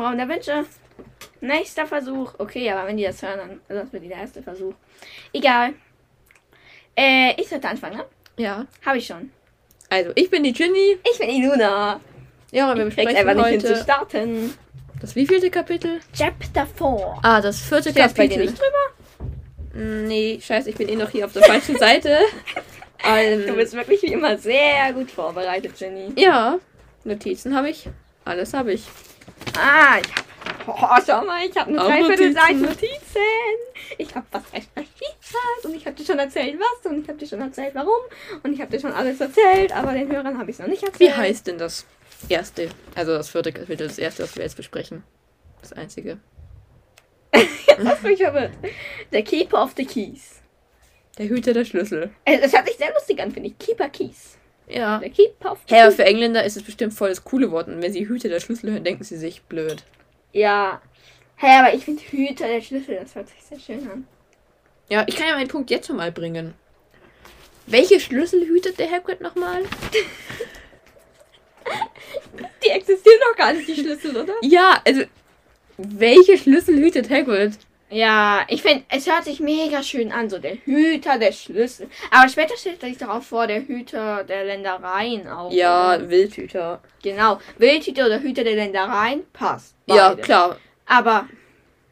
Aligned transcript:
im 0.00 0.06
Raum 0.06 0.16
der 0.16 0.28
Wünsche. 0.28 0.64
Nächster 1.40 1.86
Versuch. 1.86 2.34
Okay, 2.38 2.70
aber 2.70 2.86
wenn 2.88 2.96
die 2.96 3.04
das 3.04 3.22
hören, 3.22 3.38
dann 3.38 3.60
also 3.68 3.82
das 3.84 3.92
wird 3.92 4.04
der 4.10 4.18
erste 4.18 4.42
Versuch. 4.42 4.74
Egal. 5.32 5.72
Äh, 6.96 7.34
ich 7.40 7.48
sollte 7.48 7.68
anfangen, 7.68 7.98
ne? 7.98 8.04
Ja. 8.36 8.66
Habe 8.84 8.98
ich 8.98 9.06
schon. 9.06 9.30
Also, 9.88 10.12
ich 10.14 10.30
bin 10.30 10.42
die 10.44 10.52
Ginny. 10.52 10.98
Ich 11.10 11.18
bin 11.18 11.28
die 11.28 11.44
Luna. 11.44 12.00
Ja, 12.52 12.70
und 12.70 12.78
wir 12.78 12.86
Ich 12.88 12.94
besprechen 12.96 13.28
einfach 13.28 13.34
nicht 13.42 13.50
hin 13.52 13.60
zu 13.60 13.68
heute 13.70 13.82
starten. 13.82 14.54
das 15.00 15.14
wievielte 15.16 15.50
Kapitel? 15.50 16.00
Chapter 16.16 16.66
4. 16.66 17.18
Ah, 17.22 17.40
das 17.40 17.60
vierte 17.60 17.90
Steht 17.90 17.98
das 18.04 18.14
bei 18.14 18.26
dir 18.26 18.36
Kapitel. 18.36 18.50
nicht 18.52 18.60
drüber? 18.60 19.84
Mm, 19.84 20.06
Nee, 20.08 20.38
scheiße, 20.42 20.70
ich 20.70 20.76
bin 20.76 20.88
eh 20.88 20.96
noch 20.96 21.10
hier 21.10 21.24
auf 21.26 21.32
der 21.32 21.42
falschen 21.44 21.76
Seite. 21.78 22.18
Ähm, 23.06 23.46
Du 23.46 23.54
bist 23.54 23.72
wirklich 23.72 24.02
wie 24.02 24.12
immer 24.12 24.36
sehr 24.36 24.92
gut 24.92 25.10
vorbereitet, 25.10 25.72
Jenny. 25.80 26.12
ja, 26.16 26.58
Notizen 27.04 27.56
habe 27.56 27.70
ich. 27.70 27.88
Alles 28.24 28.52
habe 28.52 28.72
ich. 28.74 28.84
Ah, 29.56 29.98
ich 30.00 30.14
hab. 30.14 30.24
Oh, 30.66 31.02
schau 31.06 31.24
mal, 31.24 31.44
ich 31.46 31.56
habe 31.56 31.70
eine 31.70 31.78
Dreiviertelseite 31.78 32.54
Notizen. 32.54 32.82
Notizen. 32.82 33.20
Ich 33.98 34.14
habe 34.14 34.26
was 34.30 34.42
recherchiert 34.52 35.64
und 35.64 35.74
ich 35.74 35.84
habe 35.86 35.96
dir 35.96 36.04
schon 36.04 36.18
erzählt, 36.18 36.58
was 36.58 36.90
und 36.90 37.02
ich 37.02 37.08
habe 37.08 37.18
dir 37.18 37.26
schon 37.26 37.40
erzählt, 37.40 37.74
warum 37.74 38.00
und 38.42 38.52
ich 38.52 38.60
habe 38.60 38.70
dir 38.70 38.80
schon 38.80 38.92
alles 38.92 39.20
erzählt, 39.20 39.72
aber 39.74 39.92
den 39.92 40.10
Hörern 40.10 40.38
habe 40.38 40.50
ich 40.50 40.56
es 40.56 40.60
noch 40.60 40.66
nicht 40.68 40.82
erzählt. 40.82 41.00
Wie 41.00 41.12
heißt 41.12 41.46
denn 41.46 41.58
das 41.58 41.86
erste? 42.28 42.68
Also 42.94 43.12
das 43.12 43.30
vierte 43.30 43.52
Kapitel, 43.52 43.88
das 43.88 43.98
erste, 43.98 44.22
was 44.22 44.36
wir 44.36 44.44
jetzt 44.44 44.56
besprechen. 44.56 45.02
Das 45.60 45.72
einzige. 45.72 46.18
Das 47.82 48.02
mich 48.02 48.20
verwirrt. 48.20 48.52
Der 49.12 49.22
Keeper 49.22 49.62
of 49.62 49.72
the 49.76 49.86
Keys. 49.86 50.40
Der 51.16 51.28
Hüter 51.28 51.54
der 51.54 51.64
Schlüssel. 51.64 52.10
Äh, 52.26 52.38
Das 52.40 52.52
hört 52.52 52.66
sich 52.68 52.76
sehr 52.76 52.92
lustig 52.92 53.20
an, 53.22 53.30
finde 53.32 53.48
ich. 53.50 53.58
Keeper 53.58 53.88
Keys. 53.88 54.36
Ja. 54.70 54.98
Der 54.98 55.10
Keeper 55.10 55.56
the 55.68 55.74
Hä, 55.74 55.90
für 55.90 56.04
Engländer 56.04 56.44
ist 56.44 56.56
es 56.56 56.62
bestimmt 56.62 56.94
voll 56.94 57.08
das 57.08 57.24
coole 57.24 57.50
Wort. 57.50 57.68
Und 57.68 57.82
wenn 57.82 57.92
sie 57.92 58.08
Hüter 58.08 58.28
der 58.28 58.40
Schlüssel 58.40 58.72
hören, 58.72 58.84
denken 58.84 59.04
sie 59.04 59.16
sich 59.16 59.42
blöd. 59.42 59.82
Ja. 60.32 60.80
Hä, 61.36 61.46
aber 61.58 61.74
ich 61.74 61.84
finde 61.84 62.02
Hüter 62.02 62.46
der 62.46 62.60
Schlüssel, 62.60 62.96
das 62.96 63.14
hört 63.14 63.28
sich 63.28 63.42
sehr 63.42 63.58
schön 63.58 63.90
an. 63.90 64.06
Ja, 64.88 65.04
ich 65.06 65.16
kann 65.16 65.28
ja 65.28 65.34
meinen 65.34 65.48
Punkt 65.48 65.70
jetzt 65.70 65.86
schon 65.86 65.96
mal 65.96 66.12
bringen. 66.12 66.54
Welche 67.66 68.00
Schlüssel 68.00 68.46
hütet 68.46 68.78
der 68.78 68.90
Hagrid 68.90 69.20
nochmal? 69.20 69.62
Die 72.64 72.68
existieren 72.68 73.20
doch 73.28 73.36
gar 73.36 73.52
nicht, 73.52 73.68
die 73.68 73.74
Schlüssel, 73.74 74.16
oder? 74.16 74.34
Ja, 74.42 74.80
also 74.84 75.02
welche 75.76 76.36
Schlüssel 76.36 76.76
hütet 76.78 77.08
Hagrid? 77.08 77.52
Ja, 77.90 78.42
ich 78.48 78.62
finde, 78.62 78.84
es 78.88 79.06
hört 79.06 79.24
sich 79.24 79.40
mega 79.40 79.82
schön 79.82 80.12
an, 80.12 80.30
so 80.30 80.38
der 80.38 80.54
Hüter 80.64 81.18
der 81.18 81.32
Schlüssel. 81.32 81.88
Aber 82.10 82.28
später 82.28 82.56
stellt 82.56 82.80
sich 82.80 83.04
auch 83.04 83.22
vor, 83.22 83.48
der 83.48 83.66
Hüter 83.66 84.22
der 84.22 84.44
Ländereien 84.44 85.26
auch. 85.28 85.50
Ja, 85.52 85.96
oder? 85.96 86.08
Wildhüter. 86.08 86.80
Genau. 87.02 87.40
Wildhüter 87.58 88.06
oder 88.06 88.20
Hüter 88.20 88.44
der 88.44 88.54
Ländereien 88.54 89.24
passt. 89.32 89.74
Ja, 89.86 90.10
Beide. 90.10 90.22
klar. 90.22 90.56
Aber 90.86 91.28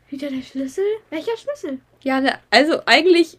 Hüter 0.07 0.31
der 0.31 0.43
Schlüssel? 0.43 0.85
Welcher 1.11 1.37
Schlüssel? 1.37 1.81
Ja, 2.03 2.21
ne, 2.21 2.39
also 2.51 2.81
eigentlich 2.87 3.39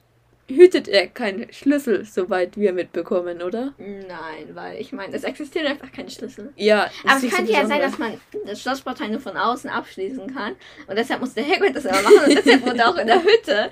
hütet 0.50 0.88
er 0.88 1.08
keine 1.08 1.52
Schlüssel, 1.54 2.06
soweit 2.06 2.58
wir 2.58 2.74
mitbekommen, 2.74 3.42
oder? 3.42 3.74
Nein, 3.78 4.50
weil 4.54 4.80
ich 4.80 4.92
meine, 4.92 5.16
es 5.16 5.24
existieren 5.24 5.68
einfach 5.68 5.92
keine 5.92 6.10
Schlüssel. 6.10 6.52
Ja. 6.56 6.90
das 7.04 7.16
Aber 7.16 7.28
es 7.28 7.34
könnte 7.34 7.52
ja 7.52 7.66
sein, 7.66 7.80
dass 7.80 7.98
man 7.98 8.20
das 8.46 8.62
Schlossportal 8.62 9.10
nur 9.10 9.22
von 9.22 9.38
außen 9.38 9.70
abschließen 9.70 10.34
kann. 10.34 10.56
Und 10.88 10.98
deshalb 10.98 11.22
muss 11.22 11.34
der 11.34 11.46
Hagrid 11.46 11.76
das 11.76 11.86
immer 11.86 12.02
machen. 12.02 12.26
Und 12.28 12.36
deshalb 12.36 12.66
wohnt 12.66 12.80
er 12.80 12.90
auch 12.90 12.98
in 12.98 13.08
der 13.08 13.24
Hütte. 13.24 13.70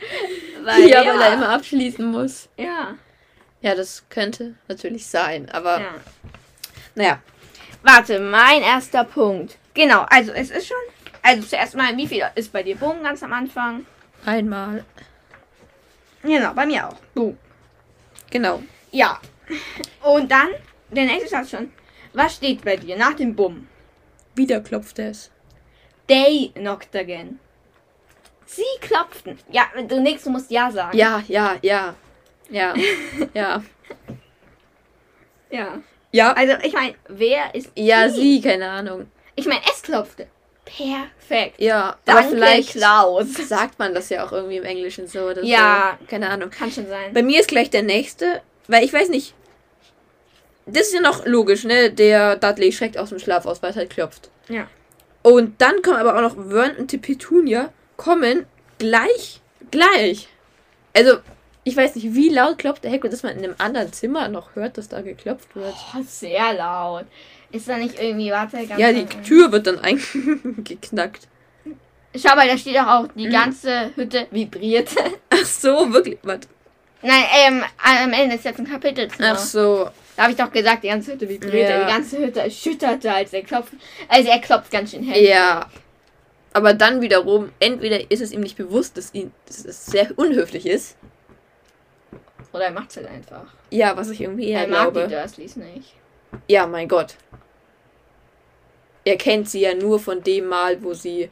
Weil, 0.64 0.90
Ja, 0.90 1.06
weil 1.06 1.22
er 1.22 1.34
immer 1.34 1.50
abschließen 1.50 2.06
muss. 2.06 2.50
Ja, 2.58 2.96
Ja, 3.62 3.76
das 3.76 4.06
könnte 4.10 4.56
natürlich 4.68 5.08
sein, 5.08 5.50
aber 5.50 5.80
ja. 5.80 5.96
naja. 6.96 7.22
Warte, 7.84 8.20
mein 8.20 8.62
erster 8.62 9.04
Punkt. 9.04 9.58
Genau, 9.74 10.06
also 10.10 10.32
es 10.32 10.52
ist 10.52 10.68
schon. 10.68 10.78
Also 11.22 11.44
zuerst 11.44 11.76
mal, 11.76 11.96
wie 11.98 12.08
viel 12.08 12.24
ist 12.36 12.52
bei 12.52 12.64
dir 12.64 12.76
Bogen 12.76 13.04
ganz 13.04 13.22
am 13.22 13.34
Anfang? 13.34 13.86
Einmal. 14.26 14.84
Genau, 16.24 16.54
bei 16.54 16.66
mir 16.66 16.88
auch. 16.88 16.96
Boom. 17.14 17.38
Genau. 18.30 18.62
Ja. 18.92 19.20
Und 20.04 20.32
dann, 20.32 20.50
der 20.92 21.06
nächste 21.06 21.30
Satz 21.30 21.52
schon. 21.52 21.72
Was 22.14 22.36
steht 22.36 22.64
bei 22.64 22.76
dir 22.78 22.98
nach 22.98 23.14
dem 23.14 23.36
Bumm? 23.36 23.68
Wieder 24.36 24.62
klopft 24.62 25.00
es. 25.00 25.32
They 26.08 26.52
knocked 26.56 26.96
again. 26.96 27.40
Sie 28.46 28.64
klopften. 28.82 29.38
Ja, 29.52 29.66
du 29.76 30.02
du 30.02 30.30
musst 30.30 30.50
Ja 30.50 30.72
sagen. 30.72 30.98
Ja, 30.98 31.24
ja, 31.28 31.58
ja. 31.62 31.96
Ja. 32.50 32.74
ja. 33.34 33.64
Ja. 35.50 35.82
Ja. 36.12 36.34
Also, 36.34 36.54
ich 36.64 36.74
meine, 36.74 36.96
wer 37.10 37.54
ist. 37.54 37.72
Ja, 37.76 38.10
sie, 38.10 38.42
keine 38.42 38.70
Ahnung. 38.70 39.12
Ich 39.36 39.46
meine, 39.46 39.62
es 39.70 39.82
klopfte. 39.82 40.28
Perfekt. 40.76 41.60
Ja, 41.60 41.98
aber 42.06 42.22
Danke, 42.22 42.30
vielleicht 42.30 42.72
Klaus. 42.72 43.28
sagt 43.48 43.80
man 43.80 43.94
das 43.94 44.10
ja 44.10 44.26
auch 44.26 44.32
irgendwie 44.32 44.58
im 44.58 44.64
Englischen 44.64 45.08
so 45.08 45.22
oder 45.30 45.44
Ja. 45.44 45.98
so. 46.00 46.06
Keine 46.08 46.30
Ahnung. 46.30 46.50
Kann 46.50 46.72
schon 46.72 46.88
sein. 46.88 47.14
Bei 47.14 47.24
mir 47.24 47.40
ist 47.40 47.50
gleich 47.50 47.70
der 47.70 47.84
nächste, 47.84 48.42
weil 48.68 48.84
ich 48.84 48.94
weiß 48.94 49.10
nicht. 49.10 49.34
Das 50.66 50.88
ist 50.88 50.94
ja 50.94 51.00
noch 51.02 51.26
logisch, 51.26 51.64
ne? 51.64 51.92
Der 51.92 52.36
Dudley 52.36 52.72
schreckt 52.74 52.98
aus 52.98 53.10
dem 53.10 53.20
Schlaf 53.20 53.46
aus, 53.46 53.62
weil 53.64 53.72
es 53.72 53.78
halt 53.78 53.90
klopft. 53.90 54.30
Ja. 54.50 54.68
Und 55.24 55.62
dann 55.62 55.82
kommen 55.82 55.98
aber 55.98 56.16
auch 56.18 56.22
noch 56.22 56.36
Vern 56.50 56.76
und 56.78 56.92
die 56.92 56.98
Petunia 56.98 57.72
kommen 57.96 58.46
gleich, 58.78 59.42
gleich. 59.72 60.28
Also, 60.94 61.18
ich 61.64 61.76
weiß 61.76 61.96
nicht, 61.96 62.14
wie 62.14 62.30
laut 62.30 62.58
klopft 62.58 62.84
der 62.84 62.92
Hagrid, 62.92 63.12
dass 63.14 63.24
man 63.24 63.38
in 63.38 63.44
einem 63.44 63.56
anderen 63.58 63.92
Zimmer 63.94 64.28
noch 64.30 64.56
hört, 64.56 64.78
dass 64.78 64.90
da 64.90 65.02
geklopft 65.02 65.56
wird. 65.56 65.74
Oh, 65.96 66.02
sehr 66.06 66.54
laut. 66.54 67.06
Ist 67.52 67.70
da 67.70 67.78
nicht 67.78 68.00
irgendwie, 68.00 68.32
warte, 68.32 68.58
ganz 68.68 68.80
Ja, 68.80 68.92
die. 68.92 69.06
Tür 69.06 69.52
wird 69.52 69.68
dann 69.68 69.80
eingeknackt. 69.80 71.28
Schau 72.16 72.36
mal, 72.36 72.48
da 72.48 72.58
steht 72.58 72.76
doch 72.76 72.88
auch, 72.88 73.08
die 73.16 73.28
Mhm. 73.28 73.32
ganze 73.32 73.92
Hütte 73.96 74.28
vibrierte. 74.32 74.96
Ach 75.30 75.46
so, 75.46 75.92
wirklich. 75.94 76.18
Was? 76.24 76.40
Nein, 77.02 77.24
ähm, 77.46 77.64
am 77.84 78.12
Ende 78.14 78.36
ist 78.36 78.46
jetzt 78.46 78.60
ein 78.60 78.68
Kapitel. 78.70 79.08
zu. 79.10 79.18
Ach 79.24 79.38
so. 79.38 79.90
Da 80.16 80.24
habe 80.24 80.32
ich 80.32 80.38
doch 80.38 80.52
gesagt, 80.52 80.84
die 80.84 80.88
ganze 80.88 81.14
Hütte 81.14 81.30
vibrierte. 81.30 81.74
Ja. 81.74 81.86
Die 81.86 81.92
ganze 81.94 82.18
Hütte 82.18 82.42
erschütterte, 82.42 83.14
als 83.14 83.32
er 83.34 83.44
klopft. 83.44 83.72
Also 84.10 84.30
er 84.30 84.40
klopft 84.40 84.72
ganz 84.72 84.92
schön 84.92 85.04
hell. 85.04 85.24
Ja. 85.24 85.70
Aber 86.54 86.74
dann 86.74 87.02
wiederum, 87.02 87.52
entweder 87.60 88.10
ist 88.10 88.22
es 88.22 88.32
ihm 88.32 88.40
nicht 88.42 88.58
bewusst, 88.58 88.98
dass, 88.98 89.14
ihn, 89.14 89.32
dass 89.46 89.64
es 89.64 89.86
sehr 89.86 90.10
unhöflich 90.18 90.66
ist. 90.66 90.98
Oder 92.52 92.66
er 92.66 92.72
macht 92.72 92.90
es 92.90 92.98
halt 92.98 93.08
einfach. 93.10 93.46
Ja, 93.70 93.96
was 93.96 94.10
ich 94.10 94.22
irgendwie 94.22 94.50
eher 94.50 94.62
er 94.62 94.68
mag 94.68 94.88
die 94.88 94.94
glaube. 94.94 95.08
Dursleys 95.16 95.56
nicht. 95.58 95.94
Ja, 96.48 96.68
mein 96.68 96.88
Gott. 96.88 97.16
Er 99.06 99.18
kennt 99.18 99.50
sie 99.50 99.62
ja 99.62 99.74
nur 99.74 100.00
von 100.00 100.22
dem 100.22 100.48
Mal, 100.48 100.82
wo 100.84 100.94
sie, 100.94 101.30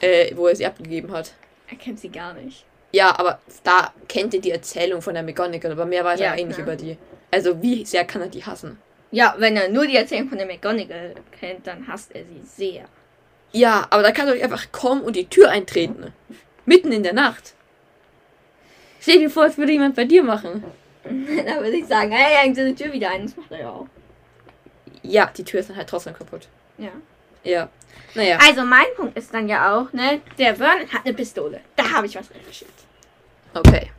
äh, 0.00 0.34
wo 0.36 0.46
er 0.46 0.56
sie 0.56 0.66
abgegeben 0.66 1.12
hat. 1.12 1.32
Er 1.68 1.76
kennt 1.76 1.98
sie 2.00 2.08
gar 2.08 2.34
nicht. 2.34 2.64
Ja, 2.92 3.18
aber 3.18 3.40
da 3.64 3.92
kennt 4.08 4.32
er 4.34 4.40
die 4.40 4.50
Erzählung 4.52 5.02
von 5.02 5.14
der 5.14 5.22
McGonagall, 5.22 5.72
aber 5.72 5.84
mehr 5.84 6.04
weiß 6.04 6.20
Ja, 6.20 6.26
er 6.26 6.32
eigentlich 6.32 6.56
klar. 6.56 6.66
über 6.68 6.76
die. 6.76 6.96
Also 7.30 7.60
wie 7.60 7.84
sehr 7.84 8.04
kann 8.04 8.22
er 8.22 8.28
die 8.28 8.44
hassen? 8.44 8.78
Ja, 9.10 9.34
wenn 9.38 9.56
er 9.56 9.68
nur 9.68 9.86
die 9.86 9.96
Erzählung 9.96 10.28
von 10.28 10.38
der 10.38 10.46
McGonagall 10.46 11.14
kennt, 11.38 11.66
dann 11.66 11.86
hasst 11.88 12.14
er 12.14 12.22
sie 12.24 12.40
sehr. 12.44 12.84
Ja, 13.52 13.86
aber 13.90 14.02
da 14.02 14.12
kann 14.12 14.28
er 14.28 14.34
doch 14.36 14.42
einfach 14.42 14.70
kommen 14.72 15.02
und 15.02 15.16
die 15.16 15.26
Tür 15.28 15.50
eintreten. 15.50 16.12
Mitten 16.64 16.92
in 16.92 17.02
der 17.02 17.14
Nacht. 17.14 17.54
Stell 19.00 19.18
dir 19.18 19.30
vor, 19.30 19.46
es 19.46 19.56
würde 19.58 19.72
jemand 19.72 19.96
bei 19.96 20.04
dir 20.04 20.22
machen. 20.22 20.62
da 21.46 21.56
würde 21.60 21.76
ich 21.76 21.86
sagen, 21.86 22.10
hey, 22.12 22.36
hängt 22.36 22.56
die 22.56 22.74
Tür 22.74 22.92
wieder 22.92 23.10
ein. 23.10 23.22
Das 23.26 23.36
macht 23.36 23.50
er 23.50 23.60
ja 23.60 23.70
auch. 23.70 23.86
Ja, 25.02 25.30
die 25.36 25.44
Tür 25.44 25.60
ist 25.60 25.70
dann 25.70 25.76
halt 25.76 25.88
trotzdem 25.88 26.14
kaputt. 26.14 26.48
Ja. 26.76 26.90
Ja. 27.44 27.68
Naja. 28.14 28.38
Also 28.46 28.62
mein 28.64 28.86
Punkt 28.96 29.16
ist 29.16 29.32
dann 29.32 29.48
ja 29.48 29.76
auch, 29.76 29.92
ne, 29.92 30.20
der 30.38 30.56
Vernon 30.56 30.88
hat 30.92 31.04
eine 31.04 31.14
Pistole. 31.14 31.60
Da 31.76 31.90
habe 31.92 32.06
ich 32.06 32.16
was 32.16 32.30
recherchiert. 32.30 32.70
Okay. 33.54 33.90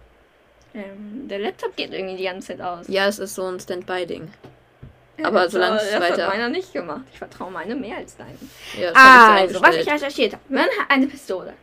Ähm, 0.73 1.27
der 1.27 1.39
Laptop 1.39 1.75
geht 1.75 1.93
irgendwie 1.93 2.17
die 2.17 2.23
ganze 2.25 2.49
Zeit 2.49 2.61
aus. 2.61 2.87
Ja, 2.87 3.07
es 3.07 3.17
ist 3.19 3.35
so 3.35 3.45
ein 3.47 3.59
Standby-Ding. 3.59 4.31
Aber 5.23 5.43
Das- 5.43 5.51
solange 5.53 5.77
es 5.77 5.91
das 5.91 5.99
weiter- 6.01 6.23
hat 6.27 6.29
meiner 6.33 6.49
nicht 6.49 6.71
gemacht. 6.73 7.01
Ich 7.11 7.17
vertraue 7.17 7.51
meine 7.51 7.75
mehr 7.75 7.97
als 7.97 8.15
deinen. 8.15 8.49
Ja, 8.79 8.91
das 8.91 9.51
Also, 9.55 9.61
was 9.61 9.75
ich 9.75 9.89
recherchiert 9.91 10.33
habe. 10.33 10.43
Vernon 10.47 10.69
hat 10.79 10.89
eine 10.89 11.07
Pistole. 11.07 11.53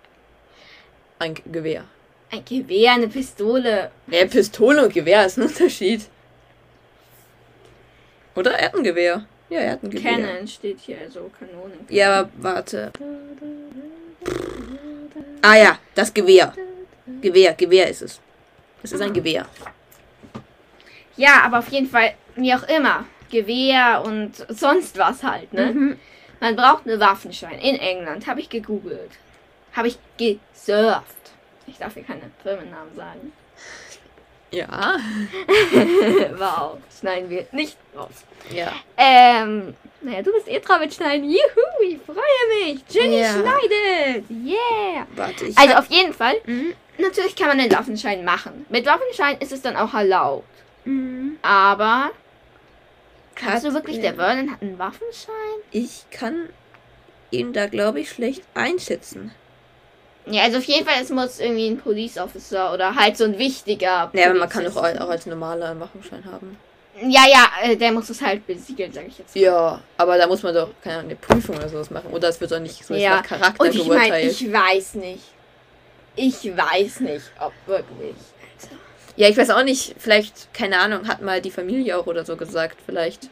Ein 1.18 1.34
Gewehr. 1.46 1.84
Ein 2.30 2.44
Gewehr, 2.44 2.92
eine 2.92 3.08
Pistole. 3.08 3.90
Ja, 4.08 4.26
Pistole 4.26 4.84
und 4.84 4.92
Gewehr 4.92 5.26
ist 5.26 5.38
ein 5.38 5.42
Unterschied. 5.44 6.08
Oder 8.34 8.52
er 8.52 8.66
hat 8.66 8.74
ein 8.74 8.84
Gewehr. 8.84 9.24
Ja, 9.48 9.60
er 9.60 9.72
hat 9.72 9.82
ein 9.82 9.90
Gewehr. 9.90 10.12
Cannon 10.12 10.48
steht 10.48 10.80
hier, 10.80 10.98
also 11.00 11.30
Kanonen. 11.38 11.86
Ja, 11.88 12.20
aber 12.20 12.30
warte. 12.38 12.92
Ah 15.42 15.56
ja, 15.56 15.78
das 15.94 16.12
Gewehr. 16.12 16.52
Gewehr, 17.20 17.54
Gewehr 17.54 17.88
ist 17.88 18.02
es. 18.02 18.20
Es 18.82 18.92
ist 18.92 19.00
ein 19.00 19.12
Gewehr. 19.12 19.46
Ja, 21.16 21.42
aber 21.44 21.60
auf 21.60 21.68
jeden 21.68 21.88
Fall, 21.88 22.14
wie 22.34 22.52
auch 22.52 22.64
immer. 22.64 23.06
Gewehr 23.30 24.02
und 24.04 24.32
sonst 24.48 24.98
was 24.98 25.22
halt, 25.22 25.52
ne? 25.52 25.72
Mhm. 25.72 25.96
Man 26.40 26.56
braucht 26.56 26.86
einen 26.86 27.00
Waffenschein 27.00 27.58
in 27.58 27.76
England. 27.76 28.26
Habe 28.26 28.40
ich 28.40 28.48
gegoogelt. 28.48 29.10
Habe 29.72 29.88
ich 29.88 29.98
gesurft. 30.18 31.25
Ich 31.66 31.78
darf 31.78 31.94
hier 31.94 32.04
keine 32.04 32.30
Firmennamen 32.42 32.94
sagen. 32.94 33.32
Ja. 34.52 34.96
wow, 36.38 36.78
schneiden 37.00 37.28
wir 37.28 37.46
nicht 37.50 37.76
raus. 37.96 38.10
Ja. 38.50 38.72
Ähm, 38.96 39.74
naja, 40.00 40.22
du 40.22 40.32
bist 40.32 40.46
eh 40.48 40.60
dran 40.60 40.80
mit 40.80 40.94
Schneiden. 40.94 41.28
Juhu, 41.28 41.82
ich 41.82 41.98
freue 42.06 42.64
mich. 42.64 42.80
Jenny 42.88 43.18
Ja. 43.20 43.32
schneidet. 43.32 44.24
Yeah. 44.30 45.06
Warte, 45.16 45.46
ich. 45.46 45.58
Also 45.58 45.74
auf 45.74 45.86
jeden 45.90 46.12
Fall, 46.14 46.36
Mhm. 46.46 46.74
natürlich 46.96 47.34
kann 47.34 47.48
man 47.48 47.58
einen 47.60 47.72
Waffenschein 47.72 48.24
machen. 48.24 48.64
Mit 48.68 48.86
Waffenschein 48.86 49.36
ist 49.40 49.50
es 49.50 49.62
dann 49.62 49.76
auch 49.76 49.92
erlaubt. 49.94 50.46
Mhm. 50.84 51.38
Aber 51.42 52.10
kannst 53.34 53.66
du 53.66 53.74
wirklich, 53.74 54.00
der 54.00 54.14
Vernon 54.14 54.52
hat 54.52 54.62
einen 54.62 54.78
Waffenschein? 54.78 55.34
Ich 55.72 56.04
kann 56.12 56.48
ihn 57.32 57.52
da, 57.52 57.66
glaube 57.66 57.98
ich, 58.00 58.10
schlecht 58.10 58.44
einschätzen. 58.54 59.32
Ja, 60.28 60.42
also 60.42 60.58
auf 60.58 60.64
jeden 60.64 60.84
Fall, 60.86 61.00
es 61.02 61.10
muss 61.10 61.38
irgendwie 61.38 61.68
ein 61.68 61.78
Police 61.78 62.18
Officer 62.18 62.72
oder 62.74 62.94
halt 62.94 63.16
so 63.16 63.24
ein 63.24 63.38
wichtiger. 63.38 64.10
Ja, 64.12 64.30
aber 64.30 64.38
man 64.40 64.48
kann 64.48 64.64
doch 64.64 64.76
auch 64.76 64.82
als 65.08 65.26
normaler 65.26 65.70
einen 65.70 65.80
Wachungsschein 65.80 66.24
haben. 66.24 66.56
Ja, 67.00 67.24
ja, 67.30 67.46
äh, 67.62 67.76
der 67.76 67.92
muss 67.92 68.08
es 68.08 68.20
halt 68.22 68.46
besiegeln, 68.46 68.90
sage 68.92 69.06
ich 69.08 69.18
jetzt. 69.18 69.36
mal. 69.36 69.42
Ja, 69.42 69.80
aber 69.98 70.16
da 70.16 70.26
muss 70.26 70.42
man 70.42 70.54
doch 70.54 70.70
keine 70.82 70.96
Ahnung, 70.96 71.10
eine 71.10 71.16
Prüfung 71.16 71.56
oder 71.56 71.68
sowas 71.68 71.90
machen. 71.90 72.10
Oder 72.12 72.28
es 72.28 72.40
wird 72.40 72.50
doch 72.50 72.58
nicht 72.58 72.84
so 72.84 72.94
Ja. 72.94 73.16
nach 73.16 73.22
Charakter 73.22 73.62
Und 73.62 73.74
ich 73.74 73.86
meine, 73.86 74.00
geurteilt. 74.00 74.32
ich 74.32 74.52
weiß 74.52 74.94
nicht. 74.94 75.22
Ich 76.16 76.56
weiß 76.56 77.00
nicht, 77.00 77.30
ob 77.38 77.52
wirklich. 77.66 78.14
Ja, 79.16 79.28
ich 79.28 79.36
weiß 79.36 79.50
auch 79.50 79.62
nicht. 79.62 79.94
Vielleicht, 79.98 80.52
keine 80.54 80.78
Ahnung, 80.78 81.06
hat 81.06 81.20
mal 81.22 81.40
die 81.42 81.50
Familie 81.50 81.98
auch 81.98 82.06
oder 82.06 82.24
so 82.24 82.36
gesagt. 82.36 82.78
Vielleicht. 82.84 83.28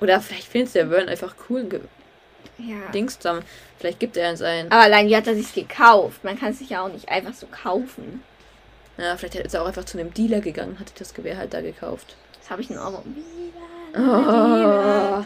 Oder 0.00 0.20
vielleicht 0.20 0.46
findet 0.48 0.74
der 0.76 0.88
Vern 0.88 1.08
einfach 1.08 1.34
cool 1.48 1.64
Ja. 2.58 2.76
Dings 2.92 3.18
dann. 3.18 3.42
Vielleicht 3.78 4.00
gibt 4.00 4.16
er 4.16 4.30
uns 4.30 4.42
ein. 4.42 4.70
Aber 4.70 4.82
allein, 4.82 5.08
wie 5.08 5.16
hat 5.16 5.26
er 5.26 5.34
sich 5.34 5.52
gekauft? 5.54 6.22
Man 6.24 6.38
kann 6.38 6.50
es 6.50 6.58
sich 6.58 6.70
ja 6.70 6.82
auch 6.82 6.92
nicht 6.92 7.08
einfach 7.08 7.34
so 7.34 7.46
kaufen. 7.46 8.22
Ja, 8.98 9.16
vielleicht 9.16 9.36
ist 9.36 9.54
er 9.54 9.62
auch 9.62 9.66
einfach 9.66 9.84
zu 9.84 9.98
einem 9.98 10.12
Dealer 10.12 10.40
gegangen, 10.40 10.78
hat 10.78 10.92
das 10.98 11.14
Gewehr 11.14 11.38
halt 11.38 11.54
da 11.54 11.60
gekauft. 11.62 12.16
Das 12.38 12.50
habe 12.50 12.60
ich 12.62 12.70
in 12.70 12.78
Ordnung. 12.78 13.04
Oh. 13.96 13.98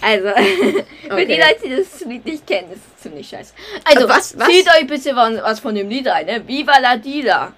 Also, 0.00 0.28
für 0.28 1.12
Okay. 1.12 1.26
die 1.26 1.34
Leute, 1.34 1.60
die 1.64 1.76
das 1.76 2.00
Lied 2.04 2.24
nicht 2.24 2.46
kennen, 2.46 2.72
ist 2.72 2.80
es 2.96 3.02
ziemlich 3.02 3.28
scheiße. 3.28 3.52
Also, 3.84 4.08
was- 4.08 4.38
was? 4.38 4.48
zieht 4.48 4.66
euch 4.68 4.86
bitte 4.86 5.14
was 5.16 5.60
von 5.60 5.74
dem 5.74 5.88
Lied 5.88 6.08
ein, 6.08 6.26
ne? 6.26 6.46
Viva 6.46 6.78
la 6.78 6.96
Dida. 6.96 7.52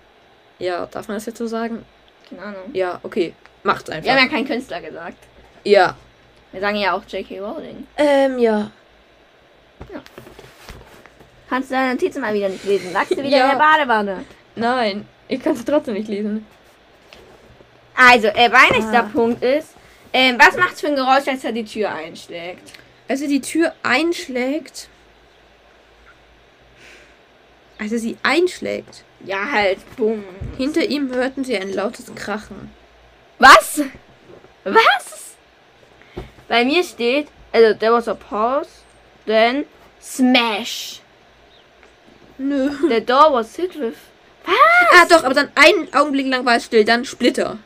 Ja, 0.59 0.87
darf 0.87 1.09
man 1.09 1.17
das 1.17 1.27
jetzt 1.27 1.39
so 1.39 1.47
sagen? 1.47 1.85
Keine 2.29 2.43
Ahnung. 2.43 2.63
Ja, 2.73 2.99
okay. 3.03 3.35
Macht's 3.63 3.89
Wir 3.89 3.97
einfach. 3.97 4.11
haben 4.11 4.19
ja 4.19 4.29
keinen 4.29 4.47
Künstler 4.47 4.81
gesagt. 4.81 5.19
Ja. 5.65 5.97
Wir 6.53 6.61
sagen 6.61 6.77
ja 6.77 6.93
auch 6.95 7.03
J.K. 7.07 7.39
Rowling. 7.41 7.87
Ähm, 7.97 8.39
ja. 8.39 8.71
Kannst 11.49 11.71
du 11.71 11.75
deine 11.75 11.93
Notizen 11.93 12.21
mal 12.21 12.35
wieder 12.35 12.49
nicht 12.49 12.65
lesen? 12.65 12.93
Lagst 12.93 13.13
du 13.13 13.17
wieder 13.19 13.29
Ja. 13.37 13.45
in 13.53 13.59
der 13.59 13.65
Badewanne? 13.65 14.25
Nein, 14.57 15.07
ich 15.29 15.43
kann 15.43 15.53
es 15.55 15.65
trotzdem 15.65 15.95
nicht 15.95 16.09
lesen. 16.09 16.47
Also, 17.97 18.29
äh, 18.29 18.49
mein 18.49 18.69
nächster 18.71 19.01
Ah. 19.05 19.11
Punkt 19.13 19.43
ist, 19.43 19.75
ähm, 20.13 20.37
was 20.39 20.57
macht's 20.57 20.81
für 20.81 20.89
ein 20.89 20.97
Geräusch, 20.97 21.27
als 21.29 21.45
er 21.45 21.53
die 21.53 21.65
Tür 21.65 21.91
einschlägt? 21.93 22.73
Als 23.09 23.21
er 23.21 23.29
die 23.29 23.41
Tür 23.41 23.73
einschlägt. 23.83 24.89
Als 27.79 27.93
er 27.93 27.99
sie 27.99 28.17
einschlägt. 28.23 29.05
Ja, 29.25 29.51
halt, 29.51 29.79
bumm. 29.97 30.25
Hinter 30.57 30.85
ihm 30.85 31.13
hörten 31.15 31.45
sie 31.45 31.57
ein 31.57 31.73
lautes 31.73 32.13
Krachen. 32.15 32.71
Was? 33.39 33.83
Was? 34.65 35.30
Bei 36.51 36.65
mir 36.65 36.83
steht, 36.83 37.29
also 37.53 37.75
there 37.75 37.93
was 37.93 38.09
a 38.09 38.15
pause, 38.15 38.69
then 39.25 39.67
smash. 40.01 41.01
Nö. 42.39 42.71
The 42.89 43.01
door 43.01 43.33
was 43.33 43.55
hit 43.55 43.79
with. 43.79 43.95
Ah, 44.45 45.07
doch, 45.09 45.23
aber 45.23 45.35
dann 45.35 45.53
einen 45.55 45.95
Augenblick 45.95 46.27
lang 46.27 46.45
war 46.45 46.57
es 46.57 46.65
still, 46.65 46.85
dann 46.85 47.05
Splitter. 47.05 47.59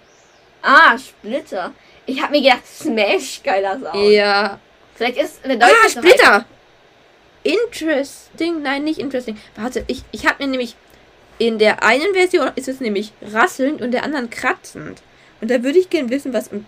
Ah, 0.61 0.99
Splitter. 0.99 1.73
Ich 2.05 2.21
hab 2.21 2.31
mir 2.31 2.43
gedacht, 2.43 2.67
Smash, 2.67 3.43
geiler 3.43 3.81
Sound. 3.81 4.13
Ja. 4.13 4.59
Vielleicht 4.95 5.17
ist 5.17 5.41
der 5.47 5.53
Ah, 5.53 5.69
Deutsche 5.71 5.91
Splitter! 5.91 6.45
Interesting. 7.43 8.61
Nein, 8.61 8.85
nicht 8.85 8.99
interesting. 8.99 9.39
Warte, 9.57 9.85
ich, 9.87 10.03
ich 10.13 10.27
habe 10.27 10.43
mir 10.45 10.51
nämlich. 10.51 10.77
In 11.39 11.59
der 11.59 11.83
einen 11.83 12.13
Version 12.13 12.53
ist 12.55 12.69
es 12.69 12.81
nämlich 12.81 13.13
rasselnd 13.33 13.81
und 13.83 13.91
der 13.93 14.05
anderen 14.05 14.31
kratzend. 14.31 15.03
Und 15.41 15.51
da 15.51 15.63
würde 15.63 15.79
ich 15.79 15.91
gerne 15.91 16.11
wissen, 16.11 16.33
was 16.33 16.49
im 16.49 16.65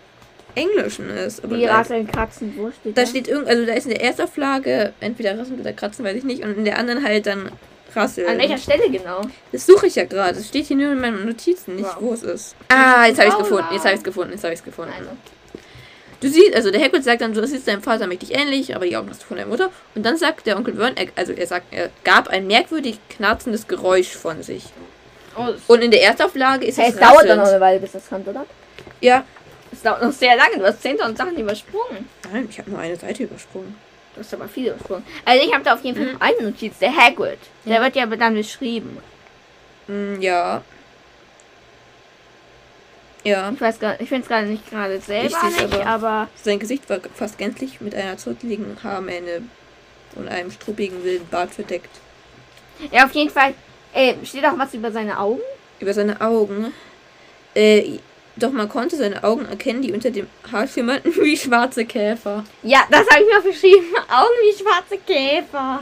Englischen 0.57 1.09
ist. 1.09 1.43
Aber 1.43 1.55
Die 1.55 1.65
da, 1.65 1.75
Rasseln 1.77 2.07
kratzen, 2.07 2.53
wo 2.57 2.69
steht 2.71 2.97
da 2.97 3.01
das? 3.01 3.09
steht 3.11 3.27
irgend, 3.27 3.47
also 3.47 3.65
da 3.65 3.73
ist 3.73 3.85
in 3.85 3.91
der 3.91 4.01
Erstauflage 4.01 4.93
entweder 4.99 5.37
rasselnd 5.39 5.59
oder 5.61 5.73
kratzen, 5.73 6.03
weiß 6.03 6.15
ich 6.17 6.23
nicht. 6.23 6.43
Und 6.43 6.57
in 6.57 6.65
der 6.65 6.77
anderen 6.77 7.03
halt 7.03 7.25
dann 7.27 7.49
rasselnd. 7.95 8.29
An 8.29 8.37
welcher 8.39 8.57
Stelle 8.57 8.89
genau? 8.89 9.21
Das 9.51 9.65
suche 9.65 9.87
ich 9.87 9.95
ja 9.95 10.05
gerade. 10.05 10.35
Das 10.35 10.47
steht 10.47 10.65
hier 10.65 10.75
nur 10.77 10.91
in 10.91 10.99
meinen 10.99 11.25
Notizen, 11.25 11.75
nicht 11.77 11.85
Wow. 11.85 11.95
wo 12.01 12.13
es 12.13 12.23
ist. 12.23 12.55
Ah, 12.69 13.05
jetzt 13.07 13.17
habe 13.19 13.29
ich 13.29 13.33
es 13.33 13.39
gefunden. 13.39 13.67
Jetzt 13.71 13.83
habe 13.85 13.93
ich 13.93 13.99
es 13.99 14.03
gefunden. 14.03 14.31
Jetzt 14.33 14.43
habe 14.43 14.53
ich 14.53 14.59
es 14.59 14.65
gefunden. 14.65 14.91
Also, 14.97 15.09
Du 16.19 16.27
siehst, 16.29 16.55
also 16.55 16.71
der 16.71 16.81
Hagrid 16.81 17.03
sagt 17.03 17.21
dann, 17.21 17.31
du 17.31 17.45
siehst 17.45 17.67
deinem 17.67 17.83
Vater 17.83 18.07
mächtig 18.07 18.33
ähnlich, 18.35 18.75
aber 18.75 18.87
die 18.87 18.97
Augen 18.97 19.07
hast 19.07 19.21
du 19.21 19.27
von 19.27 19.37
der 19.37 19.45
Mutter. 19.45 19.69
Und 19.93 20.03
dann 20.03 20.17
sagt 20.17 20.47
der 20.47 20.57
Onkel 20.57 20.73
Vern, 20.75 20.93
er, 20.97 21.05
also 21.15 21.31
er 21.31 21.45
sagt, 21.45 21.67
er 21.69 21.91
gab 22.03 22.27
ein 22.29 22.47
merkwürdig 22.47 22.97
knarzendes 23.09 23.67
Geräusch 23.67 24.15
von 24.15 24.41
sich. 24.41 24.63
oh, 25.37 25.49
es, 25.55 25.61
Und 25.67 25.83
in 25.83 25.91
der 25.91 26.01
Erstauflage 26.01 26.65
ist 26.65 26.79
hey, 26.79 26.89
es 26.89 26.95
es 26.95 26.99
dauert 26.99 27.29
dann 27.29 27.37
noch 27.37 27.45
eine 27.45 27.59
Weile, 27.59 27.79
bis 27.79 27.91
das 27.91 28.09
kommt, 28.09 28.27
oder? 28.27 28.47
Ja. 28.99 29.25
Dauert 29.87 30.01
noch 30.01 30.11
sehr 30.11 30.35
lange. 30.35 30.57
Du 30.57 30.65
hast 30.65 30.85
10.000 30.85 31.15
Sachen 31.15 31.37
übersprungen. 31.37 32.09
Nein, 32.33 32.47
ich 32.49 32.59
habe 32.59 32.69
nur 32.69 32.79
eine 32.79 32.97
Seite 32.97 33.23
übersprungen. 33.23 33.73
Du 34.13 34.19
hast 34.19 34.33
aber 34.33 34.49
viele 34.49 34.71
übersprungen. 34.71 35.03
Also 35.23 35.45
ich 35.47 35.53
habe 35.53 35.63
da 35.63 35.73
auf 35.75 35.83
jeden 35.83 35.97
Fall 35.97 36.13
Mhm. 36.13 36.21
eine 36.21 36.41
Notiz. 36.49 36.77
Der 36.79 36.93
Hagrid. 36.93 37.39
Der 37.65 37.75
Ja. 37.75 37.81
wird 37.81 37.95
ja 37.95 38.05
dann 38.05 38.33
beschrieben. 38.33 38.97
Hm, 39.87 40.21
ja. 40.21 40.61
Ja. 43.23 43.51
Ich 43.53 43.61
weiß 43.61 43.79
gar, 43.79 43.99
ich 43.99 44.09
finde 44.09 44.23
es 44.23 44.27
gerade 44.27 44.47
nicht 44.47 44.69
gerade 44.69 44.99
selber 44.99 45.37
nicht, 45.49 45.73
aber. 45.73 45.85
aber 45.85 46.27
Sein 46.41 46.59
Gesicht 46.59 46.89
war 46.89 46.99
fast 47.15 47.37
gänzlich 47.37 47.79
mit 47.81 47.95
einer 47.95 48.17
zurückliegenden 48.17 48.81
Haarmähne 48.83 49.41
und 50.15 50.27
einem 50.27 50.51
struppigen 50.51 51.03
wilden 51.03 51.27
Bart 51.29 51.53
verdeckt. 51.53 51.89
ja, 52.91 53.05
auf 53.05 53.11
jeden 53.13 53.29
Fall 53.29 53.53
äh, 53.93 54.13
steht 54.25 54.45
auch 54.45 54.57
was 54.57 54.73
über 54.73 54.91
seine 54.91 55.17
Augen. 55.19 55.41
über 55.79 55.93
seine 55.93 56.19
Augen. 56.21 56.73
Äh, 57.53 57.99
doch 58.39 58.51
man 58.51 58.69
konnte 58.69 58.95
seine 58.97 59.23
Augen 59.23 59.45
erkennen, 59.45 59.81
die 59.81 59.91
unter 59.91 60.11
dem 60.11 60.27
Haar 60.51 60.67
schimmerten 60.67 61.13
wie 61.15 61.37
schwarze 61.37 61.85
Käfer. 61.85 62.43
Ja, 62.63 62.83
das 62.91 63.07
habe 63.09 63.21
ich 63.21 63.27
mir 63.27 63.37
aufgeschrieben. 63.37 63.85
Augen 64.09 64.35
wie 64.43 64.57
schwarze 64.63 64.97
Käfer. 65.05 65.81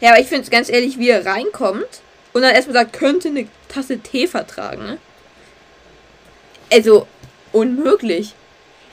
Ja, 0.00 0.10
aber 0.10 0.20
ich 0.20 0.26
finde 0.26 0.42
es 0.44 0.50
ganz 0.50 0.68
ehrlich, 0.68 0.98
wie 0.98 1.08
er 1.08 1.24
reinkommt 1.24 2.02
und 2.32 2.42
dann 2.42 2.54
erstmal 2.54 2.74
sagt, 2.74 2.92
könnte 2.92 3.28
eine 3.28 3.46
Tasse 3.68 3.98
Tee 3.98 4.26
vertragen. 4.26 4.84
Ne? 4.84 4.98
Also, 6.72 7.06
unmöglich. 7.52 8.34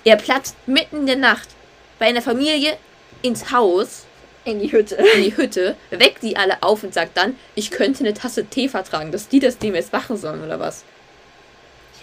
Er 0.05 0.15
platzt 0.17 0.55
mitten 0.65 0.97
in 1.01 1.05
der 1.07 1.15
Nacht 1.17 1.49
bei 1.99 2.05
einer 2.07 2.21
Familie 2.21 2.77
ins 3.21 3.51
Haus, 3.51 4.05
In 4.45 4.59
die 4.59 4.71
Hütte. 4.71 4.95
in 4.95 5.23
die 5.23 5.35
Hütte, 5.35 5.75
weckt 5.89 6.23
die 6.23 6.35
alle 6.37 6.61
auf 6.61 6.83
und 6.83 6.93
sagt 6.93 7.15
dann, 7.17 7.37
ich 7.55 7.71
könnte 7.71 8.01
eine 8.01 8.13
Tasse 8.13 8.45
Tee 8.45 8.67
vertragen, 8.69 9.11
dass 9.11 9.27
die 9.29 9.39
das 9.39 9.57
Ding 9.57 9.73
jetzt 9.75 9.93
machen 9.93 10.17
sollen 10.17 10.43
oder 10.43 10.59
was. 10.59 10.83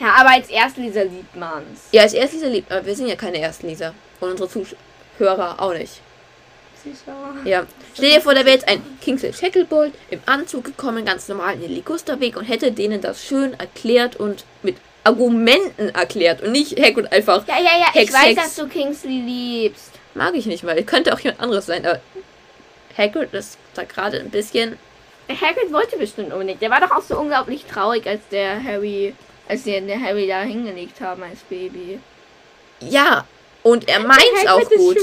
Ja, 0.01 0.15
aber 0.19 0.31
als 0.31 0.49
Erstleser 0.49 1.05
liebt 1.05 1.37
man's. 1.37 1.89
Ja, 1.93 2.03
als 2.03 2.15
Erstleser 2.15 2.49
liebt, 2.49 2.73
aber 2.73 2.85
wir 2.87 2.97
sind 2.97 3.09
ja 3.09 3.17
keine 3.17 3.39
Erstleser. 3.39 3.95
Und 4.21 4.31
unsere 4.31 4.49
Zuhörer 4.49 5.61
auch 5.61 5.75
nicht. 5.75 6.01
Sicher. 6.83 7.15
Ja. 7.45 7.67
Stell 7.95 8.11
dir 8.11 8.21
vor, 8.23 8.35
da 8.35 8.41
wäre 8.41 8.57
jetzt 8.57 8.67
ein 8.67 8.83
Kingsley 9.03 9.35
Shacklebolt 9.35 9.93
im 10.09 10.21
Anzug 10.25 10.65
gekommen, 10.65 11.05
ganz 11.05 11.29
normal 11.29 11.55
in 11.55 11.61
den 11.61 11.75
Ligusterweg 11.75 12.37
und 12.37 12.45
hätte 12.45 12.73
denen 12.73 13.03
das 13.03 13.23
schön 13.23 13.53
erklärt 13.61 14.17
und 14.17 14.45
mit 14.63 14.77
Argumenten 15.05 15.91
erklärt 15.91 16.43
und 16.43 16.53
nicht 16.53 16.79
Hagrid 16.81 17.13
einfach. 17.13 17.47
Ja, 17.47 17.59
ja, 17.59 17.79
ja, 17.79 17.87
ich 17.93 18.01
Hex, 18.01 18.13
weiß, 18.15 18.27
Hex. 18.29 18.43
dass 18.43 18.55
du 18.57 18.69
Kingsley 18.69 19.21
liebst. 19.21 19.93
Mag 20.15 20.35
ich 20.35 20.47
nicht 20.47 20.65
mal. 20.65 20.83
Könnte 20.85 21.13
auch 21.15 21.21
jemand 21.21 21.41
anderes 21.41 21.67
sein, 21.67 21.85
aber 21.85 22.01
Hagrid 22.97 23.33
ist 23.35 23.59
da 23.75 23.85
gerade 23.85 24.19
ein 24.19 24.31
bisschen. 24.31 24.79
Hagrid 25.29 25.73
wollte 25.73 25.97
bestimmt 25.97 26.33
unbedingt. 26.33 26.61
Der 26.61 26.71
war 26.71 26.81
doch 26.81 26.91
auch 26.91 27.03
so 27.03 27.19
unglaublich 27.19 27.65
traurig, 27.65 28.07
als 28.07 28.21
der 28.31 28.63
Harry, 28.63 29.15
als 29.51 29.65
die 29.65 29.73
den 29.73 30.03
Harry 30.03 30.29
da 30.29 30.43
hingelegt 30.43 31.01
haben 31.01 31.25
als 31.25 31.41
Baby. 31.41 31.99
Ja, 32.79 33.27
und 33.65 33.89
er 33.89 33.99
meint's 33.99 34.47
auch 34.47 34.71
gut. 34.71 34.97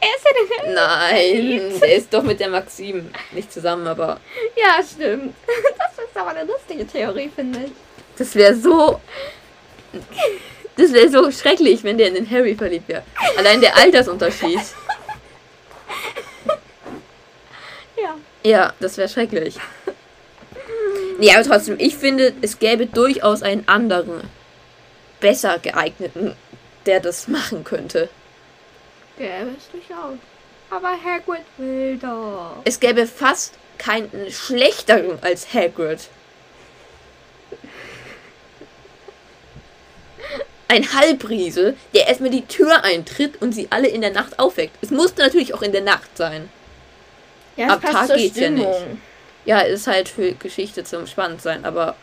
Er 0.00 0.08
ist 0.14 0.24
ja 0.24 0.64
der 0.64 0.72
Nein, 0.72 1.72
der 1.80 1.94
ist 1.94 2.12
doch 2.12 2.22
mit 2.22 2.40
der 2.40 2.48
Maxim 2.48 3.10
nicht 3.32 3.52
zusammen, 3.52 3.86
aber 3.86 4.18
Ja, 4.56 4.82
stimmt. 4.82 5.34
Das 5.78 6.04
ist 6.04 6.16
aber 6.16 6.30
eine 6.30 6.44
lustige 6.44 6.86
Theorie, 6.86 7.30
finde 7.34 7.64
ich. 7.66 7.72
Das 8.16 8.34
wäre 8.34 8.54
so. 8.54 9.00
Das 10.76 10.92
wäre 10.92 11.08
so 11.08 11.30
schrecklich, 11.30 11.84
wenn 11.84 11.98
der 11.98 12.08
in 12.08 12.14
den 12.14 12.30
Harry 12.30 12.54
verliebt 12.54 12.88
wäre. 12.88 13.02
Allein 13.36 13.60
der 13.60 13.76
Altersunterschied. 13.76 14.60
Ja. 17.98 18.14
Ja, 18.44 18.74
das 18.78 18.98
wäre 18.98 19.08
schrecklich. 19.08 19.56
Nee, 21.18 21.34
aber 21.34 21.44
trotzdem, 21.44 21.76
ich 21.78 21.96
finde, 21.96 22.32
es 22.42 22.58
gäbe 22.58 22.86
durchaus 22.86 23.42
einen 23.42 23.66
anderen, 23.68 24.22
besser 25.20 25.58
geeigneten, 25.58 26.34
der 26.84 27.00
das 27.00 27.28
machen 27.28 27.64
könnte. 27.64 28.08
Gäbe 29.16 29.50
es 29.56 29.70
durchaus. 29.70 30.18
Aber 30.70 30.88
Hagrid 30.88 31.44
will 31.58 31.96
doch. 31.98 32.56
Es 32.64 32.80
gäbe 32.80 33.06
fast 33.06 33.54
keinen 33.78 34.10
schlechteren 34.30 35.18
als 35.22 35.52
Hagrid. 35.54 36.08
Ein 40.68 40.92
Halbriese, 40.92 41.76
der 41.94 42.08
erstmal 42.08 42.30
die 42.30 42.44
Tür 42.44 42.82
eintritt 42.82 43.40
und 43.40 43.52
sie 43.52 43.68
alle 43.70 43.86
in 43.86 44.00
der 44.00 44.10
Nacht 44.10 44.38
aufweckt. 44.40 44.76
Es 44.82 44.90
musste 44.90 45.22
natürlich 45.22 45.54
auch 45.54 45.62
in 45.62 45.70
der 45.72 45.82
Nacht 45.82 46.16
sein. 46.16 46.48
Ja, 47.56 47.68
Ab 47.68 47.82
Tag 47.82 48.08
geht's 48.14 48.36
Stimmung. 48.36 48.64
ja 48.72 48.80
nicht. 48.80 49.00
Ja, 49.46 49.60
ist 49.60 49.86
halt 49.86 50.08
für 50.08 50.32
Geschichte 50.32 50.84
zum 50.84 51.06
spannend 51.06 51.40
sein, 51.40 51.64
aber 51.64 51.94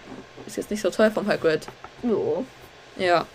ist 0.48 0.58
jetzt 0.58 0.72
nicht 0.72 0.82
so 0.82 0.90
toll 0.90 1.12
vom 1.12 1.28
Hagrid. 1.28 1.68
Jo. 2.02 2.46
Ja. 2.98 3.26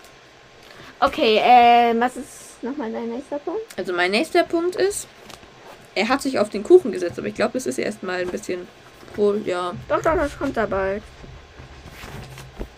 Okay, 0.99 1.37
äh, 1.37 1.95
was 2.01 2.17
ist 2.17 2.63
nochmal 2.63 2.91
dein 2.91 3.09
nächster 3.11 3.39
Punkt? 3.39 3.63
Also 3.77 3.93
mein 3.93 4.11
nächster 4.11 4.43
Punkt 4.45 4.77
ist, 4.77 5.07
er 5.95 6.09
hat 6.09 6.23
sich 6.23 6.39
auf 6.39 6.49
den 6.49 6.63
Kuchen 6.65 6.91
gesetzt, 6.91 7.19
aber 7.19 7.29
ich 7.29 7.35
glaube, 7.35 7.53
das 7.53 7.67
ist 7.67 7.79
erstmal 7.79 8.21
ein 8.21 8.29
bisschen 8.29 8.67
wohl, 9.15 9.43
ja. 9.45 9.75
Doch, 9.89 10.03
doch, 10.03 10.15
das 10.15 10.37
kommt 10.39 10.57
dabei. 10.57 11.03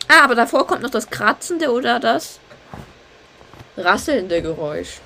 Ah, 0.09 0.25
aber 0.25 0.35
davor 0.35 0.67
kommt 0.67 0.83
noch 0.83 0.91
das 0.91 1.09
kratzende 1.09 1.71
oder 1.71 2.01
das 2.01 2.41
rasselnde 3.77 4.43
Geräusch. 4.43 4.99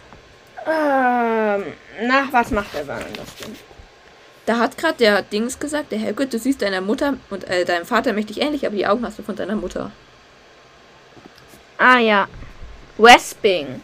Ähm, 0.66 1.64
na, 2.02 2.28
was 2.30 2.50
macht 2.50 2.74
er 2.74 2.84
dann 2.84 3.04
das 3.14 3.36
denn? 3.36 3.54
Da 4.46 4.58
hat 4.58 4.76
gerade 4.76 4.98
der 4.98 5.22
Dings 5.22 5.58
gesagt, 5.58 5.90
der 5.92 6.00
Hagrid, 6.00 6.32
du 6.32 6.38
siehst 6.38 6.60
deiner 6.60 6.80
Mutter 6.80 7.14
und 7.30 7.44
äh, 7.44 7.64
deinem 7.64 7.86
Vater 7.86 8.12
mächtig 8.12 8.40
ähnlich, 8.40 8.66
aber 8.66 8.76
die 8.76 8.86
Augen 8.86 9.04
hast 9.04 9.18
du 9.18 9.22
von 9.22 9.36
deiner 9.36 9.56
Mutter. 9.56 9.90
Ah, 11.78 11.98
ja. 11.98 12.28
Wesping. 12.98 13.82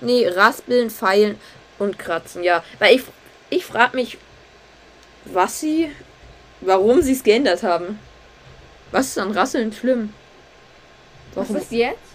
Nee, 0.00 0.26
raspeln, 0.28 0.90
feilen 0.90 1.38
und 1.78 1.98
kratzen, 1.98 2.42
ja. 2.42 2.64
Weil 2.78 2.96
ich, 2.96 3.02
ich 3.50 3.64
frage 3.64 3.96
mich, 3.96 4.18
was 5.26 5.60
sie, 5.60 5.92
warum 6.60 7.02
sie 7.02 7.12
es 7.12 7.22
geändert 7.22 7.62
haben. 7.62 7.98
Was 8.90 9.08
ist 9.08 9.18
an 9.18 9.32
Rasseln 9.32 9.72
schlimm? 9.72 10.12
Was 11.34 11.50
ist 11.50 11.70
jetzt? 11.72 12.11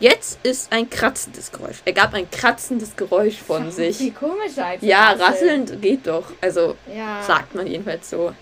Jetzt 0.00 0.38
ist 0.42 0.72
ein 0.72 0.90
kratzendes 0.90 1.50
Geräusch. 1.52 1.76
Er 1.84 1.92
gab 1.92 2.14
ein 2.14 2.28
kratzendes 2.30 2.96
Geräusch 2.96 3.36
von 3.38 3.66
Wie 3.68 3.70
sich. 3.92 4.14
komisch 4.14 4.58
einfach. 4.58 4.86
Ja, 4.86 5.12
rasselnd 5.12 5.80
geht 5.80 6.06
doch. 6.06 6.24
Also 6.40 6.76
Ja. 6.94 7.22
sagt 7.22 7.54
man 7.54 7.66
jedenfalls 7.66 8.10
so. 8.10 8.32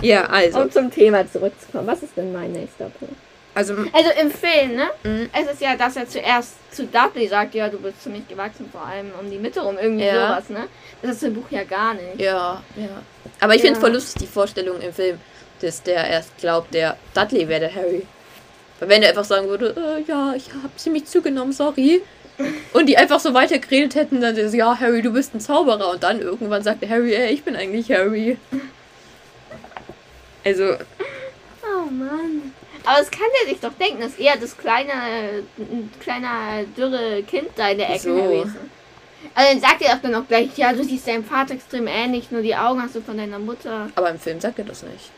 Ja, 0.00 0.24
also. 0.26 0.60
Um 0.60 0.70
zum 0.70 0.90
Thema 0.90 1.30
zurückzukommen. 1.30 1.86
Was 1.86 2.02
ist 2.02 2.16
denn 2.16 2.32
mein 2.32 2.52
nächster 2.52 2.88
Punkt? 2.88 3.14
Also, 3.54 3.74
Also 3.92 4.10
im 4.20 4.30
Film, 4.30 4.76
ne? 4.76 4.88
Mhm. 5.02 5.28
Es 5.32 5.50
ist 5.52 5.60
ja, 5.60 5.74
dass 5.74 5.96
er 5.96 6.08
zuerst 6.08 6.52
zu 6.70 6.86
Dudley 6.86 7.26
sagt, 7.26 7.54
ja, 7.56 7.68
du 7.68 7.78
bist 7.78 8.00
ziemlich 8.04 8.28
gewachsen, 8.28 8.68
vor 8.70 8.86
allem 8.86 9.10
um 9.20 9.28
die 9.28 9.38
Mitte 9.38 9.60
rum, 9.60 9.76
irgendwie 9.80 10.04
Ja. 10.04 10.28
sowas, 10.28 10.48
ne? 10.50 10.68
Das 11.02 11.16
ist 11.16 11.24
im 11.24 11.34
Buch 11.34 11.50
ja 11.50 11.64
gar 11.64 11.94
nicht. 11.94 12.20
ja, 12.20 12.62
ja. 12.76 12.88
Aber 13.40 13.54
ich 13.56 13.60
Ja. 13.62 13.66
finde 13.66 13.80
voll 13.80 13.92
lustig 13.92 14.14
die 14.22 14.26
Vorstellung 14.28 14.80
im 14.80 14.92
Film, 14.92 15.18
dass 15.60 15.82
der 15.82 16.06
erst 16.08 16.36
glaubt, 16.38 16.72
der 16.72 16.96
Dudley 17.14 17.48
wäre 17.48 17.60
der 17.60 17.74
Harry. 17.74 18.06
Weil 18.80 18.88
wenn 18.88 19.02
er 19.02 19.10
einfach 19.10 19.24
sagen 19.24 19.48
würde, 19.48 19.74
äh, 19.76 20.02
ja, 20.08 20.34
ich 20.36 20.48
habe 20.50 20.74
ziemlich 20.76 21.06
zugenommen, 21.06 21.52
sorry. 21.52 22.02
Und 22.72 22.86
die 22.86 22.96
einfach 22.96 23.18
so 23.18 23.34
weiter 23.34 23.58
geredet 23.58 23.96
hätten, 23.96 24.20
dann 24.20 24.36
ist 24.36 24.54
ja, 24.54 24.78
Harry, 24.78 25.02
du 25.02 25.12
bist 25.12 25.34
ein 25.34 25.40
Zauberer. 25.40 25.90
Und 25.90 26.02
dann 26.04 26.20
irgendwann 26.20 26.62
sagt 26.62 26.82
der 26.82 26.88
Harry, 26.88 27.12
ey, 27.14 27.32
ich 27.32 27.42
bin 27.42 27.56
eigentlich 27.56 27.90
Harry. 27.90 28.36
Also, 30.44 30.74
Oh 31.64 31.90
Mann. 31.90 32.52
Aber 32.84 33.00
es 33.00 33.10
kann 33.10 33.26
er 33.42 33.48
sich 33.50 33.60
doch 33.60 33.72
denken, 33.74 34.00
dass 34.00 34.14
er 34.14 34.36
das 34.36 34.56
kleine, 34.56 34.92
ein 35.58 35.90
kleiner, 36.00 36.64
dürre 36.76 37.22
Kind 37.24 37.48
da 37.56 37.68
in 37.70 37.78
der 37.78 37.90
Ecke 37.90 37.98
So. 38.00 38.14
gewesen. 38.14 38.56
Also 39.34 39.50
dann 39.52 39.60
sagt 39.60 39.82
er 39.82 39.94
auch 39.94 40.00
dann 40.00 40.14
auch 40.14 40.26
gleich, 40.28 40.56
ja, 40.56 40.72
du 40.72 40.84
siehst 40.84 41.06
deinem 41.08 41.24
Vater 41.24 41.54
extrem 41.54 41.86
ähnlich, 41.88 42.30
nur 42.30 42.40
die 42.40 42.54
Augen 42.54 42.80
hast 42.80 42.94
du 42.94 43.00
von 43.02 43.18
deiner 43.18 43.38
Mutter. 43.40 43.90
aber 43.96 44.10
im 44.10 44.18
Film 44.18 44.40
sagt 44.40 44.58
er 44.60 44.64
das 44.64 44.84
nicht. 44.84 45.10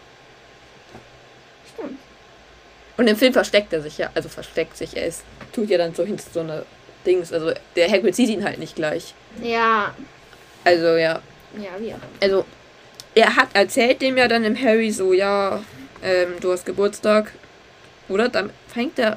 Und 3.00 3.06
im 3.08 3.16
Film 3.16 3.32
versteckt 3.32 3.72
er 3.72 3.80
sich 3.80 3.96
ja, 3.96 4.10
also 4.14 4.28
versteckt 4.28 4.76
sich, 4.76 4.94
er 4.94 5.06
ist, 5.06 5.22
tut 5.54 5.70
ja 5.70 5.78
dann 5.78 5.94
so 5.94 6.04
hinter 6.04 6.22
so 6.34 6.40
eine 6.40 6.66
Dings, 7.06 7.32
also 7.32 7.50
der 7.74 7.90
Hagrid 7.90 8.14
sieht 8.14 8.28
ihn 8.28 8.44
halt 8.44 8.58
nicht 8.58 8.76
gleich. 8.76 9.14
Ja, 9.42 9.94
Also 10.64 10.88
ja, 10.96 11.22
ja, 11.58 11.70
auch. 11.94 12.22
also 12.22 12.44
er 13.14 13.36
hat 13.36 13.48
erzählt 13.54 14.02
dem 14.02 14.18
ja 14.18 14.28
dann 14.28 14.44
im 14.44 14.54
Harry 14.54 14.90
so, 14.90 15.14
ja, 15.14 15.62
ähm, 16.04 16.34
du 16.40 16.52
hast 16.52 16.66
Geburtstag, 16.66 17.32
oder? 18.10 18.28
Dann 18.28 18.50
fängt 18.68 18.98
er, 18.98 19.16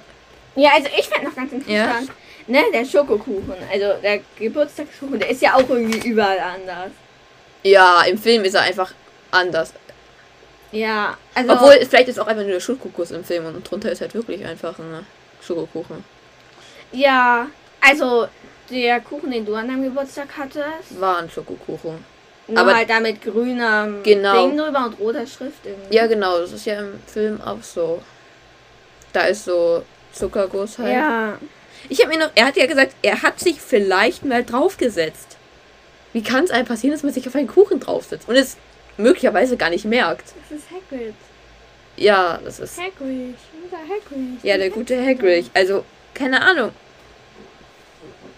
Ja, 0.56 0.70
also 0.76 0.88
ich 0.98 1.10
fand 1.10 1.26
noch 1.26 1.36
ganz 1.36 1.52
interessant, 1.52 2.10
ne, 2.48 2.64
der 2.74 2.86
Schokokuchen, 2.86 3.56
also 3.70 4.02
der 4.02 4.22
Geburtstagskuchen, 4.40 5.20
der 5.20 5.30
ist 5.30 5.42
ja 5.42 5.56
auch 5.56 5.70
irgendwie 5.70 6.08
überall 6.08 6.40
anders. 6.40 6.92
ja, 7.64 8.04
im 8.04 8.18
Film 8.18 8.46
ist 8.46 8.54
er 8.54 8.62
einfach 8.62 8.94
anders. 9.32 9.74
Ja, 10.74 11.18
also. 11.34 11.54
Obwohl, 11.54 11.86
vielleicht 11.86 12.10
ist 12.10 12.20
auch 12.20 12.28
einfach 12.28 12.44
nur 12.44 12.52
der 12.52 12.60
Schokokuss 12.60 13.12
im 13.12 13.24
Film 13.24 13.46
und 13.46 13.70
drunter 13.70 13.92
ist 13.92 14.02
halt 14.02 14.14
wirklich 14.14 14.44
einfach 14.46 14.78
ein 14.80 15.06
Schokokuchen. 15.42 16.04
Ja, 16.92 17.48
also 17.80 18.28
der 18.70 19.00
Kuchen, 19.02 19.32
den 19.32 19.46
du 19.46 19.56
an 19.56 19.68
deinem 19.68 19.84
Geburtstag 19.84 20.28
hattest, 20.38 21.00
War 21.00 21.20
ein 21.20 21.30
Schokokuchen. 21.30 22.04
nur 22.48 22.58
Aber- 22.60 22.76
halt 22.76 22.90
da 22.90 23.00
mit 23.00 23.22
grünem 23.22 24.02
Genau. 24.04 24.48
Ding 24.48 24.58
drüber 24.58 24.86
und 24.88 25.00
roter 25.00 25.26
Schrift 25.28 25.66
irgendwie. 25.66 25.96
Ja, 25.96 26.08
genau, 26.08 26.40
das 26.40 26.52
ist 26.52 26.66
ja 26.66 26.80
im 26.80 27.00
Film 27.08 27.40
auch 27.42 27.62
so. 27.64 28.02
Da 29.14 29.22
ist 29.26 29.46
so 29.46 29.84
Zuckerguss 30.12 30.78
halt. 30.80 30.94
Ja. 30.94 31.38
Ich 31.90 32.00
habe 32.04 32.10
mir 32.16 32.20
noch, 32.20 32.32
er 32.36 32.46
hat 32.48 32.58
ja 32.58 32.66
gesagt, 32.66 32.96
er 33.02 33.22
hat 33.22 33.40
sich 33.40 33.62
vielleicht 33.62 34.26
mal 34.26 34.44
draufgesetzt. 34.44 35.38
Wie 36.14 36.24
kann 36.24 36.44
es 36.46 36.52
einem 36.52 36.66
passieren, 36.66 36.94
dass 36.96 37.04
man 37.04 37.14
sich 37.14 37.28
auf 37.28 37.36
einen 37.36 37.48
Kuchen 37.48 37.80
draufsetzt 37.80 38.28
und 38.30 38.36
es 38.36 38.58
möglicherweise 38.98 39.58
gar 39.58 39.70
nicht 39.70 39.86
merkt? 39.86 40.34
Das 40.50 40.58
ist 40.60 40.68
Hagrid. 40.70 41.14
Ja, 41.98 42.40
das 42.44 42.60
ist 42.60 42.78
Hagrid. 42.80 43.36
Unser 43.64 43.78
Hagrid. 43.78 44.44
ja 44.44 44.58
der 44.58 44.70
gute 44.70 45.00
Hagrid. 45.04 45.50
Also 45.54 45.84
keine 46.14 46.42
Ahnung. 46.42 46.72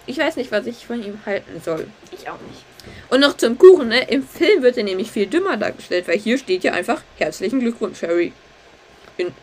Ich 0.07 0.17
weiß 0.17 0.35
nicht, 0.35 0.51
was 0.51 0.67
ich 0.67 0.85
von 0.85 1.03
ihm 1.03 1.19
halten 1.25 1.62
soll. 1.63 1.88
Ich 2.12 2.29
auch 2.29 2.39
nicht. 2.50 2.63
Und 3.09 3.21
noch 3.21 3.35
zum 3.38 3.57
Kuchen, 3.57 3.88
ne? 3.88 4.07
Im 4.09 4.24
Film 4.27 4.62
wird 4.62 4.77
er 4.77 4.83
nämlich 4.83 5.09
viel 5.12 5.25
dümmer 5.25 5.57
dargestellt, 5.57 6.07
weil 6.07 6.17
hier 6.17 6.38
steht 6.38 6.63
ja 6.63 6.74
einfach 6.74 7.01
herzlichen 7.17 7.59
Glückwunsch, 7.59 8.01
Harry. 8.03 8.31
In 9.17 9.33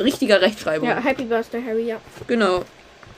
richtiger 0.00 0.40
Rechtschreibung. 0.40 0.88
Ja, 0.88 0.96
Happy 0.96 1.24
Birthday, 1.24 1.62
Harry, 1.62 1.86
ja. 1.86 2.00
Genau. 2.26 2.64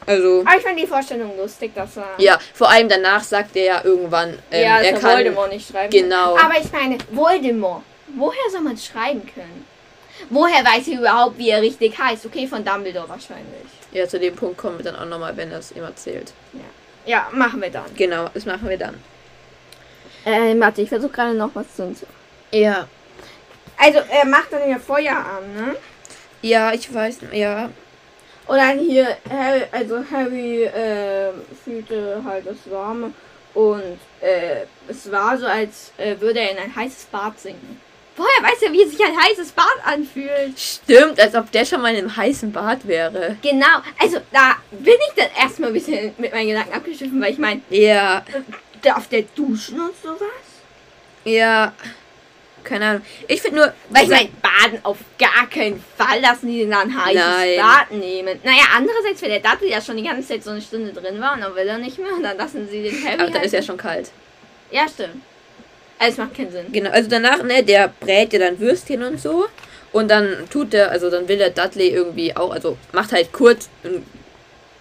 Also 0.07 0.41
Aber 0.45 0.57
ich 0.57 0.63
fand 0.63 0.79
die 0.79 0.87
Vorstellung 0.87 1.37
lustig, 1.37 1.75
dass 1.75 1.97
er. 1.97 2.15
ja, 2.19 2.39
vor 2.55 2.69
allem 2.69 2.89
danach 2.89 3.23
sagt 3.23 3.57
er 3.57 3.65
ja 3.65 3.85
irgendwann, 3.85 4.39
ähm, 4.51 4.63
ja, 4.65 4.79
dass 4.79 4.87
er 4.87 4.93
kann 4.99 5.17
Voldemort 5.17 5.53
nicht 5.53 5.71
schreiben 5.71 5.91
genau. 5.91 6.35
kann. 6.35 6.47
Aber 6.47 6.61
ich 6.61 6.73
meine, 6.73 6.99
Voldemort. 7.11 7.83
Woher 8.15 8.51
soll 8.51 8.61
man 8.61 8.75
es 8.75 8.85
schreiben 8.85 9.23
können? 9.33 9.65
Woher 10.29 10.65
weiß 10.65 10.89
er 10.89 10.99
überhaupt, 10.99 11.39
wie 11.39 11.51
er 11.51 11.63
richtig 11.63 11.99
heißt? 11.99 12.27
Okay, 12.27 12.47
von 12.47 12.65
Dumbledore 12.65 13.09
wahrscheinlich. 13.09 13.67
Ja, 13.93 14.07
zu 14.07 14.19
dem 14.19 14.35
Punkt 14.35 14.59
kommen 14.59 14.79
wir 14.79 14.85
dann 14.85 14.97
auch 14.97 15.07
nochmal, 15.07 15.37
wenn 15.37 15.51
er 15.51 15.59
es 15.59 15.73
ihm 15.73 15.83
erzählt. 15.83 16.33
Ja, 17.05 17.29
machen 17.33 17.61
wir 17.61 17.71
dann. 17.71 17.85
Genau, 17.97 18.29
das 18.33 18.45
machen 18.47 18.69
wir 18.69 18.79
dann. 18.79 18.95
Äh, 20.25 20.59
warte, 20.61 20.83
ich 20.83 20.89
versuche 20.89 21.11
gerade 21.11 21.35
noch 21.35 21.51
was 21.55 21.75
zu 21.75 21.85
uns. 21.85 22.07
Ja. 22.53 22.87
Also, 23.77 23.99
er 24.09 24.25
macht 24.27 24.53
dann 24.53 24.69
ja 24.69 24.79
Feuer 24.79 25.17
an, 25.17 25.55
ne? 25.57 25.77
Ja, 26.43 26.73
ich 26.73 26.93
weiß, 26.93 27.19
ja. 27.33 27.71
Und 28.47 28.57
dann 28.57 28.79
hier, 28.79 29.17
Harry, 29.31 29.63
also 29.71 30.03
Harry 30.11 30.65
äh, 30.65 31.31
fühlte 31.65 32.21
halt 32.25 32.47
das 32.47 32.57
Warme 32.71 33.13
und 33.55 33.99
äh, 34.21 34.63
es 34.89 35.11
war 35.13 35.39
so, 35.39 35.47
als 35.47 35.93
äh, 35.97 36.19
würde 36.21 36.41
er 36.41 36.51
in 36.53 36.59
ein 36.59 36.75
heißes 36.75 37.05
Bad 37.07 37.39
sinken. 37.39 37.81
Woher 38.17 38.43
weiß 38.43 38.61
er, 38.63 38.73
wie 38.73 38.85
sich 38.85 39.01
ein 39.03 39.17
heißes 39.17 39.53
Bad 39.53 39.65
anfühlt? 39.85 40.59
Stimmt, 40.59 41.19
als 41.19 41.35
ob 41.35 41.51
der 41.53 41.65
schon 41.65 41.81
mal 41.81 41.93
in 41.95 41.99
einem 42.01 42.17
heißen 42.17 42.53
Bad 42.53 42.87
wäre. 42.87 43.37
Genau, 43.43 43.79
also 43.99 44.19
da 44.33 44.57
bin 44.71 44.95
ich 45.09 45.15
dann 45.23 45.31
erstmal 45.41 45.71
ein 45.71 45.75
bisschen 45.75 46.13
mit 46.19 46.33
meinen 46.33 46.49
Gedanken 46.49 46.75
abgeschliffen, 46.75 47.21
weil 47.23 47.33
ich 47.33 47.39
meine, 47.39 47.63
Ja, 47.71 48.23
darf 48.83 49.09
der 49.09 49.23
duschen 49.35 49.81
und 49.81 49.95
sowas? 50.03 50.21
ja. 51.25 51.73
Keine 52.65 52.87
Ahnung. 52.87 53.03
Ich 53.29 53.43
finde 53.43 53.57
nur, 53.59 53.73
Weil 53.91 54.05
ich 54.05 54.09
meine, 54.11 54.29
Baden 54.41 54.79
auf 54.85 54.99
gar 55.19 55.49
keinen 55.49 55.83
Fall 55.99 56.21
lassen 56.21 56.47
die 56.49 56.69
dann 56.69 56.89
ein 56.91 57.05
heißes 57.05 57.23
Nein. 57.23 57.57
Bad 57.59 57.91
nehmen. 57.99 58.41
Naja, 58.45 58.63
andererseits, 58.77 59.21
wenn 59.23 59.31
der 59.31 59.41
Dudley 59.41 59.71
ja 59.71 59.81
schon 59.81 59.97
die 59.97 60.05
ganze 60.05 60.29
Zeit 60.29 60.45
so 60.45 60.51
eine 60.51 60.61
Stunde 60.63 60.93
drin 60.93 61.21
war 61.21 61.35
und 61.35 61.41
dann 61.41 61.55
will 61.55 61.67
er 61.67 61.79
nicht 61.79 61.99
mehr 61.99 62.13
und 62.13 62.23
dann 62.23 62.37
lassen 62.37 62.69
sie 62.71 62.83
den 62.83 63.05
Harry 63.05 63.15
aber 63.21 63.27
da 63.31 63.35
halt- 63.37 63.47
ist 63.47 63.53
ja 63.53 63.63
schon 63.63 63.77
kalt. 63.77 64.11
Ja, 64.71 64.87
stimmt. 64.89 65.23
Also, 65.99 66.13
es 66.13 66.19
macht 66.19 66.35
keinen 66.37 66.51
Sinn. 66.51 66.67
Genau, 66.73 66.91
also 66.91 67.09
danach, 67.09 67.43
ne, 67.43 67.63
der 67.63 67.93
brät 68.01 68.33
ja 68.33 68.39
dann 68.39 68.59
Würstchen 68.59 69.03
und 69.03 69.21
so. 69.21 69.47
Und 69.93 70.11
dann 70.11 70.49
tut 70.51 70.73
der, 70.73 70.91
also 70.91 71.11
dann 71.11 71.29
will 71.29 71.37
der 71.39 71.51
Dudley 71.51 71.89
irgendwie 71.89 72.35
auch, 72.35 72.51
also 72.53 72.79
macht 72.93 73.13
halt 73.13 73.33
kurz 73.33 73.69
ein- 73.85 74.05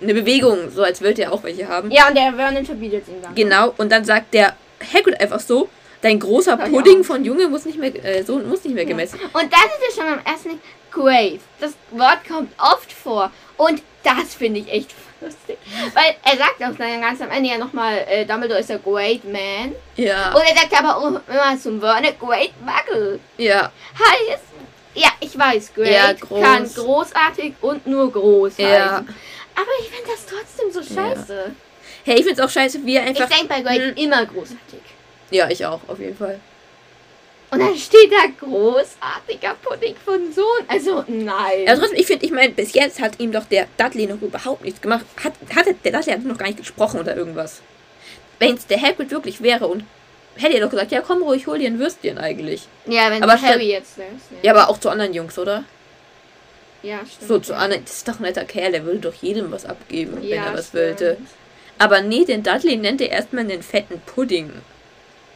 eine 0.01 0.13
Bewegung, 0.15 0.71
so 0.71 0.81
als 0.83 1.01
würde 1.01 1.23
er 1.23 1.33
auch 1.33 1.43
welche 1.43 1.67
haben. 1.67 1.91
Ja, 1.91 2.07
und 2.07 2.15
der 2.17 2.33
Vernon 2.33 2.65
verbietet 2.65 3.07
ihn 3.07 3.21
dann. 3.21 3.35
Genau, 3.35 3.73
und 3.77 3.91
dann 3.91 4.03
sagt 4.05 4.33
der 4.33 4.55
Hagrid 4.93 5.19
einfach 5.21 5.39
so, 5.41 5.69
dein 6.01 6.19
großer 6.19 6.59
ich 6.65 6.71
Pudding 6.71 7.03
von 7.03 7.23
Junge 7.23 7.47
muss 7.47 7.65
nicht 7.65 7.77
mehr, 7.79 7.93
äh, 8.03 8.23
Sohn 8.23 8.47
muss 8.47 8.63
nicht 8.63 8.73
mehr 8.73 8.85
gemessen. 8.85 9.19
Und 9.33 9.51
dann 9.51 9.69
ist 9.89 9.97
er 9.97 10.03
schon 10.03 10.13
am 10.13 10.25
ersten 10.25 10.59
Grave. 10.91 11.39
Das 11.59 11.73
Wort 11.91 12.27
kommt 12.27 12.51
oft 12.59 12.91
vor. 12.91 13.31
Und 13.57 13.81
das 14.03 14.33
finde 14.33 14.59
ich 14.61 14.71
echt 14.71 14.93
lustig. 15.21 15.57
Weil 15.93 16.15
er 16.23 16.37
sagt 16.37 16.63
auch 16.63 16.77
dann 16.77 17.01
ganz 17.01 17.21
am 17.21 17.29
Ende 17.29 17.49
ja 17.49 17.57
nochmal, 17.57 18.05
äh, 18.09 18.25
Dumbledore 18.25 18.59
ist 18.59 18.69
der 18.69 18.79
Great 18.79 19.23
Man. 19.23 19.73
Ja, 19.95 20.33
Und 20.33 20.41
er 20.41 20.55
sagt 20.55 20.77
aber 20.77 20.97
auch 20.97 21.07
immer 21.27 21.59
zum 21.59 21.79
Vernon, 21.79 22.11
Great 22.19 22.53
Muggle. 22.61 23.19
ja, 23.37 23.71
Heißt, 23.97 24.43
Ja, 24.93 25.07
ich 25.21 25.37
weiß, 25.37 25.73
Great 25.73 25.93
Ja, 25.93 26.11
groß. 26.11 26.41
kann 26.41 26.73
großartig 26.73 27.53
und 27.61 27.87
nur 27.87 28.11
groß 28.11 28.57
Ja. 28.57 28.67
heißen. 28.95 29.07
Aber 29.55 29.67
ich 29.81 29.89
finde 29.89 30.11
das 30.11 30.25
trotzdem 30.25 30.69
so 30.71 30.81
Ja. 30.93 31.15
scheiße. 31.15 31.55
Hey, 32.03 32.15
ich 32.19 32.25
find's 32.25 32.41
auch 32.41 32.49
scheiße, 32.49 32.85
wie 32.85 32.95
er 32.95 33.03
Ich 33.03 33.09
einfach. 33.21 33.29
denke 33.29 33.47
bei 33.47 33.61
Great 33.61 33.81
Hm. 33.81 33.93
immer 33.95 34.25
großartig. 34.25 34.81
Ja, 35.31 35.49
ich 35.49 35.65
auch, 35.65 35.79
auf 35.87 35.99
jeden 35.99 36.15
Fall. 36.17 36.39
Und 37.51 37.59
dann 37.59 37.75
steht 37.75 38.09
da 38.11 38.27
großartiger 38.45 39.55
Pudding 39.61 39.95
von 40.05 40.31
Sohn. 40.31 40.45
Also 40.69 41.03
nein. 41.07 41.65
Ja, 41.65 41.75
trotzdem, 41.75 41.99
ich 41.99 42.05
finde, 42.07 42.25
ich 42.25 42.31
meine, 42.31 42.53
bis 42.53 42.73
jetzt 42.73 43.01
hat 43.01 43.19
ihm 43.19 43.31
doch 43.33 43.43
der 43.45 43.67
Dudley 43.77 44.07
noch 44.07 44.21
überhaupt 44.21 44.63
nichts 44.63 44.79
gemacht. 44.79 45.05
Hat, 45.21 45.33
hat 45.53 45.65
der 45.83 45.91
Dudley 45.91 46.13
hat 46.13 46.23
noch 46.23 46.37
gar 46.37 46.45
nicht 46.47 46.59
gesprochen 46.59 46.99
oder 47.01 47.15
irgendwas. 47.15 47.61
Wenn 48.39 48.55
es 48.55 48.67
der 48.67 48.81
Hagrid 48.81 49.11
wirklich 49.11 49.41
wäre 49.41 49.67
und 49.67 49.83
hätte 50.37 50.55
er 50.55 50.61
doch 50.61 50.69
gesagt, 50.69 50.93
ja 50.93 51.01
komm 51.01 51.21
ruhig, 51.23 51.45
hol 51.47 51.59
dir 51.59 51.67
ein 51.67 51.77
Würstchen 51.77 52.17
eigentlich. 52.17 52.67
ja, 52.85 53.11
wenn 53.11 53.21
aber 53.21 53.39
Harry 53.41 53.69
jetzt 53.71 53.97
lässt. 53.97 54.11
Ja, 54.43 54.53
aber 54.53 54.69
auch 54.69 54.77
zu 54.79 54.89
anderen 54.89 55.13
Jungs, 55.13 55.37
oder? 55.37 55.65
ja 56.83 56.99
stimmt. 57.05 57.27
So 57.27 57.39
zu 57.39 57.55
anderen, 57.55 57.83
das 57.85 57.97
ist 57.97 58.07
doch 58.07 58.15
ein 58.19 58.23
netter 58.23 58.45
Kerl, 58.45 58.71
der 58.71 58.85
würde 58.85 58.99
doch 58.99 59.13
jedem 59.13 59.51
was 59.51 59.65
abgeben, 59.65 60.15
wenn 60.15 60.23
Ja, 60.23 60.45
er 60.45 60.53
was 60.53 60.69
stimmt. 60.69 60.83
wollte. 61.01 61.17
Aber 61.77 62.01
nee, 62.01 62.23
den 62.25 62.43
Dudley 62.43 62.77
nennt 62.77 63.01
er 63.01 63.09
erstmal 63.09 63.43
einen 63.43 63.61
fetten 63.61 64.01
Pudding. 64.05 64.51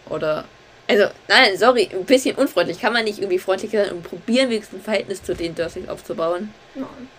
Oder. 0.10 0.46
Also, 0.88 1.06
nein, 1.28 1.58
sorry, 1.58 1.90
ein 1.92 2.06
bisschen 2.06 2.36
unfreundlich. 2.36 2.80
Kann 2.80 2.94
man 2.94 3.06
nicht 3.06 3.18
irgendwie 3.18 3.40
freundlich 3.40 3.72
sein 3.72 3.90
und 3.92 4.04
probieren, 4.04 4.50
wenigstens 4.50 4.80
ein 4.80 4.84
Verhältnis 4.84 5.24
zu 5.24 5.34
den 5.34 5.56
Dursleys 5.56 5.90
aufzubauen? 5.90 6.54
Nein. 6.76 7.10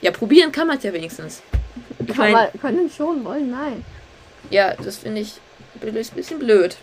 Ja, 0.00 0.10
probieren 0.10 0.50
kann 0.52 0.66
man 0.66 0.78
es 0.78 0.84
ja 0.84 0.92
wenigstens. 0.92 1.42
Ich 2.00 2.06
Kann 2.08 2.32
mein, 2.32 2.32
man, 2.32 2.60
können 2.60 2.90
schon 2.90 3.24
wollen, 3.24 3.50
nein. 3.50 3.84
ja, 4.50 4.74
das 4.74 4.98
finde 4.98 5.20
ich 5.20 5.34
ist 5.80 6.12
ein 6.12 6.16
bisschen 6.16 6.38
blöd. 6.38 6.76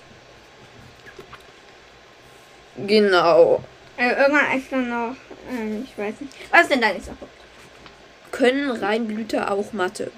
Genau. 2.78 3.64
Äh, 3.98 4.10
irgendwann 4.10 4.52
extra 4.52 4.78
noch, 4.78 5.16
ähm, 5.50 5.86
ich 5.86 5.98
weiß 5.98 6.22
nicht. 6.22 6.34
Was 6.52 6.62
ist 6.64 6.72
denn 6.72 6.82
dein 6.82 6.94
nächster 6.94 7.14
Punkt? 7.14 7.34
Können 8.32 8.70
Reinblüter 8.72 9.52
auch 9.52 9.72
Mathe? 9.72 10.12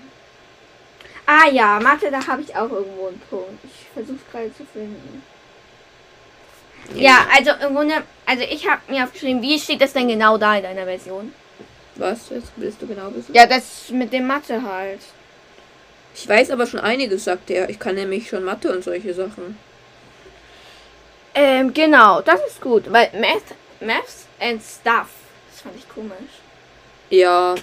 Ah 1.27 1.50
ja, 1.51 1.77
Mathe, 1.81 2.10
da 2.10 2.25
habe 2.25 2.41
ich 2.41 2.55
auch 2.55 2.72
irgendwo 2.72 3.07
einen 3.07 3.22
Punkt. 3.29 3.60
Ich 3.65 3.88
versuche 3.93 4.17
gerade 4.31 4.55
zu 4.55 4.65
finden. 4.65 5.22
Ja, 6.96 7.27
also 7.36 7.51
im 7.67 7.75
Grunde, 7.75 7.96
also 8.25 8.43
ich 8.43 8.65
habe 8.65 8.81
mir 8.88 9.03
aufgeschrieben, 9.03 9.41
wie 9.41 9.60
steht 9.60 9.81
das 9.81 9.91
denn 9.91 10.07
genau 10.07 10.38
da 10.38 10.55
in 10.55 10.63
deiner 10.63 10.86
Version? 10.86 11.34
Was 11.96 12.29
jetzt 12.29 12.51
willst 12.55 12.81
du 12.81 12.88
genau 12.88 13.13
wissen? 13.13 13.34
Ja, 13.34 13.46
das 13.46 13.89
mit 13.89 14.13
dem 14.13 14.25
Mathe 14.25 14.62
halt. 14.63 15.01
Ich 16.15 16.27
weiß 16.27 16.50
aber 16.51 16.65
schon 16.65 16.79
einiges, 16.79 17.25
sagt 17.25 17.50
er. 17.50 17.69
Ich 17.69 17.77
kann 17.77 17.96
nämlich 17.96 18.29
schon 18.29 18.46
Mathe 18.46 18.72
und 18.72 18.84
solche 18.84 19.13
Sachen. 19.13 19.57
Ähm, 21.36 21.74
genau, 21.74 22.22
das 22.22 22.39
ist 22.48 22.62
gut, 22.62 22.91
weil 22.91 23.12
Math, 23.19 23.53
Maths 23.81 24.25
and 24.39 24.62
Stuff, 24.62 25.10
das 25.51 25.62
fand 25.62 25.75
ich 25.75 25.88
komisch. 25.89 26.39
Ja. 27.10 27.55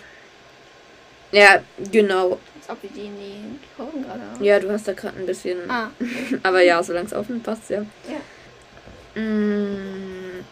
Ja, 1.32 1.62
genau. 1.90 2.38
Als 2.66 2.70
ob 2.78 2.82
wir 2.82 2.90
die 2.90 3.06
in 3.08 3.16
die 3.16 3.58
Kurven 3.76 4.02
gerade 4.04 4.20
haben. 4.22 4.42
Ja, 4.42 4.58
du 4.58 4.70
hast 4.70 4.88
da 4.88 4.92
gerade 4.94 5.18
ein 5.18 5.26
bisschen. 5.26 5.70
Ah, 5.70 5.90
Aber 6.42 6.62
ja, 6.62 6.82
solange 6.82 7.06
es 7.06 7.12
offen 7.12 7.42
passt, 7.42 7.68
ja. 7.68 7.84
Ja. 8.08 9.20
Mm, 9.20 10.44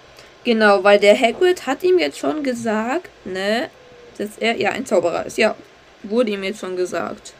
genau, 0.44 0.84
weil 0.84 0.98
der 1.00 1.18
Hagrid 1.18 1.66
hat 1.66 1.82
ihm 1.82 1.98
jetzt 1.98 2.18
schon 2.18 2.42
gesagt, 2.42 3.08
ne, 3.24 3.70
dass 4.18 4.36
er 4.38 4.56
ja 4.60 4.70
ein 4.70 4.84
Zauberer 4.84 5.24
ist. 5.24 5.38
Ja, 5.38 5.54
wurde 6.02 6.32
ihm 6.32 6.42
jetzt 6.44 6.60
schon 6.60 6.76
gesagt. 6.76 7.32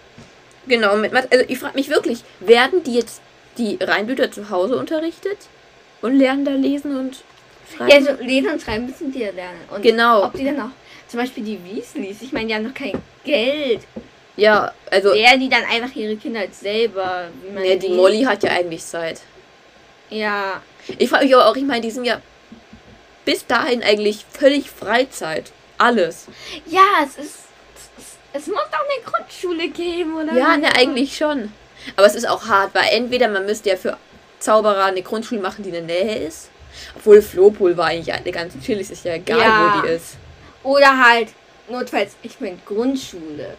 Genau, 0.66 0.96
mit 0.96 1.12
Mathe. 1.12 1.28
Also 1.30 1.44
ich 1.48 1.58
frage 1.58 1.74
mich 1.74 1.90
wirklich, 1.90 2.24
werden 2.40 2.82
die 2.82 2.94
jetzt 2.94 3.20
die 3.58 3.76
Reinblüter 3.80 4.30
zu 4.32 4.48
Hause 4.48 4.76
unterrichtet? 4.78 5.36
Und 6.00 6.16
lernen 6.16 6.44
da 6.44 6.52
lesen 6.52 6.96
und 6.96 7.22
schreiben? 7.76 7.90
ja, 8.06 8.16
so 8.16 8.22
lesen 8.24 8.50
und 8.52 8.62
schreiben 8.62 8.86
müssen 8.86 9.12
die 9.12 9.20
ja 9.20 9.30
lernen. 9.32 9.60
Und 9.70 9.82
Genau. 9.82 10.24
ob 10.24 10.32
die 10.34 10.44
dann 10.44 10.58
auch, 10.60 10.70
zum 11.08 11.20
Beispiel 11.20 11.44
die 11.44 11.58
Weasleys, 11.62 12.22
ich 12.22 12.32
meine, 12.32 12.46
die 12.48 12.54
haben 12.54 12.64
noch 12.64 12.74
kein 12.74 12.92
Geld. 13.24 13.82
Ja, 14.36 14.72
also. 14.90 15.12
Lernen 15.12 15.40
die 15.40 15.48
dann 15.48 15.64
einfach 15.64 15.94
ihre 15.94 16.16
Kinder 16.16 16.42
selber, 16.50 17.28
wie 17.42 17.50
man 17.52 17.62
Ne, 17.62 17.76
die? 17.76 17.88
Molly 17.90 18.22
hat 18.24 18.42
ja 18.42 18.50
eigentlich 18.52 18.84
Zeit. 18.84 19.20
Ja, 20.10 20.60
Ich 20.98 21.08
frage 21.10 21.24
mich 21.26 21.34
aber 21.34 21.46
auch, 21.48 21.56
ich 21.56 21.62
meine, 21.64 21.80
die 21.80 21.90
sind 21.90 22.04
ja 22.04 22.20
bis 23.24 23.46
dahin 23.46 23.82
eigentlich 23.82 24.24
völlig 24.30 24.70
Freizeit. 24.70 25.52
Alles. 25.78 26.26
ja, 26.66 26.80
es 27.04 27.16
ist, 27.24 27.38
es, 27.98 28.40
es 28.42 28.46
muss 28.46 28.62
doch 28.70 28.80
eine 28.80 29.04
Grundschule 29.04 29.68
geben, 29.68 30.16
oder? 30.16 30.32
Ja, 30.36 30.56
ne, 30.56 30.68
eigentlich 30.76 31.16
schon. 31.16 31.52
Aber 31.96 32.06
es 32.06 32.14
ist 32.14 32.28
auch 32.28 32.46
hart, 32.46 32.74
weil 32.74 32.84
entweder 32.92 33.26
man 33.28 33.46
müsste 33.46 33.70
ja 33.70 33.76
für 33.76 33.96
Zauberer 34.38 34.84
eine 34.84 35.02
Grundschule 35.02 35.40
machen, 35.40 35.62
die 35.64 35.70
in 35.70 35.74
der 35.74 35.82
Nähe 36.04 36.18
ist. 36.26 36.50
Obwohl 36.96 37.20
Flohpool 37.20 37.76
war 37.76 37.86
eigentlich 37.86 38.12
eine 38.12 38.30
ganz 38.32 38.54
chillig, 38.64 38.90
ist 38.90 39.04
ja 39.04 39.14
egal, 39.14 39.40
Ja. 39.40 39.74
wo 39.76 39.82
die 39.86 39.92
ist. 39.92 40.16
Oder 40.62 40.98
halt, 41.04 41.28
notfalls, 41.68 42.12
ich 42.22 42.38
meine, 42.40 42.58
Grundschule. 42.64 43.56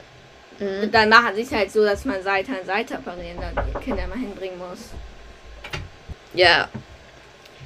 Mhm. 0.60 0.84
Und 0.84 0.94
dann 0.94 1.10
machen 1.10 1.36
sie 1.36 1.42
es 1.42 1.52
halt 1.52 1.72
so, 1.72 1.84
dass 1.84 2.06
man 2.06 2.22
Seite 2.24 2.52
an 2.52 2.66
Seite 2.66 2.96
apparieren, 2.96 3.38
dann 3.40 3.66
die 3.66 3.84
Kinder 3.84 4.08
mal 4.08 4.18
hinbringen 4.18 4.58
muss. 4.58 4.90
Ja. 6.34 6.68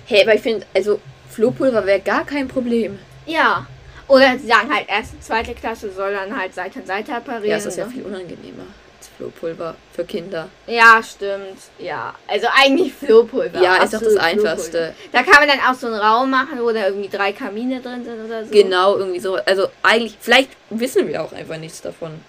Hey, 0.06 0.24
aber 0.24 0.36
ich 0.36 0.42
finde, 0.42 0.66
also 0.76 1.00
Flohpulver 1.30 1.86
wäre 1.86 2.00
gar 2.00 2.26
kein 2.26 2.48
Problem. 2.48 3.00
Ja. 3.26 3.68
Oder 4.08 4.38
sie 4.40 4.48
sagen 4.48 4.74
halt, 4.74 4.88
erste, 4.88 5.20
zweite 5.20 5.54
Klasse 5.54 5.92
soll 5.92 6.14
dann 6.14 6.38
halt 6.38 6.54
Seite 6.54 6.80
an 6.80 6.86
Seite 6.86 7.14
apparieren. 7.14 7.50
Ja, 7.50 7.58
es 7.58 7.66
ist 7.66 7.78
ja 7.78 7.86
ne? 7.86 7.92
viel 7.92 8.04
unangenehmer 8.04 8.64
als 8.98 9.10
Flohpulver 9.18 9.76
für 9.94 10.06
Kinder. 10.06 10.50
Ja, 10.66 11.02
stimmt. 11.04 11.58
Ja. 11.80 12.14
Also 12.28 12.48
eigentlich 12.54 12.94
Flohpulver. 12.94 13.62
Ja, 13.62 13.84
ist 13.84 13.94
doch 13.94 14.02
das 14.02 14.18
Einfachste. 14.18 14.94
Da 15.12 15.24
kann 15.24 15.46
man 15.46 15.48
dann 15.48 15.60
auch 15.60 15.78
so 15.78 15.88
einen 15.88 15.96
Raum 15.96 16.30
machen, 16.30 16.60
wo 16.60 16.72
da 16.72 16.88
irgendwie 16.88 17.10
drei 17.10 17.32
Kamine 17.32 17.82
drin 17.82 18.04
sind 18.04 18.26
oder 18.26 18.46
so. 18.46 18.52
Genau, 18.52 18.98
irgendwie 18.98 19.20
so. 19.20 19.36
Also 19.36 19.68
eigentlich, 19.84 20.18
vielleicht 20.20 20.52
wissen 20.70 21.08
wir 21.08 21.24
auch 21.24 21.34
einfach 21.34 21.58
nichts 21.58 21.82
davon. 21.82 22.20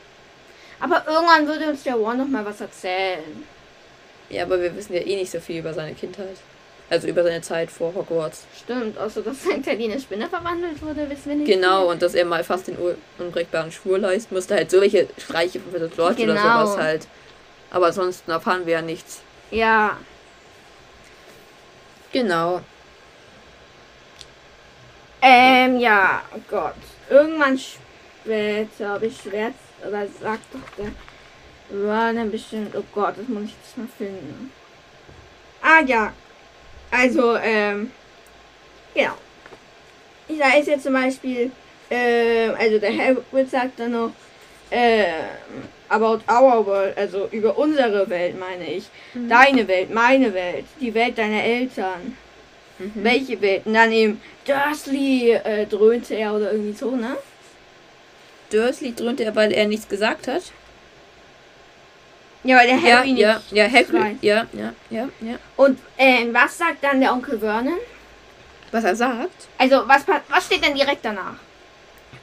Aber 0.81 1.05
irgendwann 1.07 1.47
würde 1.47 1.69
uns 1.71 1.83
der 1.83 1.99
One 1.99 2.19
noch 2.19 2.29
mal 2.29 2.45
was 2.45 2.61
erzählen. 2.61 3.45
Ja, 4.31 4.45
aber 4.45 4.61
wir 4.61 4.75
wissen 4.77 4.95
ja 4.95 5.01
eh 5.01 5.17
nicht 5.17 5.31
so 5.31 5.41
viel 5.41 5.59
über 5.61 5.73
seine 5.75 5.95
Kindheit. 5.95 6.37
Also 6.91 7.07
über 7.09 7.23
seine 7.23 7.43
Zeit 7.43 7.71
vor 7.71 7.95
Hogwarts. 7.95 8.45
Stimmt, 8.57 8.97
außer 8.99 9.21
dass 9.23 9.43
sein 9.45 9.63
Teddy 9.63 9.87
in 9.87 9.93
eine 9.93 10.01
Spinne 10.01 10.29
verwandelt 10.29 10.81
wurde, 10.81 11.09
wissen 11.11 11.27
wir 11.31 11.35
nicht. 11.37 11.47
Genau, 11.51 11.91
und 11.91 12.01
dass 12.01 12.15
er 12.15 12.25
mal 12.25 12.43
fast 12.45 12.69
den 12.69 12.79
un- 12.79 12.97
unbrechbaren 13.19 13.71
Schwur 13.73 13.99
leisten 13.99 14.35
musste. 14.35 14.55
Halt 14.55 14.71
solche 14.71 15.07
Streiche 15.19 15.59
Professor 15.59 15.89
George 15.89 16.23
oder 16.23 16.35
Genau. 16.35 16.65
sowas 16.67 16.79
halt. 16.79 17.07
Aber 17.71 17.93
sonst 17.93 18.27
erfahren 18.29 18.65
wir 18.65 18.75
ja 18.75 18.83
nichts. 18.83 19.21
Ja. 19.51 19.99
Genau. 22.13 22.63
Ähm, 25.21 25.79
ja, 25.81 26.23
oh 26.35 26.41
Gott. 26.49 26.75
Irgendwann 27.11 27.59
später 27.59 27.83
habe 28.29 29.07
ich 29.07 29.17
schwer, 29.21 29.53
oder 29.87 30.07
sagt 30.21 30.55
doch 30.55 30.77
der 30.77 30.93
war 31.71 32.13
dann 32.13 32.31
bestimmt, 32.31 32.75
oh 32.75 32.85
Gott, 32.93 33.15
das 33.19 33.29
muss 33.29 33.45
ich 33.45 33.55
jetzt 33.63 33.77
mal 33.77 33.89
finden. 33.97 34.51
Ah, 35.61 35.83
ja. 35.85 36.13
Also, 36.91 37.37
ähm, 37.37 37.91
genau. 38.95 39.15
Da 40.29 40.59
ist 40.59 40.69
jetzt 40.69 40.85
zum 40.85 40.95
Beispiel, 40.95 41.51
ähm, 41.91 42.55
also 42.59 42.79
der 42.79 42.97
Hagrid 42.97 43.51
sagt 43.51 43.81
dann 43.81 43.93
noch, 43.93 44.13
ähm, 44.71 45.25
about 45.89 46.21
our 46.31 46.65
world, 46.65 46.97
also 46.97 47.29
über 47.33 47.57
unsere 47.59 48.09
Welt 48.09 48.39
meine 48.39 48.71
ich. 48.71 48.85
Deine 49.15 49.67
Welt, 49.67 49.93
meine 49.93 50.33
Welt, 50.35 50.67
die 50.81 50.93
Welt 50.95 51.17
deiner 51.17 51.43
Eltern. 51.43 52.17
Mhm. 52.79 52.93
Welche 52.95 53.41
Welt? 53.41 53.63
Und 53.67 53.75
dann 53.75 53.91
eben 53.93 54.21
Dursley 54.45 55.33
äh, 55.33 55.67
dröhnte 55.67 56.15
er 56.15 56.35
oder 56.35 56.53
irgendwie 56.53 56.77
so, 56.77 56.95
ne? 56.95 57.17
Dursley 58.51 58.95
dröhnte 58.95 59.25
er, 59.25 59.35
weil 59.37 59.53
er 59.53 59.67
nichts 59.67 59.89
gesagt 59.89 60.29
hat. 60.29 60.43
Ja, 62.45 62.57
weil 62.57 62.67
der 62.69 62.77
Ja, 62.77 62.99
Harry 62.99 63.13
ja, 63.15 63.35
nicht. 63.35 63.53
ja, 63.53 63.65
Hagrid. 63.69 63.93
weiß. 63.93 64.17
Ja, 64.23 64.47
ja, 64.53 64.73
ja, 64.91 65.09
ja. 65.21 65.35
Und 65.57 65.79
ähm, 65.99 66.33
was 66.33 66.57
sagt 66.57 66.83
dann 66.85 67.01
der 67.01 67.13
Onkel 67.13 67.39
Vernon? 67.39 67.79
Was 68.71 68.85
er 68.85 68.95
sagt? 68.97 69.49
Also, 69.59 69.83
was, 69.87 70.05
was 70.29 70.47
steht 70.47 70.65
denn 70.65 70.75
direkt 70.75 71.05
danach? 71.05 71.35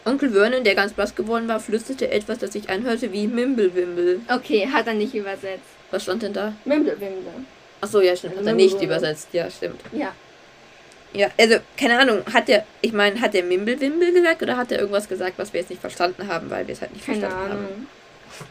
Onkel 0.06 0.32
Vernon, 0.32 0.64
der 0.64 0.76
ganz 0.76 0.94
blass 0.94 1.14
geworden 1.16 1.48
war, 1.48 1.60
flüsterte 1.60 2.10
etwas, 2.12 2.38
das 2.40 2.54
sich 2.54 2.70
anhörte 2.70 3.12
wie 3.12 3.28
Mimblewimble. 3.28 4.22
Okay, 4.32 4.68
hat 4.72 4.88
er 4.88 4.94
nicht 4.94 5.14
übersetzt. 5.16 5.64
Was 5.92 6.04
stand 6.04 6.24
denn 6.24 6.34
da? 6.34 6.54
Mimblewimble. 6.64 7.46
Achso, 7.82 8.02
ja, 8.02 8.16
stimmt. 8.16 8.38
Hat 8.38 8.46
er 8.46 8.54
nicht 8.54 8.82
übersetzt. 8.82 9.30
Ja, 9.34 9.50
stimmt. 9.50 9.82
Ja. 9.92 10.14
Ja, 11.16 11.30
also, 11.38 11.56
keine 11.78 12.00
Ahnung, 12.00 12.24
hat 12.34 12.48
der, 12.48 12.66
ich 12.82 12.94
meine, 12.94 13.20
hat 13.22 13.34
der 13.34 13.44
Mimblewimble 13.44 14.12
gesagt 14.12 14.42
oder 14.42 14.58
hat 14.58 14.72
er 14.72 14.80
irgendwas 14.80 15.08
gesagt, 15.08 15.38
was 15.38 15.54
wir 15.54 15.62
jetzt 15.62 15.70
nicht 15.70 15.82
verstanden 15.82 16.28
haben, 16.28 16.50
weil 16.50 16.68
wir 16.68 16.74
es 16.74 16.82
halt 16.82 16.94
nicht 16.94 17.06
Keine 17.06 17.20
verstanden 17.20 17.50
haben? 17.50 17.60
Ahnung. 17.66 17.88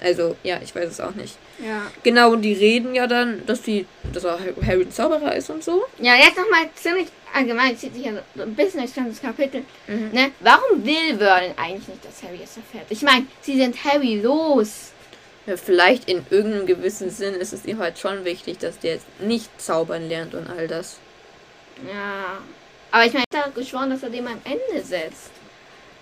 Also, 0.00 0.37
ja, 0.42 0.59
ich 0.62 0.74
weiß 0.74 0.90
es 0.90 1.00
auch 1.00 1.14
nicht. 1.14 1.37
Ja. 1.59 1.83
Genau, 2.03 2.33
und 2.33 2.42
die 2.42 2.55
reden 2.55 2.94
ja 2.94 3.07
dann, 3.07 3.44
dass 3.46 3.62
die, 3.62 3.87
dass 4.12 4.24
er 4.24 4.38
Harry 4.66 4.83
ein 4.83 4.90
Zauberer 4.90 5.35
ist 5.37 5.50
und 5.50 5.62
so. 5.62 5.85
Ja, 5.98 6.14
jetzt 6.16 6.38
nochmal 6.38 6.70
ziemlich 6.74 7.09
allgemein, 7.35 7.77
zieht 7.77 7.94
sich 7.94 8.07
ja 8.07 8.12
so 8.35 8.42
ein 8.42 8.55
bisschen 8.55 8.81
durchs 8.81 8.94
ganze 8.94 9.20
Kapitel. 9.20 9.62
Mhm. 9.87 10.11
Ne? 10.12 10.31
Warum 10.40 10.85
will 10.85 11.18
Vernon 11.18 11.53
eigentlich 11.57 11.88
nicht, 11.88 12.05
dass 12.05 12.22
Harry 12.22 12.40
es 12.42 12.57
erfährt? 12.57 12.87
Ich 12.88 13.03
meine, 13.03 13.27
sie 13.42 13.59
sind 13.59 13.85
Harry 13.85 14.20
los. 14.20 14.92
Ja, 15.46 15.59
vielleicht 15.59 16.09
in 16.09 16.24
irgendeinem 16.31 16.66
gewissen 16.66 17.11
Sinn 17.11 17.35
ist 17.35 17.53
es 17.53 17.66
ihm 17.66 17.79
halt 17.79 17.98
schon 17.98 18.24
wichtig, 18.24 18.59
dass 18.59 18.79
der 18.79 18.94
jetzt 18.94 19.07
nicht 19.20 19.61
zaubern 19.61 20.09
lernt 20.09 20.35
und 20.35 20.48
all 20.48 20.68
das. 20.68 20.98
Ja. 21.87 22.39
Aber 22.91 23.05
ich 23.05 23.13
meine, 23.13 23.25
ich 23.31 23.39
habe 23.39 23.51
geschworen, 23.53 23.91
dass 23.91 24.03
er 24.03 24.11
den 24.11 24.27
am 24.27 24.41
Ende 24.45 24.85
setzt. 24.85 25.31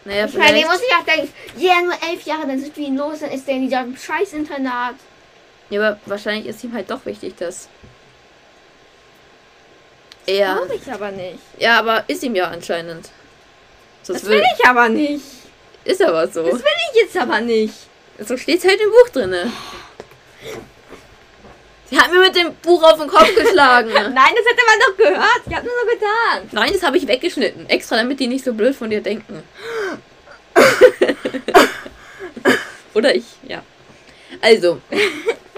Naja, 0.05 0.27
Ich 0.27 0.35
meine, 0.35 0.61
muss 0.67 0.81
ich 0.81 0.95
auch 0.95 1.05
denken, 1.05 1.33
ja, 1.57 1.81
nur 1.81 1.95
elf 2.11 2.23
Jahre, 2.25 2.47
dann 2.47 2.61
sind 2.61 2.77
wir 2.77 2.87
ihn 2.87 2.97
los, 2.97 3.21
dann 3.21 3.31
ist 3.31 3.47
der 3.47 3.55
in 3.55 3.69
diesem 3.69 3.97
Scheißinternat. 3.97 4.97
Ja, 5.71 5.81
aber 5.81 6.01
wahrscheinlich 6.07 6.47
ist 6.47 6.63
ihm 6.65 6.75
halt 6.75 6.91
doch 6.91 7.05
wichtig, 7.07 7.37
dass. 7.37 7.69
Er. 10.27 10.55
Glaube 10.57 10.75
ich 10.75 10.93
aber 10.93 11.11
nicht. 11.11 11.39
Ja, 11.59 11.79
aber 11.79 12.05
ist 12.09 12.23
ihm 12.23 12.35
ja 12.35 12.49
anscheinend. 12.49 13.11
Das, 14.07 14.21
Das 14.21 14.29
will 14.29 14.43
ich 14.59 14.67
aber 14.67 14.89
nicht. 14.89 15.25
Ist 15.85 16.03
aber 16.03 16.29
so. 16.29 16.43
Das 16.43 16.55
will 16.61 16.71
ich 16.93 17.03
jetzt 17.03 17.17
aber 17.17 17.41
nicht. 17.41 17.75
So 18.19 18.37
steht's 18.37 18.65
halt 18.65 18.81
im 18.81 18.91
Buch 18.91 19.09
drinne. 19.11 19.51
Sie 21.93 22.01
hat 22.01 22.11
mir 22.11 22.21
mit 22.21 22.35
dem 22.35 22.55
Buch 22.55 22.83
auf 22.83 22.99
den 22.99 23.07
Kopf 23.07 23.35
geschlagen. 23.35 23.91
Nein, 23.93 24.15
das 24.15 24.47
hätte 24.47 24.63
man 24.67 24.81
doch 24.81 24.97
gehört. 24.97 25.43
Ich 25.47 25.55
habe 25.55 25.67
nur 25.67 25.75
so 25.79 25.87
getan. 25.91 26.49
Nein, 26.51 26.73
das 26.73 26.83
habe 26.83 26.97
ich 26.97 27.07
weggeschnitten. 27.07 27.69
Extra, 27.69 27.97
damit 27.97 28.19
die 28.19 28.29
nicht 28.29 28.47
so 28.47 28.55
blöd 28.55 28.75
von 28.75 28.89
dir 28.89 29.03
denken. 29.03 29.43
Oder 32.95 33.15
ich, 33.15 33.25
ja. 33.47 33.63
Also, 34.41 34.81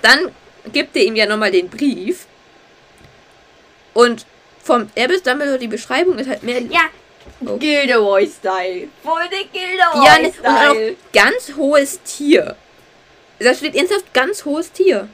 dann 0.02 0.32
gibt 0.72 0.96
er 0.96 1.04
ihm 1.04 1.14
ja 1.14 1.26
nochmal 1.26 1.52
den 1.52 1.70
Brief. 1.70 2.26
Und 3.92 4.26
vom 4.60 4.88
Albus 4.98 5.22
Dumbledore, 5.22 5.60
die 5.60 5.68
Beschreibung 5.68 6.18
ist 6.18 6.28
halt 6.28 6.42
mehr. 6.42 6.60
Ja. 6.62 6.80
Oh. 7.46 7.58
Gilderoy-Style. 7.58 8.88
Voll 9.04 9.22
der 9.30 9.38
Ja, 10.02 10.18
ne, 10.18 10.32
und 10.32 10.46
auch 10.48 10.72
Gilderoy-Style. 10.74 10.96
ganz 11.12 11.52
hohes 11.56 12.02
Tier. 12.02 12.56
Da 13.38 13.54
steht 13.54 13.76
ernsthaft 13.76 14.12
ganz 14.12 14.44
hohes 14.44 14.72
Tier. 14.72 15.08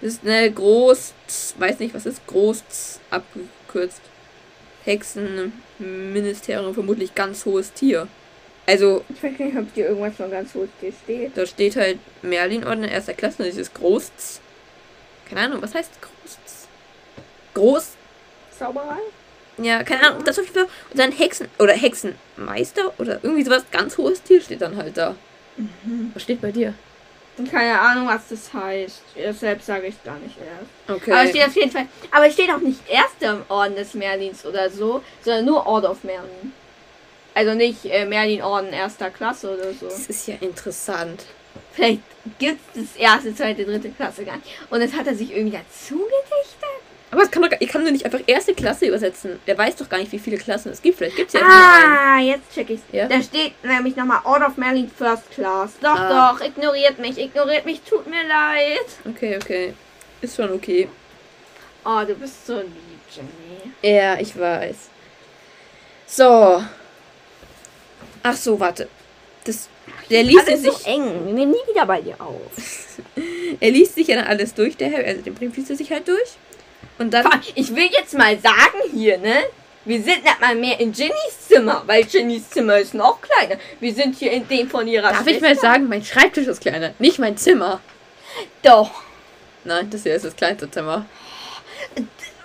Das 0.00 0.14
ist 0.14 0.26
eine 0.26 0.50
groß, 0.50 1.14
weiß 1.58 1.78
nicht, 1.78 1.94
was 1.94 2.06
ist 2.06 2.26
groß 2.26 3.00
abgekürzt. 3.10 4.00
Hexenministerium 4.84 6.72
vermutlich 6.72 7.14
ganz 7.14 7.44
hohes 7.44 7.72
Tier. 7.72 8.08
Also, 8.66 9.04
ich 9.08 9.22
weiß 9.22 9.38
nicht, 9.38 9.56
ob 9.56 9.74
dir 9.74 9.88
irgendwas 9.88 10.16
von 10.16 10.30
ganz 10.30 10.54
hoch 10.54 10.68
hier 10.80 10.92
steht. 10.92 11.36
da 11.36 11.44
steht 11.44 11.76
halt 11.76 11.98
Merlin-Orden 12.22 12.84
in 12.84 12.90
erster 12.90 13.14
Klasse 13.14 13.42
und 13.42 13.46
dieses 13.46 13.74
Groß. 13.74 14.40
Keine 15.28 15.42
Ahnung, 15.42 15.60
was 15.60 15.74
heißt 15.74 15.90
Groß? 16.00 16.38
Groß 17.54 17.88
Zauberei? 18.56 19.00
Ja, 19.58 19.82
keine 19.82 20.06
Ahnung, 20.06 20.24
das 20.24 20.38
auf 20.38 20.44
jeden 20.44 20.56
Fall. 20.56 20.68
Und 20.90 20.98
dann 20.98 21.12
Hexen 21.12 21.48
oder 21.58 21.72
Hexenmeister 21.72 22.92
oder 22.98 23.20
irgendwie 23.22 23.42
sowas, 23.42 23.64
ganz 23.70 23.98
hohes 23.98 24.22
Tier 24.22 24.40
steht 24.40 24.62
dann 24.62 24.76
halt 24.76 24.96
da. 24.96 25.16
Was 26.14 26.22
steht 26.22 26.40
bei 26.40 26.52
dir? 26.52 26.74
Keine 27.48 27.78
Ahnung, 27.78 28.08
was 28.08 28.28
das 28.28 28.52
heißt. 28.52 29.02
Selbst 29.32 29.66
sage 29.66 29.86
ich 29.86 30.02
gar 30.02 30.18
nicht 30.18 30.36
erst. 30.38 31.00
Okay. 31.00 31.12
Aber 31.12 31.28
steht 31.28 31.46
auf 31.46 31.56
jeden 31.56 31.70
Fall. 31.70 31.86
Aber 32.10 32.26
es 32.26 32.34
steht 32.34 32.50
auch 32.50 32.60
nicht 32.60 32.80
erster 32.88 33.44
Orden 33.48 33.76
des 33.76 33.94
Merlins 33.94 34.44
oder 34.44 34.70
so, 34.70 35.02
sondern 35.22 35.44
nur 35.44 35.66
Order 35.66 35.90
of 35.90 36.04
Merlin. 36.04 36.52
Also 37.34 37.54
nicht 37.54 37.84
äh, 37.84 38.04
Merlin 38.04 38.42
Orden 38.42 38.72
erster 38.72 39.10
Klasse 39.10 39.54
oder 39.54 39.72
so. 39.72 39.86
das 39.86 40.06
ist 40.06 40.26
ja 40.26 40.34
interessant. 40.40 41.24
Vielleicht 41.72 42.02
gibt 42.38 42.60
es 42.74 42.82
das 42.82 42.96
erste, 42.96 43.34
zweite, 43.34 43.64
dritte 43.64 43.90
Klasse 43.90 44.24
gar 44.24 44.36
nicht. 44.36 44.48
Und 44.68 44.80
das 44.80 44.92
hat 44.92 45.06
er 45.06 45.14
sich 45.14 45.34
irgendwie 45.34 45.56
dazu 45.56 45.94
gedichtet. 45.96 46.59
Aber 47.12 47.22
es 47.22 47.30
kann 47.30 47.42
doch, 47.42 47.50
gar- 47.50 47.60
ich 47.60 47.68
kann 47.68 47.84
doch 47.84 47.90
nicht 47.90 48.04
einfach 48.04 48.20
erste 48.26 48.54
Klasse 48.54 48.86
übersetzen. 48.86 49.40
Der 49.46 49.58
weiß 49.58 49.74
doch 49.76 49.88
gar 49.88 49.98
nicht, 49.98 50.12
wie 50.12 50.18
viele 50.20 50.38
Klassen 50.38 50.70
es 50.70 50.80
gibt. 50.80 50.98
Vielleicht 50.98 51.16
gibt 51.16 51.34
es 51.34 51.40
ja. 51.40 51.46
Ah, 51.46 52.20
jetzt 52.20 52.54
check 52.54 52.70
ich's. 52.70 52.82
Ja? 52.92 53.08
Da 53.08 53.20
steht 53.20 53.52
nämlich 53.64 53.96
nochmal 53.96 54.20
Order 54.24 54.46
of 54.46 54.56
Merlin 54.56 54.88
First 54.96 55.28
Class. 55.32 55.72
Doch, 55.80 55.98
Ah. 55.98 56.32
doch, 56.32 56.40
ignoriert 56.46 56.98
mich, 57.00 57.18
ignoriert 57.18 57.64
mich, 57.66 57.80
tut 57.82 58.06
mir 58.06 58.22
leid. 58.28 58.86
Okay, 59.08 59.36
okay. 59.36 59.74
Ist 60.20 60.36
schon 60.36 60.52
okay. 60.52 60.88
Oh, 61.84 62.00
du 62.06 62.14
bist 62.14 62.46
so 62.46 62.58
lieb, 62.58 62.68
Jenny. 63.10 63.72
Ja, 63.96 64.18
ich 64.20 64.38
weiß. 64.38 64.76
So. 66.06 66.62
Ach 68.22 68.36
so, 68.36 68.60
warte. 68.60 68.88
Das, 69.44 69.68
der 70.10 70.22
liest 70.22 70.46
Alles 70.46 70.62
sich, 70.62 70.70
so 70.72 70.88
eng. 70.90 71.26
Wir 71.26 71.32
nehmen 71.32 71.52
nie 71.52 71.72
wieder 71.72 71.86
bei 71.86 72.00
dir 72.02 72.20
auf. 72.20 72.98
er 73.60 73.70
liest 73.70 73.94
sich 73.94 74.08
ja 74.08 74.16
dann 74.16 74.26
alles 74.26 74.52
durch, 74.54 74.76
der 74.76 74.92
Harry, 74.92 75.06
also 75.06 75.22
den 75.22 75.34
Brief 75.34 75.56
liest 75.56 75.70
er 75.70 75.76
sich 75.76 75.90
halt 75.90 76.06
durch. 76.06 76.36
Und 76.98 77.12
dann, 77.12 77.26
Ich 77.54 77.74
will 77.74 77.88
jetzt 77.90 78.14
mal 78.14 78.38
sagen 78.38 78.78
hier, 78.92 79.18
ne? 79.18 79.44
Wir 79.86 80.02
sind 80.02 80.22
nicht 80.22 80.40
mal 80.40 80.54
mehr 80.54 80.78
in 80.78 80.92
Jennys 80.92 81.48
Zimmer, 81.48 81.82
weil 81.86 82.04
Jennys 82.06 82.50
Zimmer 82.50 82.78
ist 82.78 82.92
noch 82.92 83.18
kleiner. 83.22 83.56
Wir 83.80 83.94
sind 83.94 84.14
hier 84.14 84.30
in 84.30 84.46
dem 84.46 84.68
von 84.68 84.86
ihrer 84.86 85.10
darf 85.10 85.26
ich 85.26 85.40
mal 85.40 85.56
sagen, 85.56 85.88
mein 85.88 86.04
Schreibtisch 86.04 86.46
ist 86.46 86.60
kleiner, 86.60 86.92
nicht 86.98 87.18
mein 87.18 87.38
Zimmer. 87.38 87.80
Doch. 88.62 88.90
Nein, 89.64 89.88
das 89.90 90.02
hier 90.02 90.14
ist 90.14 90.26
das 90.26 90.36
kleinste 90.36 90.70
Zimmer. 90.70 91.06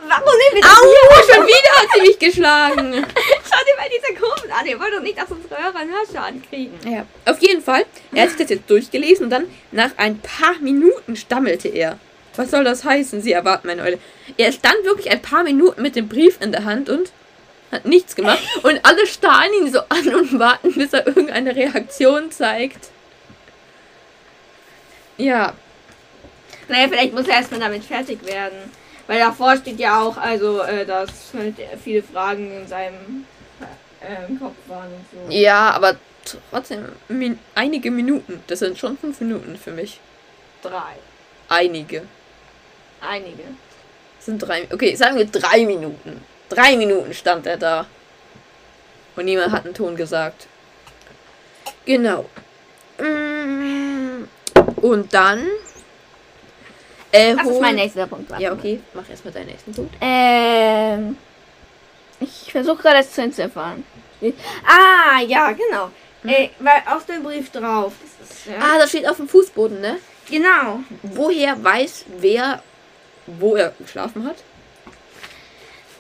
Warum 0.08 0.24
nehmen 0.24 0.56
wir 0.56 0.62
das 0.62 0.72
Au, 0.72 1.34
schon 1.34 1.46
wieder 1.48 1.82
hat 1.82 1.88
sie 1.94 2.02
mich 2.02 2.20
geschlagen. 2.20 2.94
Schau 2.94 3.60
dir 3.66 3.76
mal 3.76 3.90
diese 3.90 4.20
Kurven 4.20 4.52
an. 4.52 4.66
Wir 4.66 4.80
wollen 4.80 4.92
doch 4.94 5.02
nicht, 5.02 5.18
dass 5.18 5.30
unsere 5.30 5.62
Hörer 5.62 5.76
einen 5.76 5.92
Hörschaden 5.92 6.44
kriegen. 6.48 6.80
Ja, 6.90 7.06
auf 7.26 7.42
jeden 7.42 7.62
Fall. 7.62 7.86
Er 8.14 8.24
hat 8.24 8.30
sich 8.30 8.40
das 8.40 8.50
jetzt 8.50 8.70
durchgelesen 8.70 9.26
und 9.26 9.30
dann 9.32 9.46
nach 9.72 9.92
ein 9.98 10.20
paar 10.20 10.56
Minuten 10.62 11.16
stammelte 11.16 11.68
er. 11.68 12.00
Was 12.38 12.52
soll 12.52 12.64
das 12.64 12.84
heißen? 12.84 13.22
Sie 13.22 13.32
erwarten 13.32 13.68
meine 13.68 13.82
Eule. 13.84 14.00
Er 14.38 14.52
stand 14.52 14.84
wirklich 14.84 15.10
ein 15.12 15.22
paar 15.22 15.44
Minuten 15.44 15.82
mit 15.82 15.96
dem 15.96 16.08
Brief 16.08 16.40
in 16.42 16.52
der 16.52 16.66
Hand 16.66 16.90
und 16.90 17.12
hat 17.72 17.86
nichts 17.86 18.16
gemacht. 18.16 18.44
Und 18.64 18.80
alle 18.84 19.06
starren 19.08 19.52
ihn 19.60 19.72
so 19.72 19.80
an 19.90 20.14
und 20.16 20.40
warten, 20.40 20.74
bis 20.74 20.94
er 20.94 21.08
irgendeine 21.08 21.56
Reaktion 21.56 22.32
zeigt. 22.32 22.90
Ja, 25.18 25.54
Naja, 26.68 26.88
vielleicht 26.90 27.14
muss 27.14 27.28
er 27.28 27.36
erstmal 27.36 27.60
damit 27.60 27.84
fertig 27.84 28.26
werden. 28.26 28.58
Weil 29.08 29.20
davor 29.20 29.56
steht 29.58 29.80
ja 29.80 30.02
auch, 30.02 30.18
also, 30.18 30.62
äh, 30.62 30.86
dass 30.86 31.10
halt 31.38 31.56
viele 31.84 32.02
Fragen 32.02 32.52
in 32.62 32.68
seinem 32.68 33.26
äh, 34.02 34.26
im 34.28 34.40
Kopf 34.40 34.56
waren 34.68 34.92
und 34.92 35.06
so. 35.12 35.32
ja, 35.36 35.70
aber 35.72 35.96
trotzdem 36.50 36.86
min 37.08 37.38
einige 37.54 37.92
Minuten. 37.92 38.44
Das 38.48 38.60
sind 38.60 38.78
schon 38.80 38.98
fünf 38.98 39.22
Minuten 39.22 39.58
für 39.58 39.72
mich. 39.72 40.00
Drei. 40.64 40.96
Einige. 41.50 42.04
Einige. 43.08 43.44
Das 44.18 44.26
sind 44.26 44.40
drei. 44.40 44.68
Okay, 44.72 44.96
sagen 44.96 45.18
wir 45.18 45.26
drei 45.26 45.66
Minuten. 45.66 46.24
Drei 46.50 46.76
Minuten 46.78 47.14
stand 47.14 47.46
er 47.48 47.58
da. 47.58 47.86
Und 49.16 49.26
niemand 49.26 49.52
hat 49.52 49.66
einen 49.66 49.74
Ton 49.74 49.96
gesagt. 49.96 50.48
Genau. 51.86 52.26
Mm, 53.00 54.24
Und 54.82 55.14
dann. 55.14 55.46
Äh, 57.12 57.36
Das 57.36 57.48
ist 57.48 57.62
mein 57.62 57.76
nächster 57.76 58.08
Punkt. 58.08 58.30
warte 58.30 58.44
Ja, 58.44 58.52
mal. 58.52 58.60
okay. 58.60 58.80
Mach 58.94 59.10
erstmal 59.10 59.34
deinen 59.34 59.48
nächsten 59.48 59.74
Punkt. 59.74 59.96
Ähm. 60.02 61.18
Ich 62.20 62.52
versuche 62.52 62.78
gerade 62.82 62.98
das 62.98 63.12
zu 63.12 63.22
entziffern. 63.22 63.84
Ah, 64.66 65.22
ja, 65.22 65.52
genau. 65.52 65.92
Äh, 66.26 66.50
weil 66.60 66.82
auf 66.88 67.06
dem 67.06 67.24
Brief 67.24 67.52
drauf. 67.52 67.94
Das 68.20 68.30
ist, 68.30 68.46
ja, 68.48 68.54
Ah, 68.60 68.80
das 68.80 68.90
steht 68.90 69.08
auf 69.08 69.18
dem 69.18 69.28
Fußboden, 69.28 69.80
ne? 69.82 69.98
genau. 70.28 70.80
Woher 71.04 71.62
weiß 71.64 72.06
wer, 72.18 72.64
wo 73.28 73.56
er 73.56 73.74
geschlafen 73.80 74.26
hat? 74.28 74.38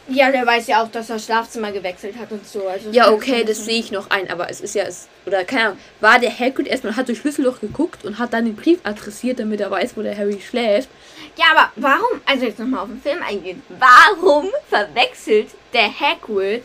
Ja, 0.07 0.29
der 0.31 0.45
weiß 0.45 0.67
ja 0.67 0.83
auch, 0.83 0.91
dass 0.91 1.09
er 1.09 1.17
Schlafzimmer 1.17 1.71
gewechselt 1.71 2.15
hat 2.19 2.31
und 2.31 2.47
so. 2.47 2.67
Also 2.67 2.91
Ja, 2.91 3.11
okay, 3.11 3.43
das 3.43 3.65
sehe 3.65 3.79
ich 3.79 3.91
noch 3.91 4.11
ein, 4.11 4.29
aber 4.29 4.51
es 4.51 4.61
ist 4.61 4.75
ja, 4.75 4.83
es, 4.83 5.07
oder 5.25 5.43
keine 5.43 5.63
Ahnung, 5.69 5.77
war 5.99 6.19
der 6.19 6.29
Hagrid 6.37 6.67
erstmal, 6.67 6.95
hat 6.95 7.07
durch 7.07 7.17
Schlüsselloch 7.17 7.59
geguckt 7.59 8.05
und 8.05 8.19
hat 8.19 8.31
dann 8.33 8.45
den 8.45 8.55
Brief 8.55 8.77
adressiert, 8.83 9.39
damit 9.39 9.61
er 9.61 9.71
weiß, 9.71 9.97
wo 9.97 10.03
der 10.03 10.15
Harry 10.15 10.39
schläft. 10.47 10.89
Ja, 11.37 11.45
aber 11.55 11.71
warum, 11.77 12.21
also 12.27 12.45
jetzt 12.45 12.59
nochmal 12.59 12.81
auf 12.81 12.89
den 12.89 13.01
Film 13.01 13.23
eingehen, 13.27 13.63
warum 13.79 14.49
verwechselt 14.69 15.47
der 15.73 15.89
Hagrid 15.99 16.63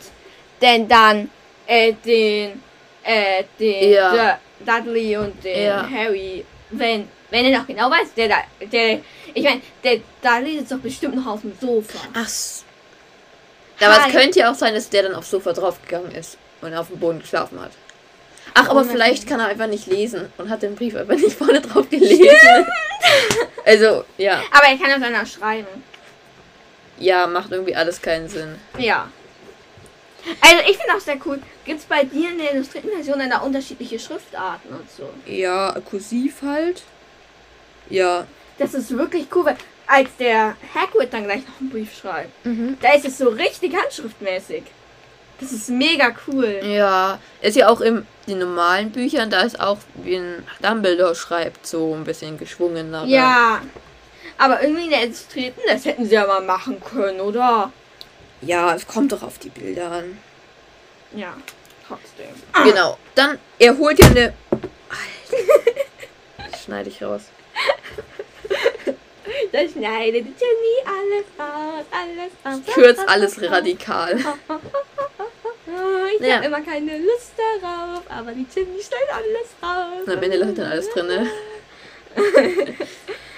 denn 0.61 0.87
dann 0.87 1.31
äh, 1.65 1.93
den, 2.05 2.61
äh, 3.03 3.43
den 3.59 3.91
Ja. 3.91 4.37
Du- 4.59 4.65
Dudley 4.71 5.17
und 5.17 5.43
den 5.43 5.63
Ja. 5.65 5.89
Harry, 5.89 6.45
wenn, 6.69 7.07
wenn 7.31 7.45
er 7.45 7.59
doch 7.59 7.67
genau 7.67 7.89
weiß, 7.89 8.13
der 8.15 8.27
da, 8.29 8.35
der, 8.71 8.99
ich 9.33 9.43
meine, 9.43 9.61
der 9.83 9.99
Dudley 10.21 10.59
sitzt 10.59 10.71
doch 10.71 10.79
bestimmt 10.79 11.15
noch 11.15 11.25
auf 11.25 11.41
dem 11.41 11.53
Sofa. 11.59 11.97
Ach, 12.13 12.29
aber 13.83 14.03
Hi. 14.03 14.09
es 14.09 14.15
könnte 14.15 14.39
ja 14.39 14.51
auch 14.51 14.55
sein, 14.55 14.75
dass 14.75 14.89
der 14.89 15.03
dann 15.03 15.15
aufs 15.15 15.31
Sofa 15.31 15.53
draufgegangen 15.53 16.11
ist 16.11 16.37
und 16.61 16.73
auf 16.75 16.87
dem 16.89 16.99
Boden 16.99 17.19
geschlafen 17.19 17.59
hat. 17.59 17.71
Ach, 18.53 18.69
aber 18.69 18.81
Oh, 18.81 18.83
vielleicht 18.83 19.27
kann 19.27 19.39
er 19.39 19.47
einfach 19.47 19.67
nicht 19.67 19.87
lesen 19.87 20.31
und 20.37 20.49
hat 20.49 20.61
den 20.61 20.75
Brief 20.75 20.95
einfach 20.95 21.15
nicht 21.15 21.35
vorne 21.37 21.61
drauf 21.61 21.89
gelesen. 21.89 22.27
also, 23.65 24.03
ja, 24.17 24.41
Aber 24.51 24.65
er 24.67 24.77
kann 24.77 24.91
auch 24.91 25.03
danach 25.03 25.25
schreiben. 25.25 25.67
ja, 26.99 27.25
macht 27.27 27.51
irgendwie 27.51 27.75
alles 27.75 28.01
keinen 28.01 28.27
Sinn. 28.29 28.55
Ja. 28.77 29.09
Also 30.41 30.57
ich 30.69 30.77
finde 30.77 30.93
auch 30.95 30.99
sehr 30.99 31.17
cool. 31.25 31.39
Gibt 31.65 31.79
es 31.79 31.85
bei 31.85 32.03
dir 32.03 32.29
in 32.29 32.37
der 32.37 32.53
illustrierten 32.53 32.91
Version 32.91 33.17
dann 33.17 33.31
da 33.31 33.37
unterschiedliche 33.39 33.97
Schriftarten 33.97 34.69
und 34.69 34.87
so? 34.91 35.09
Ja, 35.25 35.75
kursiv 35.89 36.41
halt. 36.43 36.83
Ja. 37.91 38.25
Das 38.57 38.73
ist 38.73 38.95
wirklich 38.97 39.27
cool, 39.35 39.45
weil 39.45 39.57
als 39.87 40.09
der 40.19 40.55
Hagrid 40.73 41.13
dann 41.13 41.25
gleich 41.25 41.41
noch 41.47 41.59
einen 41.59 41.69
Brief 41.69 41.95
schreibt, 41.95 42.45
Mhm. 42.45 42.77
da 42.81 42.93
ist 42.93 43.05
es 43.05 43.17
so 43.17 43.29
richtig 43.29 43.75
handschriftmäßig. 43.75 44.63
Das 45.39 45.51
ist 45.51 45.69
mega 45.69 46.11
cool. 46.27 46.59
Ja, 46.63 47.19
ist 47.41 47.57
ja 47.57 47.67
auch 47.67 47.81
in 47.81 48.05
den 48.27 48.39
normalen 48.39 48.91
Büchern, 48.91 49.29
da 49.31 49.41
ist 49.41 49.59
auch, 49.59 49.79
wie 49.95 50.15
ein 50.17 50.45
Dumbledore 50.61 51.15
schreibt, 51.15 51.65
so 51.65 51.95
ein 51.95 52.03
bisschen 52.03 52.37
geschwungener. 52.37 53.05
Ja. 53.05 53.61
Aber 54.37 54.61
irgendwie 54.61 54.85
in 54.85 54.89
der 54.91 55.03
Illustrierten, 55.03 55.61
das 55.67 55.85
hätten 55.85 56.05
sie 56.05 56.13
ja 56.13 56.25
mal 56.27 56.41
machen 56.41 56.81
können, 56.83 57.19
oder? 57.19 57.71
Ja, 58.41 58.75
es 58.75 58.87
kommt 58.87 59.11
doch 59.11 59.23
auf 59.23 59.39
die 59.39 59.49
Bilder 59.49 59.91
an. 59.91 60.17
Ja, 61.15 61.33
trotzdem. 61.87 62.29
Genau. 62.63 62.97
Dann, 63.15 63.37
er 63.59 63.77
holt 63.77 63.99
ja 63.99 64.05
eine. 64.07 64.33
Alter. 64.51 66.57
Schneide 66.63 66.89
ich 66.89 67.03
raus. 67.03 67.23
Da 69.51 69.59
schneidet 69.67 70.25
Jenny 70.25 70.75
alles 70.85 71.25
raus, 71.37 71.85
alles 71.91 72.31
raus. 72.45 72.61
Ich 72.65 72.73
kürze 72.73 73.07
alles 73.07 73.41
radikal. 73.41 74.17
Ich 76.19 76.27
Ja. 76.27 76.35
habe 76.35 76.45
immer 76.47 76.61
keine 76.61 76.97
Lust 76.97 77.31
darauf, 77.37 78.03
aber 78.09 78.31
die 78.33 78.45
Jenny 78.53 78.81
schneidet 78.81 79.09
alles 79.13 79.49
raus. 79.63 80.07
Am 80.07 80.23
Ende 80.23 80.37
läuft 80.37 80.57
dann 80.57 80.71
alles 80.71 80.89
drin, 80.89 81.07
ne? 81.07 81.29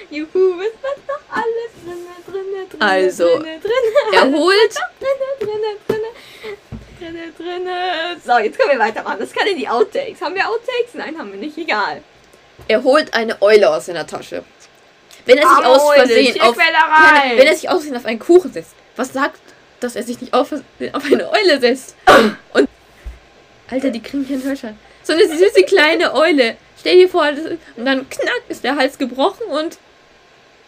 Juhu, 0.09 0.59
es 0.59 0.73
wird 0.81 0.99
doch 1.07 1.19
alles 1.29 1.71
drinne, 1.83 2.15
drinne, 2.25 2.65
drinne, 2.69 2.81
Also, 2.81 3.23
drinne, 3.37 3.59
drinne. 3.59 4.13
Er 4.13 4.31
holt. 4.31 4.75
Drinne, 4.99 5.29
drinne, 5.39 5.77
drinne, 5.87 6.11
drinne, 6.99 7.31
drinne. 7.37 8.17
So, 8.25 8.37
jetzt 8.39 8.57
können 8.59 8.71
wir 8.71 8.79
weitermachen. 8.79 9.19
Das 9.19 9.31
kann 9.31 9.47
in 9.47 9.57
die 9.57 9.67
Outtakes. 9.67 10.21
Haben 10.21 10.35
wir 10.35 10.47
Outtakes? 10.49 10.93
Nein, 10.95 11.17
haben 11.17 11.31
wir 11.31 11.39
nicht. 11.39 11.57
Egal. 11.57 12.01
Er 12.67 12.83
holt 12.83 13.13
eine 13.13 13.41
Eule 13.41 13.69
aus 13.69 13.87
seiner 13.87 14.07
Tasche. 14.07 14.43
Wenn 15.25 15.37
er 15.37 15.47
sich 15.47 15.57
Arme 15.57 15.67
aus 15.67 15.93
Versehen 15.95 16.41
auf. 16.41 16.57
Ja, 16.57 17.23
wenn 17.35 17.47
er 17.47 17.55
sich 17.55 17.69
aus 17.69 17.81
Versehen 17.81 17.97
auf 17.97 18.05
einen 18.05 18.19
Kuchen 18.19 18.51
setzt, 18.51 18.73
was 18.95 19.13
sagt, 19.13 19.39
dass 19.79 19.95
er 19.95 20.03
sich 20.03 20.19
nicht 20.21 20.33
auf, 20.33 20.51
auf 20.51 21.05
eine 21.05 21.29
Eule 21.31 21.59
setzt? 21.59 21.95
Und. 22.53 22.69
Alter, 23.69 23.89
die 23.89 24.01
kriegen 24.01 24.23
hier 24.25 24.37
einen 24.37 24.45
Hörschein. 24.45 24.77
So 25.03 25.13
eine 25.13 25.27
süße 25.27 25.63
kleine 25.63 26.13
Eule. 26.13 26.57
Stell 26.79 26.97
dir 26.97 27.09
vor, 27.09 27.31
das, 27.31 27.45
und 27.77 27.85
dann 27.85 28.09
knack 28.09 28.41
ist 28.49 28.63
der 28.63 28.75
Hals 28.75 28.97
gebrochen 28.97 29.47
und. 29.47 29.77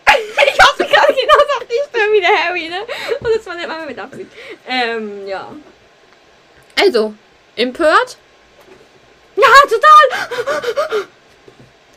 Ich 0.08 0.63
hoffe 0.63 0.86
gerade 0.86 1.13
genauso 1.13 1.52
auf 1.58 1.65
die 1.67 1.89
Stimme 1.89 2.13
wie 2.13 2.21
der 2.21 2.45
Harry, 2.45 2.69
ne? 2.69 2.80
Und 3.19 3.36
das 3.36 3.45
war 3.45 3.58
der 3.58 3.67
Mama 3.67 3.86
mit 3.86 4.00
Absicht. 4.00 4.32
Ähm, 4.67 5.28
ja. 5.28 5.54
Also, 6.80 7.13
empört? 7.58 8.17
Ja, 9.36 9.48
total! 9.63 11.08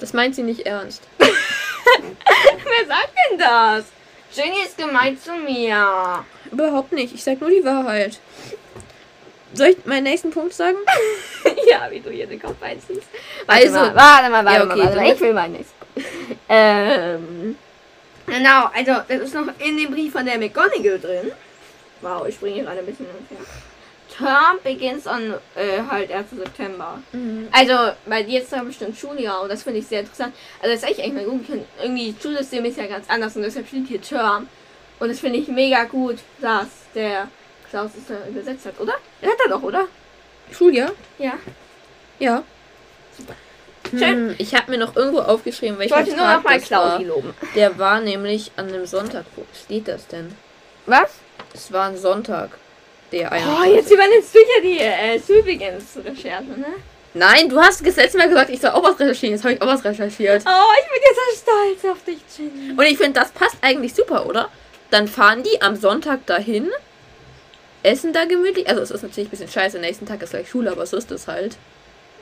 Das 0.01 0.13
meint 0.13 0.35
sie 0.35 0.43
nicht 0.43 0.67
ernst. 0.67 1.03
Wer 1.19 2.87
sagt 2.87 3.13
denn 3.31 3.39
das? 3.39 3.85
Jenny 4.33 4.63
ist 4.65 4.77
gemein 4.79 5.19
zu 5.19 5.33
mir. 5.35 6.25
Überhaupt 6.53 6.93
nicht. 6.93 7.15
Ich 7.15 7.25
sag 7.25 7.41
nur 7.41 7.51
die 7.51 7.65
Wahrheit. 7.65 8.21
Soll 9.55 9.69
ich 9.69 9.87
meinen 9.87 10.05
nächsten 10.05 10.31
Punkt 10.31 10.53
sagen? 10.53 10.77
ja, 11.71 11.91
wie 11.91 12.01
du 12.01 12.11
hier 12.11 12.27
den 12.27 12.41
Kopf 12.41 12.63
einziehst. 12.63 13.09
Warte 13.47 13.63
Also- 13.63 13.79
mal, 13.79 13.95
warte 13.95 14.31
mal, 14.31 14.45
warte 14.45 14.59
Ja, 14.59 14.65
mal, 14.67 14.73
okay, 14.75 14.83
warte 14.85 14.97
mal. 14.97 15.05
dann- 15.07 15.15
Ich 15.15 15.21
will 15.21 15.33
meinen 15.33 15.53
nächsten. 15.55 15.75
ähm, 16.49 17.57
genau, 18.27 18.67
also 18.75 18.93
das 19.09 19.21
ist 19.23 19.35
noch 19.35 19.47
in 19.59 19.77
dem 19.79 19.91
Brief 19.91 20.13
von 20.13 20.27
der 20.27 20.39
McGonagall 20.39 21.01
drin. 21.01 21.33
Wow, 22.03 22.29
ich 22.29 22.35
springe 22.37 22.55
hier 22.57 22.65
gerade 22.65 22.79
ein 22.81 22.87
bisschen 22.87 23.07
her. 23.07 23.39
Term 24.19 24.59
begins 24.65 25.07
on 25.07 25.35
äh, 25.55 25.81
halt 25.89 26.11
1. 26.11 26.31
September. 26.31 27.01
Mhm. 27.13 27.49
Also, 27.53 27.93
bei 28.07 28.23
dir 28.23 28.43
ist 28.43 28.53
da 28.53 28.63
bestimmt 28.63 28.97
Schuljahr 28.97 29.43
und 29.43 29.49
das 29.49 29.63
finde 29.63 29.79
ich 29.79 29.87
sehr 29.87 30.01
interessant. 30.01 30.35
Also, 30.61 30.75
das 30.75 30.83
ist 30.83 30.89
echt 30.91 31.01
eigentlich 31.01 31.27
mal 31.27 31.39
gut. 31.39 31.47
Irgendwie, 31.81 32.15
Schulsystem 32.21 32.65
ist 32.65 32.79
ja 32.79 32.87
ganz 32.87 33.09
anders 33.09 33.37
und 33.37 33.43
deshalb 33.43 33.69
steht 33.69 33.87
hier 33.87 34.03
Term. 34.03 34.49
Und 34.99 35.09
das 35.09 35.21
finde 35.21 35.39
ich 35.39 35.49
mega 35.49 35.85
gut, 35.85 36.17
dass 36.41 36.67
der 36.95 37.29
Klaus 37.71 37.93
es 37.97 38.07
da 38.09 38.29
übersetzt 38.29 38.67
hat, 38.67 38.81
oder? 38.81 38.95
Er 39.21 39.31
hat 39.31 39.39
er 39.45 39.51
doch, 39.51 39.63
oder? 39.63 39.87
Schuljahr? 40.51 40.91
Ja. 41.19 41.35
Ja. 42.19 42.43
Super. 43.17 43.35
Hm, 43.91 44.35
ich 44.39 44.55
habe 44.55 44.71
mir 44.71 44.79
noch 44.79 44.97
irgendwo 44.97 45.21
aufgeschrieben, 45.21 45.77
Ich 45.77 45.91
welcher 45.91 45.97
wollte 45.97 46.17
nur 46.17 46.27
noch 46.27 46.43
mal 46.43 46.59
das. 46.59 46.67
Klausi 46.67 47.05
loben. 47.05 47.35
Der 47.55 47.79
war 47.79 48.01
nämlich 48.01 48.51
an 48.57 48.69
einem 48.69 48.87
Sonntag. 48.87 49.25
Wo 49.37 49.45
steht 49.55 49.89
das 49.89 50.07
denn? 50.09 50.35
Was? 50.87 51.11
Es 51.55 51.73
war 51.73 51.89
ein 51.89 51.97
Sonntag. 51.97 52.51
Der 53.13 53.29
Oh, 53.31 53.35
21. 53.35 53.75
jetzt 53.75 53.91
übernimmst 53.93 54.35
du 54.35 54.39
ja 54.39 54.63
die 54.63 54.79
äh, 54.81 55.19
Sübigens-Recherche, 55.19 56.45
ne? 56.59 56.67
Nein, 57.15 57.49
du 57.49 57.59
hast 57.59 57.85
das 57.87 57.97
letzte 57.97 58.19
Mal 58.19 58.29
gesagt, 58.29 58.51
ich 58.51 58.61
soll 58.61 58.71
auch 58.71 58.83
was 58.83 59.01
recherchieren. 59.01 59.35
Jetzt 59.35 59.45
habe 59.45 59.55
ich 59.55 59.63
auch 59.63 59.67
was 59.67 59.83
recherchiert. 59.85 60.43
Oh, 60.47 60.73
ich 60.79 60.93
bin 60.93 61.03
jetzt 61.03 61.45
so 61.45 61.53
stolz 61.83 61.93
auf 61.97 62.05
dich, 62.05 62.19
Jenny. 62.37 62.73
Und 62.73 62.83
ich 62.85 62.99
finde, 62.99 63.19
das 63.21 63.31
passt 63.31 63.57
eigentlich 63.63 63.95
super, 63.95 64.27
oder? 64.27 64.51
Dann 64.91 65.09
fahren 65.09 65.43
die 65.43 65.61
am 65.63 65.75
Sonntag 65.77 66.27
dahin, 66.27 66.69
essen 67.83 68.13
da 68.13 68.25
gemütlich. 68.27 68.69
Also 68.69 68.83
es 68.83 68.91
ist 68.91 69.03
natürlich 69.03 69.29
ein 69.29 69.31
bisschen 69.31 69.49
scheiße, 69.49 69.79
nächsten 69.79 70.07
Tag 70.07 70.23
ist 70.23 70.31
gleich 70.31 70.49
Schule, 70.51 70.71
aber 70.71 70.85
so 70.87 70.97
ist 70.99 71.11
es 71.11 71.27
halt. 71.27 71.57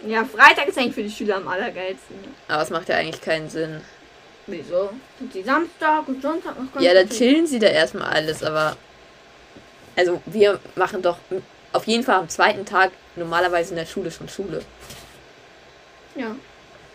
Ja, 0.07 0.25
Freitag 0.25 0.69
ist 0.69 0.79
eigentlich 0.79 0.95
für 0.95 1.03
die 1.03 1.11
Schüler 1.11 1.37
am 1.37 1.49
allergeilsten. 1.49 2.17
Aber 2.49 2.63
es 2.63 2.71
macht 2.71 2.89
ja 2.89 2.97
eigentlich 2.97 3.21
keinen 3.21 3.49
Sinn. 3.51 3.81
Wieso? 4.47 4.91
Sind 5.19 5.35
die 5.35 5.43
Samstag 5.43 6.07
und 6.07 6.23
Sonntag 6.23 6.59
noch 6.61 6.73
ganz 6.73 6.85
Ja, 6.85 6.95
da 6.95 7.05
chillen 7.05 7.47
sie 7.47 7.59
da 7.59 7.67
erstmal 7.67 8.09
alles, 8.13 8.45
aber. 8.45 8.77
Also, 9.97 10.23
wir 10.27 10.61
machen 10.75 11.03
doch 11.03 11.19
auf 11.73 11.85
jeden 11.85 12.03
Fall 12.05 12.17
am 12.17 12.29
zweiten 12.29 12.65
Tag 12.65 12.93
normalerweise 13.17 13.71
in 13.71 13.77
der 13.77 13.87
Schule 13.87 14.11
schon 14.11 14.29
Schule. 14.29 14.63
Ja. 16.15 16.35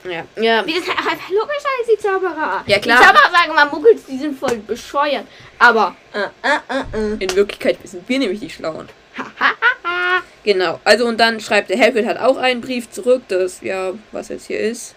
Ja. 0.04 0.26
Ja. 0.42 0.66
Wie 0.66 0.74
das 0.74 0.88
halt 0.88 1.20
logisch 1.30 1.64
als 1.80 1.88
die 1.92 1.98
Zauberer. 1.98 2.64
Ja, 2.66 2.80
klar. 2.80 3.00
Die 3.00 3.06
Zauberer 3.06 3.32
sagen 3.32 3.52
immer, 3.52 3.66
Muggels, 3.68 4.06
die 4.06 4.18
sind 4.18 4.38
voll 4.40 4.58
bescheuert. 4.58 5.26
Aber, 5.60 5.96
äh, 6.14 6.20
äh, 6.48 7.18
äh. 7.18 7.24
In 7.24 7.36
Wirklichkeit 7.36 7.78
sind 7.84 8.08
wir 8.10 8.20
nämlich 8.20 8.40
die 8.40 8.50
Schlauen. 8.50 8.90
Genau. 10.44 10.80
Also, 10.84 11.06
und 11.06 11.20
dann 11.20 11.40
schreibt 11.40 11.70
der 11.70 11.80
Hagrid 11.80 12.06
hat 12.08 12.18
auch 12.18 12.38
einen 12.38 12.62
Brief 12.62 12.90
zurück, 12.90 13.22
das, 13.28 13.62
ja, 13.62 13.94
was 14.12 14.30
jetzt 14.30 14.48
hier 14.48 14.60
ist. 14.60 14.96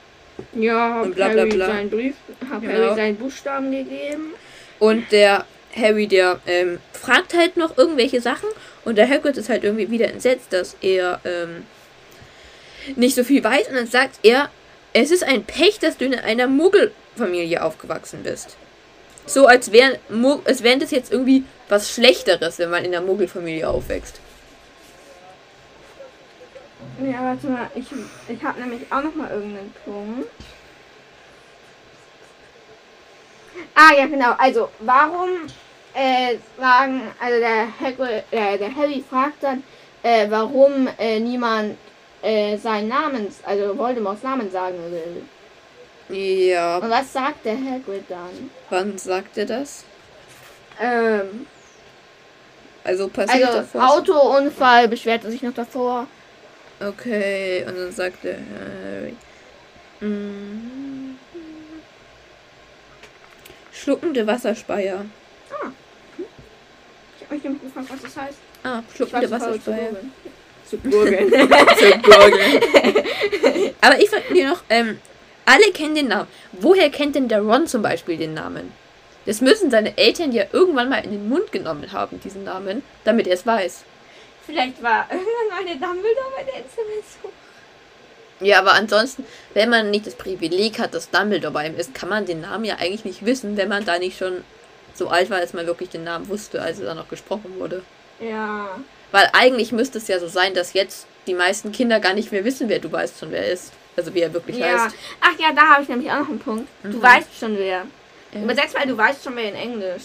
Ja, 0.55 1.03
Und 1.03 1.15
bla, 1.15 1.29
bla, 1.29 1.43
Harry 1.43 1.51
bla. 1.51 1.67
seinen 1.67 1.91
Brief, 1.91 2.15
hab 2.51 2.63
Genau. 2.63 2.73
Harry 2.73 2.95
seinen 2.97 3.17
Buchstaben 3.17 3.71
gegeben. 3.71 4.33
Und 4.79 5.13
der 5.13 5.45
Harry, 5.77 6.07
der 6.07 6.41
ähm, 6.47 6.79
fragt 6.93 7.35
halt 7.35 7.57
noch 7.57 7.77
irgendwelche 7.77 8.21
Sachen. 8.21 8.49
Und 8.85 8.97
der 8.97 9.09
Hagrid 9.09 9.37
ist 9.37 9.49
halt 9.49 9.65
irgendwie 9.65 9.91
wieder 9.91 10.09
entsetzt, 10.09 10.53
dass 10.53 10.77
er 10.81 11.21
ähm, 11.25 11.67
nicht 12.97 13.15
so 13.15 13.25
viel 13.25 13.43
weiß. 13.43 13.69
Und 13.69 13.75
dann 13.75 13.87
sagt 13.87 14.21
er, 14.23 14.51
es 14.93 15.11
ist 15.11 15.25
ein 15.25 15.45
Pech, 15.45 15.79
dass 15.81 15.97
du 15.97 16.05
in 16.05 16.15
einer 16.15 16.47
Muggelfamilie 16.47 17.63
aufgewachsen 17.63 18.23
bist. 18.23 18.57
So 19.27 19.47
als 19.47 19.73
wäre 19.73 19.99
es 20.45 20.63
wäre 20.63 20.79
das 20.79 20.91
jetzt 20.91 21.11
irgendwie 21.11 21.45
was 21.69 21.91
Schlechteres, 21.91 22.59
wenn 22.59 22.71
man 22.71 22.85
in 22.85 22.95
einer 22.95 23.05
Muggelfamilie 23.05 23.69
aufwächst. 23.69 24.21
Ja, 27.03 27.23
warte 27.23 27.47
mal, 27.47 27.71
ich, 27.75 27.87
ich 28.29 28.45
habe 28.45 28.61
nämlich 28.61 28.83
auch 28.91 29.03
noch 29.03 29.15
mal 29.15 29.31
irgendeinen 29.31 29.75
Punkt. 29.85 30.31
Ah, 33.75 33.93
ja, 33.97 34.07
genau. 34.07 34.35
Also, 34.39 34.69
warum 34.81 35.29
äh, 35.95 36.37
sagen, 36.59 37.03
also 37.21 37.39
der, 37.39 37.69
Hagrid, 37.81 38.25
äh, 38.31 38.59
der 38.59 38.75
Harry 38.75 39.05
fragt 39.09 39.43
dann, 39.43 39.63
äh, 40.03 40.27
warum 40.29 40.89
äh, 40.99 41.21
niemand 41.21 41.77
äh, 42.23 42.57
seinen 42.57 42.89
Namen, 42.89 43.29
also 43.45 43.77
Voldemorts 43.79 44.23
Namen 44.23 44.51
sagen 44.51 44.79
will. 44.91 45.23
Ja, 46.17 46.79
Und 46.79 46.91
was 46.91 47.13
sagt 47.13 47.45
der 47.45 47.55
Hagrid 47.57 48.05
dann? 48.09 48.51
wann 48.71 48.99
sagt 48.99 49.39
er 49.39 49.47
das? 49.47 49.85
Ähm, 50.81 51.47
Also 52.83 53.09
passiert 53.09 53.49
also, 53.49 53.69
was? 53.73 53.93
Autounfall 53.93 54.89
beschwert 54.89 55.25
er 55.25 55.31
sich 55.31 55.43
noch 55.43 55.55
davor. 55.55 56.07
Okay, 56.81 57.65
und 57.67 57.77
dann 57.77 57.93
sagt 57.93 58.25
der 58.25 58.37
Harry. 58.37 59.15
Mm. 60.01 61.17
Schluckende 63.73 64.27
Wasserspeier. 64.27 65.07
Ich 67.25 67.31
habe 67.31 67.35
mich 67.35 67.45
nämlich 67.45 67.63
gefragt, 67.63 67.89
was 67.91 68.03
das 68.03 68.17
heißt. 68.17 68.39
Ah, 68.63 68.83
es 68.93 69.31
Wasserspeier. 69.31 69.91
Zu 70.69 70.79
gurgeln. 70.79 71.31
Zu 71.31 71.99
gurgeln. 71.99 72.63
Aber 73.81 73.99
ich 73.99 74.11
frage 74.11 74.33
mir 74.33 74.49
noch, 74.49 74.63
ähm, 74.71 74.99
alle 75.45 75.73
kennen 75.73 75.95
den 75.95 76.09
Namen. 76.09 76.29
Woher 76.53 76.91
kennt 76.91 77.15
denn 77.17 77.29
der 77.29 77.41
Ron 77.41 77.67
zum 77.67 77.83
Beispiel 77.83 78.17
den 78.17 78.35
Namen? 78.35 78.73
Das 79.27 79.41
müssen 79.41 79.71
seine 79.71 79.97
Eltern 79.97 80.33
ja 80.33 80.45
irgendwann 80.53 80.89
mal 80.89 81.05
in 81.05 81.13
den 81.13 81.29
Mund 81.29 81.51
genommen 81.53 81.93
haben, 81.93 82.21
diesen 82.21 82.45
Namen, 82.45 82.83
damit 83.05 83.27
er 83.27 83.35
es 83.35 83.47
weiß. 83.47 83.85
Vielleicht 84.47 84.83
war 84.83 85.07
irgendwann 85.11 85.49
mal 85.51 85.65
der 85.65 85.77
Dumbledore 85.77 86.33
bei 86.37 86.45
der 86.45 86.63
Instrumentation. 86.63 87.33
Ja, 88.41 88.59
aber 88.59 88.75
ansonsten, 88.75 89.25
wenn 89.55 89.71
man 89.71 89.91
nicht 89.91 90.07
das 90.07 90.17
Privileg 90.17 90.79
hat, 90.79 90.93
dass 90.93 91.11
Dumbledore 91.11 91.53
bei 91.53 91.67
ihm 91.69 91.77
ist, 91.77 91.95
kann 91.95 92.09
man 92.09 92.27
den 92.27 92.43
Namen 92.43 92.65
ja 92.65 92.77
eigentlich 92.77 93.05
nicht 93.05 93.25
wissen, 93.25 93.57
wenn 93.57 93.69
man 93.69 93.85
da 93.85 93.99
nicht 93.99 94.19
schon 94.19 94.45
so 94.95 95.09
alt 95.09 95.31
war, 95.31 95.41
dass 95.41 95.53
man 95.53 95.67
wirklich 95.67 95.91
den 95.91 96.05
Namen 96.05 96.29
wusste, 96.29 96.63
als 96.63 96.79
er 96.81 96.87
da 96.87 96.95
noch 96.95 97.09
gesprochen 97.09 97.55
wurde. 97.59 97.83
Ja. 98.21 98.69
Weil 99.13 99.29
eigentlich 99.33 99.73
müsste 99.73 99.99
es 99.99 100.09
ja 100.09 100.19
so 100.19 100.29
sein, 100.29 100.55
dass 100.55 100.73
jetzt 100.73 101.07
die 101.27 101.35
meisten 101.35 101.73
Kinder 101.73 102.01
gar 102.01 102.15
nicht 102.15 102.33
mehr 102.33 102.45
wissen, 102.45 102.69
wer 102.69 102.79
du 102.79 102.91
weißt 102.91 103.19
schon, 103.21 103.31
wer 103.31 103.45
er 103.47 103.53
ist. 103.53 103.73
Also 103.97 104.13
wie 104.15 104.21
er 104.21 104.33
wirklich 104.33 104.57
ja. 104.59 104.85
heißt. 104.85 104.97
Ach 105.21 105.39
ja, 105.39 105.53
da 105.53 105.63
habe 105.69 105.83
ich 105.83 105.89
nämlich 105.89 106.11
auch 106.11 106.19
noch 106.21 106.29
einen 106.29 106.39
Punkt. 106.41 106.69
Du 106.83 106.89
Mhm. 106.99 107.03
weißt 107.03 107.29
schon 107.39 107.57
wer. 107.59 107.87
Ja. 108.33 108.41
Übersetzt 108.43 108.75
mal, 108.75 108.87
du 108.87 108.97
weißt 108.97 109.23
schon 109.23 109.37
wer 109.37 109.49
in 109.51 109.55
Englisch. 109.55 110.03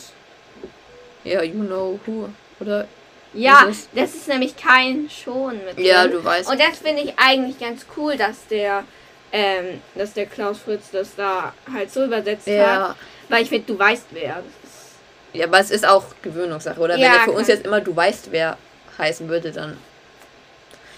Ja, 1.24 1.42
you 1.44 1.64
know 1.66 2.00
who. 2.06 2.30
Oder? 2.60 2.88
Ja, 3.34 3.64
Ist 3.66 3.90
das 3.96 4.16
ist 4.16 4.28
nämlich 4.28 4.56
kein 4.58 5.08
Schon 5.10 5.64
mit 5.66 5.80
Ja, 5.80 6.04
drin. 6.04 6.14
du 6.14 6.24
weißt. 6.26 6.50
Und 6.50 6.60
das 6.60 6.80
finde 6.80 7.04
ich 7.04 7.14
eigentlich 7.18 7.60
ganz 7.60 7.86
cool, 7.96 8.18
dass 8.18 8.48
der, 8.48 8.84
ähm, 9.32 9.82
dass 9.96 10.14
der 10.14 10.26
Klaus 10.26 10.60
Fritz 10.60 10.90
das 10.92 11.16
da 11.16 11.54
halt 11.72 11.92
so 11.92 12.06
übersetzt 12.06 12.48
hat. 12.48 12.54
Ja. 12.56 12.96
Weil 13.28 13.44
ich 13.44 13.50
finde, 13.50 13.68
du 13.72 13.78
weißt 13.78 14.08
wer. 14.12 14.42
Das 15.40 15.46
ja, 15.46 15.48
aber 15.48 15.60
es 15.60 15.72
ist 15.72 15.88
auch 15.88 16.04
Gewöhnungssache. 16.22 16.80
Oder 16.80 16.98
Ja, 16.98 17.06
wenn 17.08 17.14
er 17.20 17.24
für 17.26 17.32
uns 17.32 17.48
jetzt 17.48 17.66
immer 17.66 17.82
du 17.82 17.96
weißt, 17.96 18.32
wer 18.32 18.58
heißen 18.98 19.28
würde, 19.30 19.52
dann. 19.52 19.78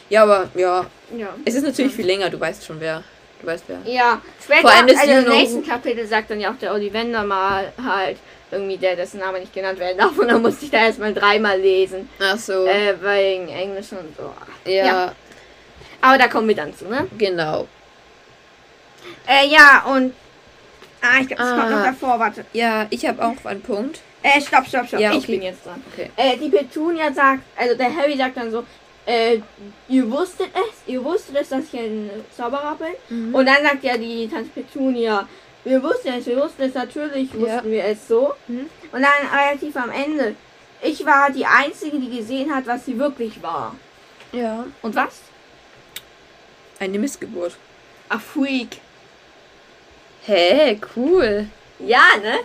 Ja, 0.09 0.23
aber 0.23 0.49
ja. 0.55 0.85
Ja. 1.15 1.29
Es 1.45 1.55
ist 1.55 1.63
natürlich 1.63 1.93
viel 1.93 2.05
länger, 2.05 2.29
du 2.29 2.39
weißt 2.39 2.65
schon 2.65 2.79
wer. 2.79 3.03
Du 3.41 3.47
weißt 3.47 3.63
wer. 3.67 3.79
Ja, 3.85 4.21
später, 4.43 4.61
Vor 4.61 4.71
allem 4.71 4.87
das 4.87 4.97
also 4.99 5.11
im 5.13 5.29
nächsten 5.29 5.65
Kapitel 5.65 6.05
sagt 6.07 6.29
dann 6.29 6.39
ja 6.39 6.51
auch 6.51 6.57
der 6.57 6.73
Ollivander 6.73 7.23
mal 7.23 7.71
halt 7.83 8.17
irgendwie 8.51 8.77
der, 8.77 8.95
dessen 8.95 9.19
Name 9.19 9.39
nicht 9.39 9.53
genannt 9.53 9.79
werden 9.79 9.97
darf 9.97 10.17
und 10.17 10.27
dann 10.27 10.41
musste 10.41 10.65
ich 10.65 10.71
da 10.71 10.79
erstmal 10.79 11.13
dreimal 11.13 11.57
lesen, 11.59 12.09
Ach 12.19 12.37
so. 12.37 12.65
äh, 12.65 12.95
wegen 13.01 13.47
Englisch 13.47 13.91
und 13.93 14.15
so. 14.17 14.33
ja, 14.69 14.85
ja. 14.85 15.15
Aber 16.01 16.17
da 16.17 16.27
kommen 16.27 16.47
wir 16.49 16.55
dann 16.55 16.75
zu, 16.75 16.85
ne? 16.87 17.07
genau. 17.17 17.67
Äh, 19.27 19.47
ja, 19.47 19.85
und. 19.87 20.13
Ah, 21.01 21.19
ich 21.21 21.27
glaube, 21.27 21.41
es 21.43 21.49
kommt 21.49 21.61
Ah. 21.63 21.69
noch 21.69 21.83
davor, 21.85 22.19
warte. 22.19 22.45
Ja, 22.53 22.87
ich 22.89 23.05
habe 23.07 23.23
auch 23.23 23.45
einen 23.45 23.61
Punkt. 23.61 24.01
Äh, 24.23 24.39
stopp, 24.41 24.67
stopp, 24.67 24.87
stopp. 24.87 24.99
Ja, 24.99 25.11
Ich 25.11 25.17
okay. 25.23 25.31
bin 25.33 25.41
jetzt 25.41 25.65
dran. 25.65 25.83
Okay. 25.91 26.11
Äh, 26.15 26.37
die 26.37 26.49
Petunia 26.49 27.11
sagt, 27.11 27.41
also 27.57 27.75
der 27.75 27.95
Harry 27.95 28.15
sagt 28.17 28.37
dann 28.37 28.51
so, 28.51 28.63
äh, 29.05 29.39
ihr 29.89 30.09
wusstet 30.11 30.49
es, 30.53 30.81
ihr 30.93 31.03
wusstet 31.03 31.35
es, 31.41 31.49
dass 31.49 31.63
ich 31.65 31.79
ein 31.79 32.09
Zauberer 32.35 32.75
bin. 32.77 32.95
Mhm. 33.29 33.33
Und 33.35 33.45
dann 33.47 33.63
sagt 33.63 33.83
ja 33.83 33.97
die 33.97 34.27
Tante 34.29 34.49
Petunia, 34.49 35.27
wir 35.63 35.81
wussten 35.81 36.09
es, 36.09 36.25
wir 36.27 36.37
wussten 36.37 36.63
es, 36.63 36.73
natürlich 36.75 37.33
wussten 37.33 37.47
Ja. 37.47 37.63
wir 37.63 37.83
es 37.85 38.07
so. 38.07 38.33
Mhm. 38.47 38.69
Und 38.91 39.01
dann 39.01 39.39
relativ 39.39 39.75
am 39.75 39.89
Ende, 39.89 40.35
ich 40.83 41.03
war 41.05 41.31
die 41.31 41.45
Einzige, 41.45 41.99
die 41.99 42.15
gesehen 42.17 42.53
hat, 42.53 42.67
was 42.67 42.85
sie 42.85 42.97
wirklich 42.97 43.41
war. 43.41 43.75
Ja. 44.31 44.65
Und 44.83 44.95
was? 44.95 45.19
Eine 46.79 46.97
Missgeburt. 46.99 47.57
A 48.09 48.17
Freak. 48.19 48.77
Hä, 50.25 50.79
cool. 50.95 51.47
Ja, 51.79 52.03
ne? 52.21 52.39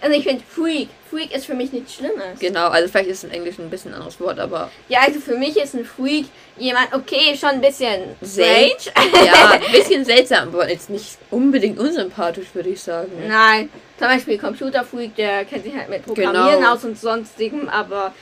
Also 0.00 0.16
ich 0.16 0.24
finde 0.24 0.42
Freak. 0.48 0.88
Freak 1.10 1.34
ist 1.34 1.46
für 1.46 1.54
mich 1.54 1.72
nichts 1.72 1.94
Schlimmes. 1.94 2.38
Genau, 2.40 2.68
also 2.68 2.88
vielleicht 2.88 3.08
ist 3.08 3.18
es 3.18 3.24
im 3.24 3.30
Englischen 3.30 3.62
ein 3.64 3.70
bisschen 3.70 3.92
ein 3.92 3.94
anderes 3.96 4.20
Wort, 4.20 4.38
aber 4.38 4.70
Ja, 4.88 5.00
also 5.06 5.20
für 5.20 5.36
mich 5.38 5.56
ist 5.56 5.74
ein 5.74 5.84
Freak 5.84 6.26
jemand, 6.58 6.92
okay, 6.92 7.36
schon 7.38 7.50
ein 7.50 7.60
bisschen 7.60 8.02
strange. 8.24 8.76
ja, 9.24 9.50
ein 9.52 9.72
bisschen 9.72 10.04
seltsam, 10.04 10.48
aber 10.48 10.68
jetzt 10.68 10.90
nicht 10.90 11.16
unbedingt 11.30 11.78
unsympathisch, 11.78 12.48
würde 12.54 12.70
ich 12.70 12.82
sagen. 12.82 13.10
Nein, 13.28 13.68
zum 13.98 14.08
Beispiel 14.08 14.36
Computer 14.38 14.84
Freak, 14.84 15.14
der 15.16 15.44
kennt 15.44 15.64
sich 15.64 15.74
halt 15.74 15.88
mit 15.88 16.04
Programmieren 16.04 16.58
Genau. 16.60 16.74
aus 16.74 16.84
und 16.84 16.98
sonstigem, 16.98 17.68
aber 17.68 18.12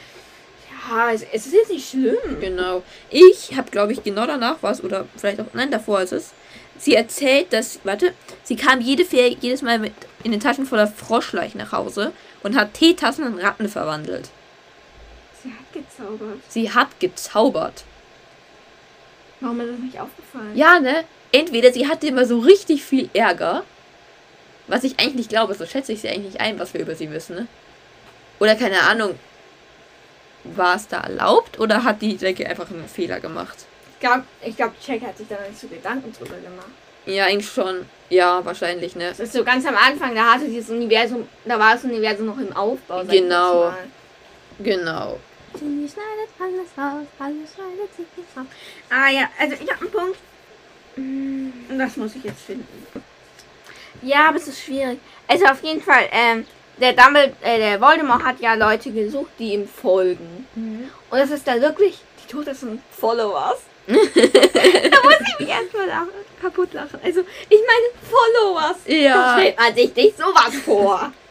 ja, 0.90 1.10
es, 1.12 1.24
es 1.32 1.46
ist 1.46 1.54
jetzt 1.54 1.70
nicht 1.70 1.88
schlimm. 1.90 2.38
Genau. 2.40 2.82
Ich 3.10 3.56
habe, 3.56 3.70
glaube 3.70 3.92
ich, 3.94 4.02
genau 4.04 4.26
danach 4.26 4.56
was, 4.60 4.84
oder 4.84 5.06
vielleicht 5.16 5.40
auch, 5.40 5.46
nein, 5.54 5.70
davor 5.70 6.02
ist 6.02 6.12
es. 6.12 6.32
Sie 6.76 6.94
erzählt, 6.94 7.52
dass, 7.52 7.80
warte, 7.84 8.12
sie 8.42 8.56
kam 8.56 8.80
jede 8.80 9.04
Ferie, 9.04 9.36
jedes 9.40 9.62
Mal 9.62 9.78
mit 9.78 9.92
in 10.24 10.32
den 10.32 10.40
Taschen 10.40 10.66
voller 10.66 10.88
Froschleichen 10.88 11.58
nach 11.60 11.72
Hause 11.72 12.12
und 12.42 12.56
hat 12.56 12.74
Teetassen 12.74 13.26
in 13.26 13.38
Ratten 13.38 13.68
verwandelt. 13.68 14.30
Sie 15.42 15.50
hat 15.50 15.72
gezaubert. 15.72 16.38
Sie 16.48 16.72
hat 16.72 17.00
gezaubert. 17.00 17.84
Warum 19.40 19.60
ist 19.60 19.72
das 19.72 19.78
nicht 19.78 20.00
aufgefallen? 20.00 20.56
Ja, 20.56 20.80
ne? 20.80 21.04
Entweder 21.30 21.72
sie 21.72 21.86
hatte 21.86 22.06
immer 22.06 22.24
so 22.24 22.38
richtig 22.38 22.84
viel 22.84 23.10
Ärger, 23.12 23.64
was 24.66 24.84
ich 24.84 24.98
eigentlich 24.98 25.14
nicht 25.14 25.28
glaube, 25.28 25.54
so 25.54 25.66
schätze 25.66 25.92
ich 25.92 26.00
sie 26.00 26.08
eigentlich 26.08 26.32
nicht 26.32 26.40
ein, 26.40 26.58
was 26.58 26.72
wir 26.72 26.80
über 26.80 26.94
sie 26.94 27.10
wissen, 27.10 27.36
ne? 27.36 27.46
Oder 28.40 28.56
keine 28.56 28.80
Ahnung, 28.80 29.18
war 30.44 30.76
es 30.76 30.88
da 30.88 31.00
erlaubt 31.00 31.58
oder 31.58 31.84
hat 31.84 32.02
die 32.02 32.16
Jackie 32.16 32.46
einfach 32.46 32.70
einen 32.70 32.88
Fehler 32.88 33.20
gemacht? 33.20 33.66
Ich 33.92 34.00
glaube, 34.00 34.24
ich 34.42 34.56
glaub, 34.56 34.72
Jack 34.86 35.02
hat 35.02 35.18
sich 35.18 35.28
da 35.28 35.36
nicht 35.48 35.60
so 35.60 35.66
Gedanken 35.68 36.12
drüber 36.12 36.36
gemacht. 36.36 36.68
Ja, 37.06 37.26
eigentlich 37.26 37.50
schon. 37.50 37.86
Ja, 38.10 38.44
wahrscheinlich, 38.44 38.96
ne? 38.96 39.08
Das 39.08 39.20
ist 39.20 39.32
so 39.32 39.44
ganz 39.44 39.66
am 39.66 39.76
Anfang, 39.76 40.14
da 40.14 40.34
hatte 40.34 40.46
dieses 40.46 40.70
Universum, 40.70 41.26
da 41.44 41.58
war 41.58 41.74
das 41.74 41.84
Universum 41.84 42.26
noch 42.26 42.38
im 42.38 42.54
Aufbau. 42.54 43.04
sag 43.04 43.12
ich 43.14 43.20
Genau. 43.20 43.72
Genau. 44.60 45.18
Sie 45.54 45.88
schneidet 45.88 46.30
alles 46.38 46.68
raus, 46.76 47.06
alles 47.18 47.54
schneidet 47.54 47.94
sich 47.96 48.06
raus. 48.36 48.46
Ah 48.90 49.10
ja, 49.10 49.28
also 49.38 49.54
ich 49.54 49.70
habe 49.70 49.80
einen 49.80 49.90
Punkt. 49.90 50.18
Und 50.96 51.78
das 51.78 51.96
muss 51.96 52.14
ich 52.14 52.24
jetzt 52.24 52.42
finden. 52.42 52.66
Ja, 54.02 54.28
aber 54.28 54.36
es 54.36 54.48
ist 54.48 54.62
schwierig. 54.62 54.98
Also 55.26 55.46
auf 55.46 55.62
jeden 55.62 55.80
Fall, 55.80 56.08
ähm, 56.12 56.46
der 56.80 56.92
Dumbledore, 56.92 57.32
äh, 57.42 57.58
der 57.58 57.80
Voldemort 57.80 58.24
hat 58.24 58.40
ja 58.40 58.54
Leute 58.54 58.90
gesucht, 58.90 59.30
die 59.38 59.54
ihm 59.54 59.66
folgen. 59.66 60.46
Und 61.10 61.18
das 61.18 61.30
ist 61.30 61.46
da 61.46 61.60
wirklich 61.60 61.98
die 62.22 62.30
totesten 62.30 62.82
Followers. 62.90 63.58
Da 63.86 63.92
muss 63.94 65.20
ich 65.28 65.38
mich 65.40 65.48
erstmal 65.48 65.88
kaputt 66.40 66.72
lachen. 66.72 66.98
Also, 67.02 67.20
ich 67.48 67.58
meine 67.58 67.88
Followers. 68.10 68.76
Ja. 68.86 69.14
Da 69.14 69.38
stellt 69.40 69.58
man 69.58 69.74
sich 69.74 69.94
nicht 69.96 70.18
sowas 70.18 70.54
vor. 70.64 71.12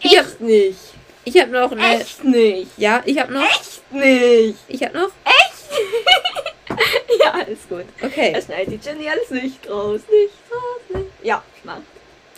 Ja. 0.00 0.20
Echt 0.20 0.40
nicht. 0.40 0.78
Ich 1.24 1.40
habe 1.40 1.50
noch 1.50 1.72
eine. 1.72 2.00
Echt 2.00 2.22
nicht. 2.22 2.70
Ja, 2.76 3.02
ich 3.04 3.18
habe 3.18 3.32
noch. 3.32 3.42
Echt 3.42 3.82
nicht. 3.92 4.58
Ich 4.68 4.80
habe 4.84 4.96
noch. 4.96 5.10
ja, 7.20 7.32
alles 7.32 7.58
gut. 7.68 7.84
Okay. 8.00 8.30
Er 8.32 8.40
schneidet 8.40 8.84
die 8.84 8.88
Jenny 8.88 9.08
alles 9.08 9.28
nicht 9.30 9.68
raus. 9.68 10.00
Nicht 10.08 10.34
raus, 10.52 10.80
nicht. 10.90 11.10
Ja, 11.24 11.42
mach. 11.64 11.78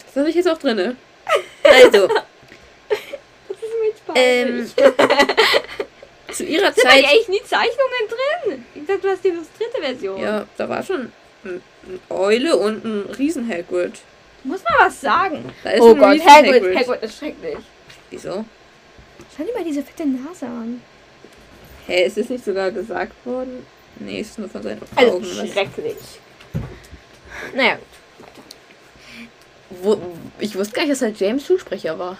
Das 0.06 0.16
habe 0.16 0.30
ich 0.30 0.34
jetzt 0.36 0.48
auch 0.48 0.56
drinne. 0.56 0.96
Also, 1.62 2.08
Das 2.88 3.58
ist 3.58 3.74
mit 3.82 3.98
Spaß. 3.98 4.16
ähm, 4.16 4.70
zu 6.32 6.44
ihrer 6.44 6.72
Sind 6.72 6.84
da 6.84 6.90
Zeit. 6.90 7.04
eigentlich 7.04 7.28
nie 7.28 7.42
Zeichnungen 7.44 8.08
drin? 8.08 8.64
Ich 8.74 8.86
dachte, 8.86 9.00
du 9.00 9.08
hast 9.08 9.24
die 9.24 9.28
illustrierte 9.28 9.80
Version. 9.80 10.20
Ja, 10.20 10.46
da 10.56 10.68
war 10.68 10.82
schon 10.82 11.12
ein, 11.44 11.62
ein 11.84 12.00
Eule 12.10 12.56
und 12.56 12.84
ein 12.84 13.02
Riesen-Hagrid. 13.16 14.00
Muss 14.44 14.62
man 14.64 14.72
was 14.86 15.00
sagen. 15.00 15.44
Da 15.64 15.70
ist 15.70 15.80
oh 15.82 15.90
ein 15.94 15.98
Gott, 15.98 16.12
Riesen 16.12 16.26
Hagrid, 16.28 16.76
Hagrid 16.76 17.02
ist 17.02 17.18
schrecklich. 17.18 17.56
Wieso? 18.10 18.44
Schau 19.36 19.44
dir 19.44 19.52
mal 19.54 19.64
diese 19.64 19.82
fette 19.82 20.06
Nase 20.08 20.46
an. 20.46 20.82
Hä, 21.86 22.04
ist 22.06 22.18
es 22.18 22.28
nicht 22.28 22.44
sogar 22.44 22.70
gesagt 22.70 23.14
worden? 23.26 23.66
Nee, 23.96 24.20
ist 24.20 24.38
nur 24.38 24.48
von 24.48 24.62
seinen 24.62 24.80
Also 24.96 25.12
Augen. 25.14 25.22
was- 25.24 25.50
schrecklich. 25.50 25.96
Naja, 27.54 27.78
Wo, 29.70 30.00
ich 30.40 30.56
wusste 30.56 30.74
gar 30.74 30.82
nicht, 30.82 30.92
dass 30.92 31.02
er 31.02 31.10
James 31.10 31.46
Schulsprecher 31.46 31.98
war. 31.98 32.18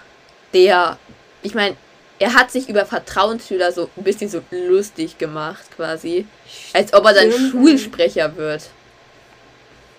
Der, 0.53 0.97
ich 1.41 1.53
meine, 1.53 1.75
er 2.21 2.35
hat 2.35 2.51
sich 2.51 2.69
über 2.69 2.85
Vertrauensschüler 2.85 3.71
so 3.71 3.89
ein 3.97 4.03
bisschen 4.03 4.29
so 4.29 4.43
lustig 4.51 5.17
gemacht, 5.17 5.65
quasi. 5.75 6.27
Als 6.71 6.93
ob 6.93 7.05
er 7.05 7.15
dann. 7.15 7.31
Schulsprecher 7.31 8.35
wird. 8.37 8.69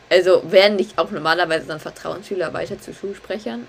Also 0.08 0.42
werden 0.50 0.76
nicht 0.76 0.98
auch 0.98 1.11
normalerweise 1.11 1.66
dann 1.66 1.80
Vertrauensschüler 1.80 2.52
weiter 2.52 2.80
zu 2.80 2.94
Schulsprechern? 2.94 3.66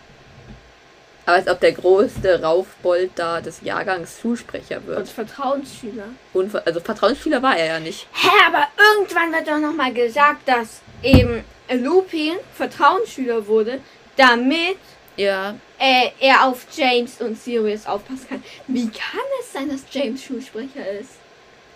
Aber 1.25 1.37
als 1.37 1.47
ob 1.47 1.61
der 1.61 1.71
größte 1.71 2.43
Raufbold 2.43 3.11
da 3.15 3.41
des 3.41 3.61
Jahrgangs 3.61 4.19
Schulsprecher 4.21 4.77
und 4.77 4.87
wird. 4.87 5.09
Vertrauensschüler. 5.09 6.09
Und, 6.33 6.53
also 6.67 6.79
Vertrauensschüler 6.79 7.41
war 7.41 7.57
er 7.57 7.65
ja 7.65 7.79
nicht. 7.79 8.07
Hä, 8.11 8.27
aber 8.45 8.67
irgendwann 8.77 9.31
wird 9.31 9.47
doch 9.47 9.57
nochmal 9.57 9.93
gesagt, 9.93 10.47
dass 10.47 10.81
eben 11.01 11.43
Lupin 11.71 12.35
Vertrauensschüler 12.55 13.47
wurde, 13.47 13.79
damit 14.15 14.77
Ja, 15.15 15.55
äh, 15.79 16.09
er 16.19 16.45
auf 16.45 16.65
James 16.75 17.21
und 17.21 17.37
Sirius 17.39 17.85
aufpassen 17.85 18.27
kann. 18.29 18.43
Wie 18.67 18.89
kann 18.89 19.25
es 19.39 19.53
sein, 19.53 19.69
dass 19.69 19.81
James 19.91 20.23
Schulsprecher 20.23 20.89
ist? 20.99 21.11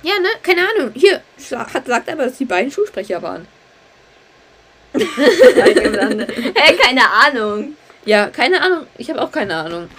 Ja, 0.03 0.19
ne? 0.19 0.29
Keine 0.41 0.61
Ahnung. 0.61 0.91
Hier 0.95 1.21
hat, 1.51 1.85
sagt 1.85 2.09
aber, 2.09 2.25
dass 2.25 2.37
die 2.37 2.45
beiden 2.45 2.71
Schulsprecher 2.71 3.21
waren. 3.21 3.47
Hä, 4.93 5.03
keine 6.81 7.09
Ahnung. 7.09 7.75
Ja, 8.05 8.27
keine 8.27 8.61
Ahnung. 8.61 8.87
Ich 8.97 9.09
habe 9.09 9.21
auch 9.21 9.31
keine 9.31 9.55
Ahnung. 9.55 9.89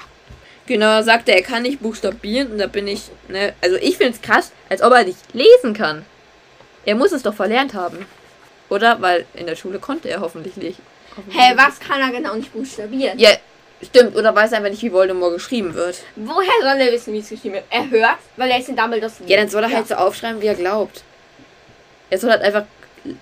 Genau, 0.67 1.03
sagt 1.03 1.29
er, 1.29 1.37
er 1.37 1.43
kann 1.43 1.63
nicht 1.63 1.81
buchstabieren 1.81 2.53
und 2.53 2.59
da 2.59 2.67
bin 2.67 2.87
ich, 2.87 3.11
ne, 3.29 3.55
also 3.63 3.77
ich 3.77 3.97
finde 3.97 4.13
es 4.15 4.23
krass, 4.23 4.53
als 4.69 4.83
ob 4.83 4.93
er 4.93 5.05
nicht 5.05 5.19
lesen 5.33 5.73
kann. 5.75 6.05
Er 6.85 6.95
muss 6.95 7.13
es 7.13 7.23
doch 7.23 7.35
verlernt 7.35 7.75
haben. 7.75 8.07
Oder? 8.69 9.01
Weil 9.01 9.27
in 9.35 9.47
der 9.47 9.57
Schule 9.57 9.79
konnte 9.79 10.09
er 10.09 10.21
hoffentlich 10.21 10.57
nicht. 10.57 10.79
Hä, 11.31 11.49
nicht. 11.55 11.59
was 11.59 11.81
kann 11.81 12.01
er 12.01 12.11
genau 12.11 12.35
nicht 12.35 12.53
buchstabieren? 12.53 13.19
Ja, 13.19 13.31
stimmt. 13.83 14.17
Oder 14.17 14.35
weiß 14.35 14.53
einfach 14.53 14.71
nicht, 14.71 14.83
wie 14.83 14.93
Voldemort 14.93 15.35
geschrieben 15.35 15.75
wird. 15.75 15.99
Woher 16.17 16.49
soll 16.61 16.81
er 16.81 16.93
wissen, 16.93 17.13
wie 17.15 17.19
es 17.19 17.29
geschrieben 17.29 17.55
wird? 17.57 17.65
Er 17.71 17.89
hört, 17.91 18.19
weil 18.37 18.51
er 18.51 18.59
ist 18.59 18.69
in 18.69 18.77
Dumbledores 18.77 19.15
Ja, 19.27 19.37
dann 19.39 19.49
soll 19.49 19.63
er 19.65 19.71
halt 19.71 19.89
so 19.89 19.95
aufschreiben, 19.95 20.41
wie 20.43 20.47
er 20.47 20.55
glaubt. 20.55 21.03
Er 22.11 22.19
soll 22.19 22.31
halt 22.31 22.43
einfach 22.43 22.65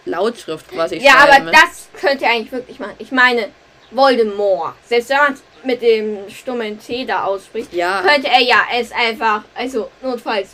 Lautschrift 0.05 0.69
quasi 0.71 0.97
Ja, 0.97 1.13
schreiben. 1.13 1.49
aber 1.49 1.51
das 1.53 1.89
könnte 2.01 2.25
er 2.25 2.31
eigentlich 2.33 2.53
wirklich 2.53 2.79
machen. 2.79 2.95
Ich 2.99 3.13
meine, 3.13 3.49
Voldemort. 3.91 4.75
Selbst 4.85 5.11
wenn 5.11 5.17
man 5.19 5.33
es 5.35 5.43
mit 5.65 5.81
dem 5.83 6.29
stummen 6.31 6.79
T 6.81 7.05
da 7.05 7.25
ausspricht, 7.25 7.73
Ja. 7.73 8.03
könnte 8.03 8.29
er 8.29 8.41
ja 8.41 8.63
es 8.79 8.91
einfach, 8.93 9.43
also 9.55 9.91
notfalls 10.03 10.53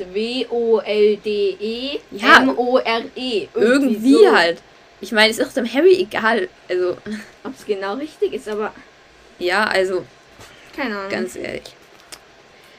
W-O-L-D-E, 0.82 1.98
Ja. 2.12 2.38
M-O-R-E. 2.42 3.48
Irgendwie 3.54 4.12
so. 4.24 4.34
halt. 4.36 4.58
Ich 5.02 5.10
meine, 5.10 5.30
es 5.30 5.38
ist 5.38 5.48
auch 5.48 5.52
dem 5.52 5.70
Harry 5.70 6.00
egal. 6.00 6.48
Also, 6.68 6.96
Ob 7.44 7.54
es 7.58 7.66
genau 7.66 7.94
richtig 7.94 8.32
ist, 8.32 8.48
aber 8.48 8.72
ja, 9.38 9.64
also, 9.64 10.06
keine 10.74 10.96
Ahnung. 10.96 11.10
ganz 11.10 11.36
ehrlich. 11.36 11.74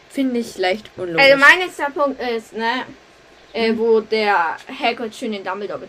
Finde 0.09 0.39
ich 0.39 0.57
leicht 0.57 0.89
unlogisch. 0.95 1.21
also 1.21 1.37
mein 1.37 1.59
nächster 1.59 1.89
Punkt 1.89 2.21
ist, 2.21 2.53
ne, 2.53 2.85
äh, 3.51 3.73
wo 3.75 3.99
der 3.99 4.57
Hagrid 4.79 5.13
schön 5.13 5.33
den 5.33 5.43
Dumbledore 5.43 5.81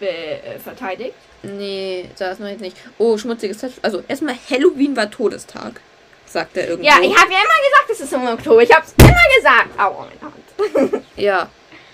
äh, 0.00 0.58
verteidigt. 0.58 1.14
Nee, 1.42 2.10
da 2.18 2.32
ist 2.32 2.40
noch 2.40 2.48
jetzt 2.48 2.60
nicht. 2.60 2.76
Oh, 2.98 3.16
schmutziges 3.16 3.58
Touch. 3.58 3.72
Also 3.80 4.02
erstmal 4.06 4.34
Halloween 4.50 4.96
war 4.96 5.10
Todestag. 5.10 5.80
Sagt 6.26 6.56
er 6.58 6.68
irgendwo. 6.68 6.86
Ja, 6.86 6.96
ich 7.00 7.16
habe 7.16 7.32
ja 7.32 7.38
immer 7.38 7.86
gesagt, 7.86 7.90
es 7.90 8.00
ist 8.00 8.12
im 8.12 8.26
Oktober. 8.26 8.62
Ich 8.62 8.74
habe 8.74 8.84
es 8.84 8.92
immer 8.98 9.36
gesagt. 9.36 9.80
Au, 9.80 10.02
oh, 10.02 10.04
meine 10.04 10.90
Hand. 10.90 11.04
Ja. 11.16 11.48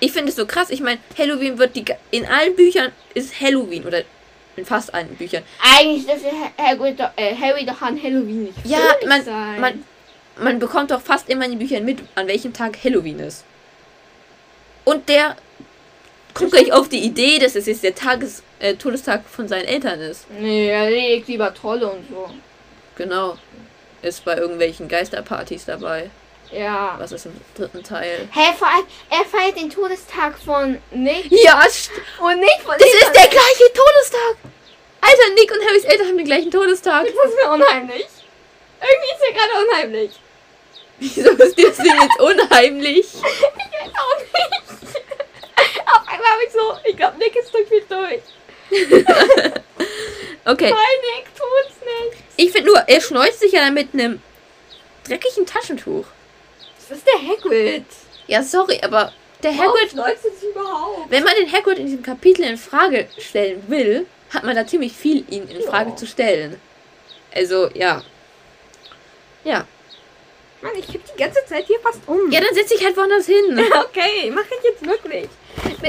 Ich 0.04 0.12
finde 0.12 0.28
es 0.28 0.36
so 0.36 0.44
krass. 0.44 0.68
Ich 0.68 0.80
meine, 0.80 0.98
Halloween 1.16 1.56
wird 1.58 1.74
die. 1.76 1.84
In 2.10 2.26
allen 2.26 2.54
Büchern 2.54 2.92
ist 3.14 3.40
Halloween 3.40 3.84
oder 3.86 4.02
in 4.56 4.66
fast 4.66 4.92
allen 4.92 5.08
Büchern. 5.16 5.42
Eigentlich 5.78 6.04
dürfte 6.06 6.28
Ha- 6.30 6.52
Hagrid 6.62 7.00
doch, 7.00 7.08
äh, 7.16 7.34
Harry 7.34 7.64
doch 7.64 7.80
an 7.80 8.00
Halloween 8.00 8.44
nicht 8.44 8.58
Ja, 8.66 8.80
man, 9.06 9.24
sein. 9.24 9.60
man, 9.60 9.84
man 10.38 10.58
bekommt 10.58 10.90
doch 10.90 11.00
fast 11.00 11.28
immer 11.30 11.46
in 11.46 11.52
den 11.52 11.58
Büchern 11.58 11.86
mit, 11.86 12.00
an 12.16 12.26
welchem 12.28 12.52
Tag 12.52 12.76
Halloween 12.84 13.18
ist. 13.20 13.44
Und 14.84 15.08
der 15.08 15.36
kommt 16.34 16.52
gleich 16.52 16.70
auf 16.70 16.90
die 16.90 16.98
Idee, 17.02 17.38
dass 17.38 17.56
es 17.56 17.64
jetzt 17.64 17.82
der 17.82 17.94
Tages, 17.94 18.42
äh, 18.58 18.74
Todestag 18.74 19.24
von 19.26 19.48
seinen 19.48 19.64
Eltern 19.64 20.00
ist. 20.00 20.26
Nee, 20.38 20.68
er 20.68 20.90
legt 20.90 21.28
lieber 21.28 21.54
Trolle 21.54 21.86
und 21.90 22.06
so. 22.10 22.28
Genau. 22.96 23.38
Ist 24.02 24.22
bei 24.26 24.36
irgendwelchen 24.36 24.86
Geisterpartys 24.86 25.64
dabei. 25.64 26.10
Ja. 26.54 26.94
Was 26.98 27.12
ist 27.12 27.26
im 27.26 27.32
dritten 27.56 27.82
Teil? 27.82 28.28
Hä, 28.32 28.52
vor 28.58 28.68
allem, 28.68 28.86
er 29.10 29.24
feiert 29.24 29.56
den 29.58 29.70
Todestag 29.70 30.38
von 30.38 30.78
Nick 30.92 31.26
Ja, 31.30 31.58
und 31.58 32.40
nicht 32.40 32.60
von 32.64 32.74
das 32.78 32.88
ist 32.88 33.14
der 33.14 33.28
gleiche 33.28 33.72
Todestag. 33.74 34.36
Alter, 35.00 35.34
Nick 35.34 35.50
und 35.52 35.66
Harrys 35.66 35.84
Eltern 35.84 36.06
haben 36.08 36.16
den 36.16 36.26
gleichen 36.26 36.50
Todestag. 36.50 37.04
Das 37.06 37.30
ist 37.30 37.36
mir 37.36 37.50
unheimlich. 37.52 38.06
Irgendwie 38.80 39.12
ist 39.12 39.20
mir 39.20 39.32
gerade 39.32 39.66
unheimlich. 39.68 40.10
Wieso 40.98 41.30
ist 41.30 41.58
dir 41.58 41.68
das 41.68 41.76
Ding 41.78 41.92
jetzt 42.00 42.20
unheimlich? 42.20 43.06
Ich 43.16 43.90
weiß 43.90 43.92
auch 44.00 44.18
nicht. 44.20 45.86
Auf 45.86 46.08
einmal 46.08 46.26
habe 46.30 46.44
ich 46.46 46.52
so, 46.52 46.76
ich 46.88 46.96
glaube, 46.96 47.18
Nick 47.18 47.36
ist 47.36 47.52
durch 47.52 47.68
mich 47.68 47.84
durch. 47.88 48.22
Okay, 50.46 50.70
Nein, 50.70 50.98
Nick 51.16 51.26
tut's 51.34 51.76
nicht. 51.84 52.22
ich 52.36 52.52
finde 52.52 52.70
nur, 52.70 52.78
er 52.86 53.00
schneuzt 53.00 53.40
sich 53.40 53.52
ja 53.52 53.60
dann 53.60 53.74
mit 53.74 53.92
einem 53.92 54.22
dreckigen 55.06 55.44
Taschentuch. 55.46 56.06
Das 56.94 57.02
ist 57.02 57.08
der 57.08 57.28
Hagrid. 57.28 57.84
Ja, 58.28 58.40
sorry, 58.42 58.78
aber 58.82 59.12
der 59.42 59.50
Warum 59.58 59.72
Hagrid, 59.74 59.92
läuft 59.94 60.24
es 60.24 60.42
überhaupt? 60.44 61.10
wenn 61.10 61.24
man 61.24 61.34
den 61.34 61.50
Hagrid 61.52 61.78
in 61.80 61.86
diesem 61.86 62.02
Kapitel 62.04 62.44
in 62.44 62.56
Frage 62.56 63.08
stellen 63.18 63.64
will, 63.66 64.06
hat 64.32 64.44
man 64.44 64.54
da 64.54 64.64
ziemlich 64.64 64.92
viel, 64.92 65.24
ihn 65.28 65.48
in 65.48 65.60
Frage 65.62 65.90
Ja. 65.90 65.96
zu 65.96 66.06
stellen. 66.06 66.60
Also, 67.34 67.68
ja. 67.74 68.00
Ja. 69.42 69.66
Mann, 70.62 70.72
ich 70.78 70.86
kipp 70.86 71.02
die 71.12 71.20
ganze 71.20 71.44
Zeit 71.46 71.66
hier 71.66 71.80
fast 71.80 71.98
um. 72.06 72.30
Ja, 72.30 72.40
dann 72.40 72.54
setz 72.54 72.68
dich 72.68 72.84
halt 72.84 72.96
woanders 72.96 73.26
hin. 73.26 73.58
Okay, 73.74 74.30
mach 74.32 74.44
ich 74.44 74.64
jetzt 74.64 74.86
wirklich. 74.86 75.28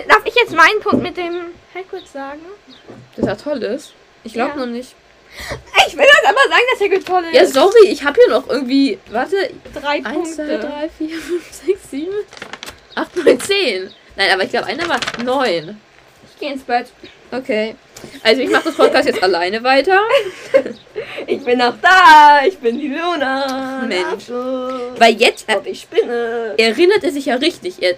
Darf 0.08 0.26
ich 0.26 0.36
jetzt 0.36 0.54
meinen 0.54 0.80
Punkt 0.82 1.04
mit 1.04 1.16
dem 1.18 1.54
Hagrid 1.74 2.08
sagen? 2.08 2.42
Das 3.16 3.26
ja 3.28 3.36
toll 3.36 3.62
ist. 3.64 3.94
Ich 4.24 4.34
glaube 4.34 4.60
Ja. 4.60 4.66
noch 4.66 4.72
nicht. 4.72 4.96
Ich 5.88 5.96
will 5.98 6.06
das 6.06 6.30
aber 6.30 6.40
sagen, 6.50 6.64
dass 6.72 6.82
Hagrid 6.82 7.06
toll 7.06 7.24
ist. 7.26 7.34
Ja, 7.34 7.46
sorry, 7.46 7.88
ich 7.88 8.04
habe 8.04 8.20
hier 8.20 8.30
noch 8.34 8.50
irgendwie. 8.50 8.98
Warte. 9.12 9.36
Drei 9.74 10.04
1, 10.04 10.06
2, 10.06 10.14
Punkte. 10.14 10.60
3, 10.60 10.90
4, 10.98 11.18
5, 11.20 11.54
6, 11.68 11.92
7, 11.92 12.14
8, 12.96 13.16
9, 13.26 13.40
10. 13.40 13.94
Nein, 14.16 14.32
aber 14.34 14.44
ich 14.44 14.50
glaube, 14.50 14.66
einer 14.68 14.88
war 14.90 15.00
9. 15.24 15.80
Ich 16.30 16.40
gehe 16.40 16.54
ins 16.54 16.64
Bett. 16.64 16.88
Okay. 17.32 17.76
Also, 18.24 18.42
ich 18.42 18.50
mache 18.50 18.66
das 18.66 18.76
Podcast 18.76 19.08
jetzt 19.08 19.24
alleine 19.24 19.64
weiter. 19.64 20.00
Ich 21.28 21.44
bin 21.44 21.58
noch 21.60 21.74
da. 21.82 22.42
Ich 22.46 22.58
bin 22.58 22.78
die 22.80 22.88
Luna. 22.90 23.84
Mensch. 23.88 24.30
Weil 24.30 25.16
jetzt 25.16 25.50
äh, 25.50 25.58
ich 25.66 25.82
spinne. 25.82 26.54
erinnert 26.58 27.04
er 27.04 27.12
sich 27.12 27.26
ja 27.26 27.36
richtig. 27.36 27.82
Er 27.82 27.96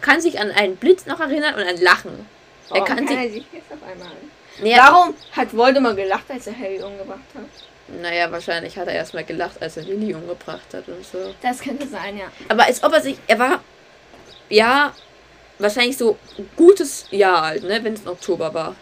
kann 0.00 0.20
sich 0.20 0.38
an 0.38 0.50
einen 0.50 0.76
Blitz 0.76 1.06
noch 1.06 1.20
erinnern 1.20 1.54
und 1.54 1.62
an 1.62 1.76
Lachen. 1.80 2.26
Er 2.70 2.80
Warum 2.80 2.84
kann 2.84 3.06
sich. 3.08 3.16
er 3.16 3.30
sich 3.30 3.44
jetzt 3.52 3.72
auf 3.72 3.78
einmal. 3.90 4.08
Ja, 4.62 4.88
Warum 4.90 5.14
hat 5.32 5.56
Voldemort 5.56 5.96
gelacht, 5.96 6.30
als 6.30 6.46
er 6.46 6.58
Harry 6.58 6.82
umgebracht 6.82 7.20
hat? 7.34 7.68
naja, 8.02 8.30
wahrscheinlich 8.30 8.76
hat 8.76 8.86
er 8.86 8.94
erstmal 8.94 9.24
gelacht, 9.24 9.60
als 9.62 9.76
er 9.76 9.84
Lily 9.84 10.14
umgebracht 10.14 10.74
hat 10.74 10.86
und 10.88 11.04
so. 11.04 11.34
Das 11.40 11.60
könnte 11.60 11.86
sein, 11.86 12.18
ja. 12.18 12.26
Aber 12.48 12.64
als 12.64 12.82
ob 12.82 12.92
er 12.92 13.00
sich. 13.00 13.16
Er 13.26 13.38
war. 13.38 13.60
Ja. 14.48 14.92
Wahrscheinlich 15.58 15.96
so 15.96 16.16
ein 16.38 16.48
gutes 16.56 17.06
Jahr 17.10 17.42
alt, 17.42 17.64
ne? 17.64 17.82
Wenn 17.82 17.94
es 17.94 18.02
im 18.02 18.08
Oktober 18.08 18.52
war. 18.54 18.76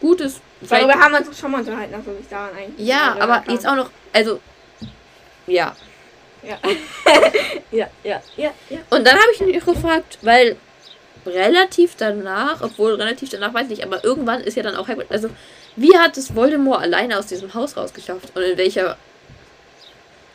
Gutes. 0.00 0.40
Darüber 0.60 0.94
haben 0.94 1.12
wir 1.12 1.26
uns 1.26 1.38
schon 1.38 1.50
mal 1.50 1.60
unterhalten, 1.60 1.94
also 1.94 2.10
ich 2.20 2.28
daran 2.28 2.50
eigentlich. 2.56 2.86
Ja, 2.86 3.16
aber 3.18 3.40
kann. 3.40 3.54
jetzt 3.54 3.66
auch 3.66 3.76
noch. 3.76 3.90
Also. 4.12 4.40
Ja. 5.46 5.74
Ja. 6.46 6.58
ja, 7.70 7.88
ja, 8.02 8.22
ja, 8.36 8.50
ja. 8.68 8.78
Und 8.90 9.06
dann 9.06 9.14
habe 9.14 9.28
ich 9.32 9.40
mich 9.40 9.64
gefragt, 9.64 10.18
weil 10.20 10.58
relativ 11.26 11.96
danach, 11.96 12.60
obwohl 12.62 12.94
relativ 12.94 13.30
danach 13.30 13.54
weiß 13.54 13.64
ich 13.64 13.70
nicht, 13.70 13.84
aber 13.84 14.04
irgendwann 14.04 14.40
ist 14.40 14.56
ja 14.56 14.62
dann 14.62 14.76
auch 14.76 14.88
Hagrid, 14.88 15.10
also 15.10 15.28
wie 15.76 15.96
hat 15.96 16.16
es 16.16 16.34
Voldemort 16.34 16.82
alleine 16.82 17.18
aus 17.18 17.26
diesem 17.26 17.52
Haus 17.54 17.76
rausgeschafft 17.76 18.36
und 18.36 18.42
in 18.42 18.58
welcher 18.58 18.96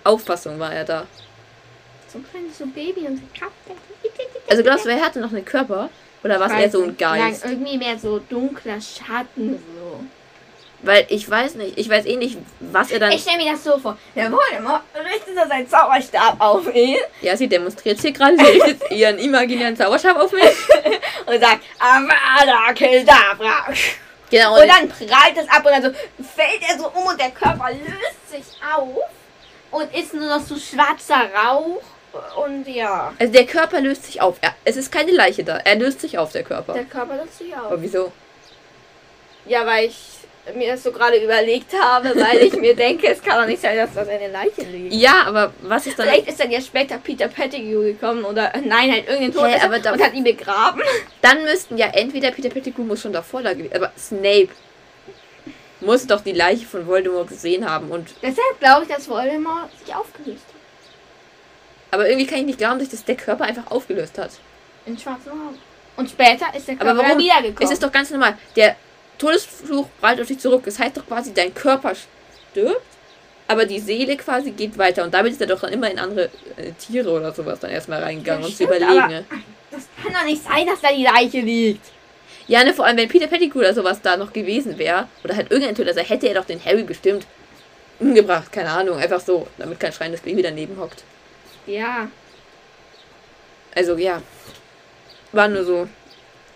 Auffassung 0.03 0.59
war 0.59 0.73
er 0.73 0.85
da? 0.85 1.07
So 2.07 2.17
ein 2.17 2.25
kleines 2.29 2.57
so 2.57 2.65
Baby 2.65 3.01
und. 3.01 3.21
Also 4.49 4.63
glaubst 4.63 4.85
du, 4.85 4.89
er 4.89 5.01
hatte 5.01 5.19
noch 5.19 5.31
einen 5.31 5.45
Körper 5.45 5.89
oder 6.23 6.39
war 6.39 6.47
es 6.47 6.53
eher 6.53 6.71
so 6.71 6.83
ein 6.83 6.97
Geist? 6.97 7.43
Nein, 7.43 7.53
irgendwie 7.53 7.77
mehr 7.77 7.99
so 7.99 8.19
dunkler 8.19 8.81
Schatten. 8.81 9.61
Weil 10.81 11.05
ich 11.09 11.29
weiß 11.29 11.55
nicht, 11.55 11.77
ich 11.77 11.89
weiß 11.89 12.05
eh 12.05 12.15
nicht, 12.15 12.37
was 12.59 12.91
er 12.91 12.99
dann. 12.99 13.11
Ich 13.11 13.21
stelle 13.21 13.37
mir 13.37 13.51
das 13.51 13.63
so 13.63 13.77
vor. 13.77 13.97
Der 14.15 14.31
Voldemort 14.31 14.81
richtet 14.95 15.35
so 15.35 15.47
seinen 15.47 15.67
Zauberstab 15.67 16.35
auf 16.39 16.73
ihn 16.73 16.97
Ja, 17.21 17.35
sie 17.35 17.49
demonstriert 17.49 17.99
hier 17.99 18.13
gerade, 18.13 18.37
sie 18.37 18.45
richtet 18.45 18.89
ihren 18.91 19.17
imaginären 19.19 19.75
Zauberstab 19.75 20.17
auf 20.17 20.31
mich. 20.31 20.43
und 21.25 21.39
sagt 21.41 21.63
Avada 21.79 22.73
Kedavra. 22.73 23.73
Genau, 24.31 24.61
Und 24.61 24.67
dann 24.67 24.87
prallt 24.87 25.37
es 25.37 25.49
ab 25.49 25.65
und 25.65 25.71
dann 25.71 25.83
so 25.83 25.89
fällt 26.35 26.61
er 26.69 26.77
so 26.77 26.87
um 26.87 27.07
und 27.07 27.19
der 27.19 27.31
Körper 27.31 27.71
löst 27.71 28.29
sich 28.29 28.45
auf 28.63 28.99
und 29.71 29.95
ist 29.95 30.13
nur 30.13 30.27
noch 30.27 30.41
so 30.41 30.55
schwarzer 30.55 31.29
Rauch. 31.35 31.81
Und 32.43 32.67
ja, 32.67 33.13
also 33.19 33.33
der 33.33 33.45
Körper 33.45 33.81
löst 33.81 34.05
sich 34.05 34.21
auf. 34.21 34.37
Er, 34.41 34.55
es 34.63 34.77
ist 34.77 34.91
keine 34.91 35.11
Leiche 35.11 35.43
da. 35.43 35.57
Er 35.57 35.75
löst 35.75 36.01
sich 36.01 36.17
auf, 36.17 36.31
der 36.31 36.43
Körper. 36.43 36.73
der 36.73 36.85
Körper 36.85 37.17
löst 37.17 37.37
sich 37.37 37.53
auf. 37.55 37.65
Aber 37.65 37.81
wieso? 37.81 38.11
Ja, 39.45 39.65
weil 39.65 39.87
ich 39.87 40.18
mir 40.55 40.71
das 40.71 40.81
so 40.83 40.91
gerade 40.91 41.17
überlegt 41.23 41.71
habe, 41.79 42.09
weil 42.15 42.39
ich 42.39 42.53
mir 42.53 42.75
denke, 42.75 43.07
es 43.07 43.21
kann 43.21 43.39
doch 43.39 43.47
nicht 43.47 43.61
sein, 43.61 43.77
dass 43.77 43.93
das 43.93 44.07
eine 44.07 44.29
Leiche 44.29 44.61
liegt. 44.63 44.93
Ja, 44.93 45.23
aber 45.27 45.53
was 45.61 45.85
ist 45.85 45.99
dann. 45.99 46.07
Vielleicht 46.07 46.27
ist 46.27 46.39
dann 46.39 46.49
ja 46.49 46.59
später 46.59 46.97
Peter 46.97 47.27
Pettigrew 47.27 47.83
gekommen 47.83 48.23
oder 48.25 48.51
nein, 48.65 48.91
halt 48.91 49.07
irgendein 49.07 49.33
Tod 49.33 49.49
er 49.49 49.63
aber 49.63 49.79
da- 49.79 49.93
und 49.93 50.01
hat 50.01 50.13
ihn 50.13 50.23
begraben. 50.23 50.81
Dann 51.21 51.43
müssten 51.43 51.77
ja 51.77 51.87
entweder 51.93 52.31
Peter 52.31 52.49
Pettigrew 52.49 52.83
muss 52.83 53.01
schon 53.01 53.13
davor 53.13 53.43
da 53.43 53.53
gewesen, 53.53 53.75
aber 53.75 53.91
Snape 53.97 54.49
muss 55.81 56.05
doch 56.07 56.21
die 56.21 56.33
Leiche 56.33 56.65
von 56.65 56.87
Voldemort 56.87 57.27
gesehen 57.29 57.69
haben 57.69 57.89
und 57.91 58.09
Deshalb 58.21 58.59
glaube 58.59 58.83
ich, 58.83 58.89
dass 58.93 59.07
Voldemort 59.07 59.69
sich 59.85 59.93
aufgelöst 59.95 60.43
hat. 60.47 61.91
aber 61.91 62.07
irgendwie 62.09 62.27
kann 62.27 62.39
ich 62.39 62.45
nicht 62.45 62.57
glauben, 62.57 62.79
dass 62.79 62.89
das 62.89 63.05
der 63.05 63.15
Körper 63.15 63.45
einfach 63.45 63.69
aufgelöst 63.71 64.17
hat. 64.17 64.31
In 64.85 64.97
schwarzem 64.97 65.31
Raum. 65.31 65.57
Und 65.95 66.09
später 66.09 66.47
ist 66.55 66.67
der 66.67 66.75
Körper 66.75 66.91
Aber 66.91 67.03
warum? 67.03 67.19
wiedergekommen. 67.19 67.57
Es 67.63 67.71
ist 67.71 67.83
doch 67.83 67.91
ganz 67.91 68.09
normal. 68.09 68.37
Der 68.55 68.75
Todesfluch 69.19 69.87
prallt 70.01 70.19
auf 70.19 70.27
dich 70.27 70.39
zurück. 70.39 70.63
Das 70.65 70.79
heißt 70.79 70.97
doch 70.97 71.05
quasi, 71.05 71.33
dein 71.33 71.53
Körper 71.53 71.93
stirbt, 72.51 72.81
aber 73.47 73.65
die 73.65 73.79
Seele 73.79 74.17
quasi 74.17 74.51
geht 74.51 74.77
weiter 74.77 75.03
und 75.03 75.13
damit 75.13 75.33
ist 75.33 75.41
er 75.41 75.47
doch 75.47 75.59
dann 75.59 75.71
immer 75.73 75.91
in 75.91 75.99
andere 75.99 76.25
äh, 76.57 76.71
Tiere 76.79 77.11
oder 77.11 77.31
sowas 77.33 77.59
dann 77.59 77.69
erstmal 77.71 78.01
reingegangen, 78.01 78.41
Ja, 78.43 78.47
um 78.47 78.55
zu 78.55 78.63
überlegen. 78.63 78.85
aber- 78.99 79.07
ne? 79.07 79.25
das 79.71 79.83
kann 80.03 80.13
doch 80.13 80.23
nicht 80.25 80.43
sein, 80.43 80.65
dass 80.65 80.81
da 80.81 80.91
die 80.91 81.03
Leiche 81.03 81.41
liegt. 81.41 81.85
Ja, 82.47 82.63
ne, 82.63 82.73
vor 82.73 82.85
allem 82.85 82.97
wenn 82.97 83.07
Peter 83.07 83.27
Pettigrew 83.27 83.59
oder 83.59 83.73
sowas 83.75 84.01
da 84.01 84.17
noch 84.17 84.33
gewesen 84.33 84.79
wäre 84.79 85.07
oder 85.23 85.35
halt 85.35 85.51
irgendein 85.51 85.75
Todesser, 85.75 86.01
hätte 86.01 86.27
er 86.27 86.33
doch 86.33 86.45
den 86.45 86.63
Harry 86.65 86.81
bestimmt 86.81 87.27
umgebracht. 87.99 88.51
Keine 88.51 88.71
Ahnung, 88.71 88.97
einfach 88.97 89.19
so, 89.19 89.47
damit 89.59 89.79
kein 89.79 89.93
schreiendes 89.93 90.21
Baby 90.21 90.41
daneben 90.41 90.79
hockt. 90.79 91.03
Ja. 91.67 92.07
Also 93.75 93.95
ja, 93.97 94.21
war 95.31 95.47
nur 95.47 95.63
so 95.63 95.87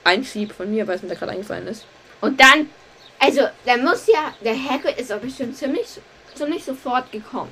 ein 0.03 0.23
Schieb 0.23 0.51
von 0.53 0.71
mir, 0.71 0.87
weil 0.87 0.95
es 0.95 1.03
mir 1.03 1.09
da 1.09 1.15
gerade 1.15 1.33
eingefallen 1.33 1.67
ist. 1.67 1.85
Und 2.23 2.39
dann, 2.39 2.69
also, 3.19 3.41
da 3.65 3.75
muss 3.75 4.07
ja, 4.07 4.33
der 4.43 4.55
Hagrid 4.55 4.97
ist 4.97 5.11
doch 5.11 5.19
bestimmt 5.19 5.57
ziemlich, 5.57 5.85
ziemlich 6.35 6.63
sofort 6.63 7.11
gekommen. 7.11 7.51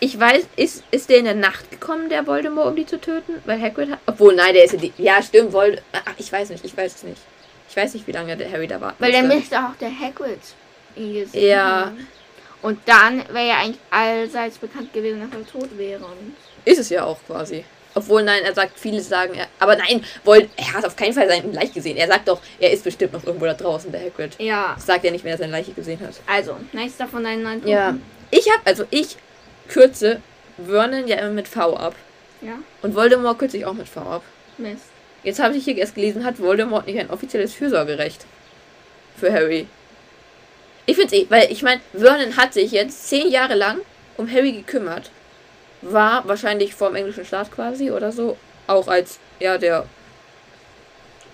Ich 0.00 0.20
weiß, 0.20 0.44
ist, 0.56 0.84
ist 0.90 1.08
der 1.08 1.16
in 1.16 1.24
der 1.24 1.34
Nacht 1.34 1.70
gekommen, 1.70 2.10
der 2.10 2.26
Voldemort, 2.26 2.68
um 2.68 2.76
die 2.76 2.84
zu 2.84 3.00
töten? 3.00 3.40
Weil 3.46 3.60
Hagrid 3.60 3.90
hat... 3.90 3.98
Obwohl, 4.04 4.34
nein, 4.34 4.52
der 4.52 4.64
ist 4.64 4.74
in 4.74 4.80
die... 4.80 4.92
Ja, 4.98 5.22
stimmt, 5.22 5.52
Vold... 5.52 5.82
Ach, 5.92 6.12
ich 6.18 6.30
weiß 6.30 6.50
nicht, 6.50 6.62
ich 6.62 6.76
weiß 6.76 6.94
es 6.96 7.02
nicht. 7.04 7.22
Ich 7.70 7.76
weiß 7.76 7.94
nicht, 7.94 8.06
wie 8.06 8.12
lange 8.12 8.36
der 8.36 8.52
Harry 8.52 8.66
da 8.66 8.80
war. 8.82 8.94
Weil 8.98 9.12
Musste. 9.22 9.36
müsste 9.36 9.58
auch 9.60 9.76
der 9.80 9.98
Hagrid 9.98 10.40
ihn 10.96 11.14
gesehen 11.14 11.48
Ja. 11.48 11.86
haben. 11.86 12.06
Und 12.60 12.80
dann 12.86 13.24
wäre 13.32 13.48
ja 13.48 13.56
eigentlich 13.60 13.80
allseits 13.90 14.58
bekannt 14.58 14.92
gewesen, 14.92 15.20
dass 15.20 15.40
er 15.40 15.46
tot 15.46 15.78
wäre. 15.78 16.04
Und 16.04 16.36
Ist 16.66 16.78
es 16.80 16.90
ja 16.90 17.04
auch 17.04 17.18
quasi. 17.26 17.64
Obwohl, 17.94 18.22
nein, 18.22 18.44
er 18.44 18.54
sagt, 18.54 18.78
viele 18.78 19.00
sagen... 19.00 19.34
Er, 19.34 19.48
aber 19.58 19.74
nein, 19.76 20.04
Vold... 20.24 20.48
Er 20.56 20.72
hat 20.74 20.84
auf 20.86 20.94
keinen 20.94 21.12
Fall 21.12 21.28
seine 21.28 21.50
Leiche 21.52 21.72
gesehen. 21.72 21.96
Er 21.96 22.06
sagt 22.06 22.28
doch, 22.28 22.40
er 22.60 22.70
ist 22.70 22.84
bestimmt 22.84 23.12
noch 23.12 23.24
irgendwo 23.24 23.46
da 23.46 23.54
draußen, 23.54 23.90
der 23.90 24.02
Hagrid. 24.02 24.36
ja, 24.38 24.74
Das 24.76 24.86
sagt 24.86 25.04
er 25.04 25.10
nicht, 25.10 25.24
wenn 25.24 25.32
er 25.32 25.38
seine 25.38 25.52
Leiche 25.52 25.72
gesehen 25.72 25.98
hat. 26.00 26.14
also, 26.26 26.56
nächster 26.72 27.08
von 27.08 27.24
deinen 27.24 27.42
neun 27.42 27.66
Ja. 27.66 27.88
Punkten. 27.88 28.06
Ich 28.30 28.48
hab... 28.48 28.64
Also, 28.66 28.84
ich 28.90 29.16
kürze 29.68 30.20
Vernon 30.64 31.08
ja 31.08 31.16
immer 31.16 31.30
mit 31.30 31.48
V 31.48 31.76
ab. 31.76 31.94
Ja, 32.42 32.54
Und 32.82 32.94
Voldemort 32.94 33.38
kürze 33.38 33.56
ich 33.56 33.66
auch 33.66 33.74
mit 33.74 33.88
V 33.88 34.00
ab. 34.00 34.22
Mist. 34.56 34.84
Jetzt 35.24 35.40
habe 35.40 35.56
ich 35.56 35.64
hier 35.64 35.76
erst 35.76 35.94
gelesen, 35.94 36.24
hat 36.24 36.38
Voldemort 36.40 36.86
nicht 36.86 36.98
ein 36.98 37.10
offizielles 37.10 37.52
Fürsorgerecht 37.54 38.24
für 39.16 39.32
Harry. 39.32 39.66
Ich 40.86 40.96
finde 40.96 41.14
eh, 41.16 41.26
weil 41.28 41.50
ich 41.52 41.62
meine, 41.62 41.80
Vernon 41.92 42.36
hat 42.36 42.54
sich 42.54 42.70
jetzt 42.72 43.08
zehn 43.08 43.30
Jahre 43.30 43.54
lang 43.54 43.78
um 44.16 44.30
Harry 44.30 44.52
gekümmert. 44.52 45.10
War 45.82 46.26
wahrscheinlich 46.28 46.74
vor 46.74 46.88
dem 46.88 46.96
englischen 46.96 47.24
Staat 47.24 47.50
quasi 47.50 47.90
oder 47.90 48.12
so. 48.12 48.36
Auch 48.66 48.88
als, 48.88 49.18
ja, 49.38 49.58
der 49.58 49.86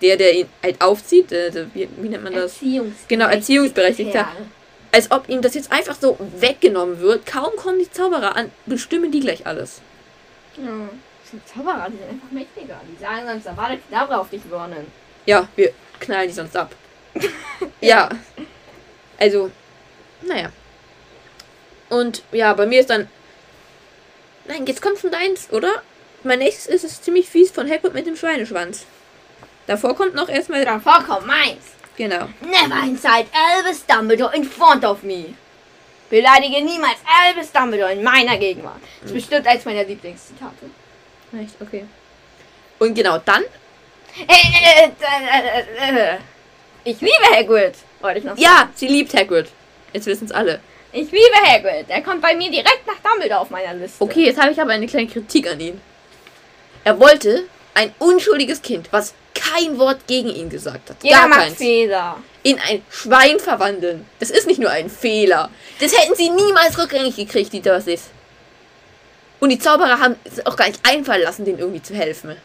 der, 0.03 0.17
der 0.17 0.35
ihn 0.35 0.49
halt 0.63 0.81
aufzieht, 0.81 1.33
äh, 1.33 1.67
wie, 1.75 1.89
wie 1.97 2.09
nennt 2.09 2.25
man 2.25 2.35
das? 2.35 2.53
Erziehungsberechtigter. 2.55 3.09
Genau, 3.09 3.27
erziehungsberechtigter. 3.29 4.25
Kerl. 4.25 4.47
Als 4.93 5.11
ob 5.11 5.29
ihm 5.29 5.43
das 5.43 5.55
jetzt 5.55 5.73
einfach 5.73 5.95
so 5.95 6.19
weggenommen 6.39 7.01
wird. 7.01 7.27
Kaum 7.27 7.55
kommen 7.57 7.79
die 7.79 7.91
Zauberer 7.91 8.37
an, 8.37 8.51
bestimmen 8.67 9.11
die 9.11 9.21
gleich 9.21 9.47
alles. 9.47 9.81
Ja. 10.57 10.89
Sind 11.31 11.47
Zauberer, 11.49 11.89
die 11.91 11.97
sind 11.97 12.11
einfach 12.11 12.31
mächtiger. 12.31 12.81
Die 12.91 13.03
sagen 13.03 13.27
sonst, 13.27 13.47
da 13.47 13.57
war 13.57 13.69
der 13.69 13.79
Knabber 13.79 14.21
auf 14.21 14.31
dich 14.31 14.43
warnen. 14.51 14.87
Ja, 15.27 15.49
wir 15.57 15.73
knallen 15.99 16.29
die 16.29 16.35
sonst 16.35 16.57
ab. 16.57 16.75
ja. 17.81 18.09
Also, 19.19 19.51
naja. 20.23 20.51
Und 21.89 22.23
ja, 22.33 22.53
bei 22.55 22.67
mir 22.67 22.81
ist 22.81 22.91
dann. 22.91 23.09
Nein, 24.49 24.67
jetzt 24.67 24.83
kommt 24.83 24.99
schon 24.99 25.11
deins, 25.11 25.51
oder? 25.51 25.83
Mein 26.23 26.39
nächstes 26.39 26.67
ist 26.67 26.85
es 26.85 27.03
ziemlich 27.03 27.29
fies 27.29 27.51
von 27.51 27.71
Hagrid 27.71 27.95
mit 27.95 28.07
dem 28.07 28.17
Schweineschwanz. 28.17 28.85
Davor 29.67 29.95
kommt 29.97 30.15
noch 30.15 30.29
erstmal. 30.29 30.65
Davor 30.65 31.03
kommt 31.05 31.27
meins. 31.27 31.63
Genau. 31.97 32.29
Never 32.41 32.83
inside 32.85 33.27
Albus 33.33 33.85
Dumbledore 33.87 34.35
in 34.35 34.45
front 34.45 34.85
of 34.85 35.03
me. 35.03 35.35
Beleidige 36.11 36.63
niemals 36.63 36.99
Albus 37.25 37.51
Dumbledore 37.51 37.93
in 37.93 38.03
meiner 38.03 38.37
Gegenwart. 38.37 38.81
Das 39.01 39.11
ist 39.11 39.15
bestimmt 39.15 39.47
eins 39.47 39.65
meiner 39.65 39.85
Lieblingszitate. 39.85 40.71
Echt? 41.41 41.61
Okay. 41.61 41.85
Und 42.79 42.95
genau 42.95 43.19
dann. 43.19 43.43
Äh, 44.29 44.89
äh, 44.89 46.15
äh. 46.15 46.19
Ich 46.85 47.01
liebe 47.01 47.25
Hagrid. 47.33 47.75
Wollte 48.01 48.19
ich 48.19 48.25
noch 48.25 48.37
sagen. 48.37 48.43
Ja, 48.43 48.69
sie 48.75 48.87
liebt 48.87 49.15
Hagrid. 49.15 49.49
Jetzt 49.93 50.07
wissen 50.07 50.27
es 50.27 50.33
alle. 50.33 50.61
Ich 50.97 51.11
liebe 51.11 51.37
Hagrid. 51.45 51.85
Er 51.89 52.01
kommt 52.01 52.23
bei 52.23 52.35
mir 52.35 52.51
direkt 52.51 52.87
nach 52.87 52.97
Dumbledore 53.05 53.41
auf 53.41 53.51
meiner 53.51 53.75
Liste. 53.75 54.03
Okay, 54.03 54.25
jetzt 54.25 54.41
habe 54.41 54.53
ich 54.53 54.59
aber 54.59 54.71
eine 54.71 54.87
kleine 54.87 55.07
Kritik 55.07 55.47
an 55.51 55.61
ihn. 55.61 55.79
Er 56.85 56.99
wollte 56.99 57.45
ein 57.75 57.93
unschuldiges 57.99 58.63
Kind, 58.63 58.89
was 58.93 59.13
kein 59.35 59.79
Wort 59.79 60.07
gegen 60.07 60.31
ihn 60.31 60.49
gesagt 60.49 60.89
hat. 60.89 60.97
Jeder 61.03 61.19
gar 61.19 61.29
macht 61.29 61.41
keins. 61.41 61.59
Fehler. 61.59 62.17
in 62.43 62.59
ein 62.59 62.83
Schwein 62.91 63.39
verwandeln. 63.39 64.07
Das 64.21 64.31
ist 64.31 64.47
nicht 64.47 64.59
nur 64.59 64.71
ein 64.71 64.89
Fehler. 64.89 65.51
Das 65.81 65.93
hätten 65.95 66.15
sie 66.15 66.31
niemals 66.31 66.79
rückgängig 66.79 67.15
gekriegt, 67.15 67.53
die 67.53 67.61
das 67.61 67.87
ist. 67.87 68.07
Und 69.39 69.51
die 69.51 69.59
Zauberer 69.59 70.01
haben 70.01 70.17
es 70.25 70.47
auch 70.47 70.57
gar 70.57 70.67
nicht 70.67 70.81
einfallen 70.89 71.25
lassen, 71.25 71.45
denen 71.45 71.59
irgendwie 71.59 71.83
zu 71.83 71.95
helfen. 71.95 72.37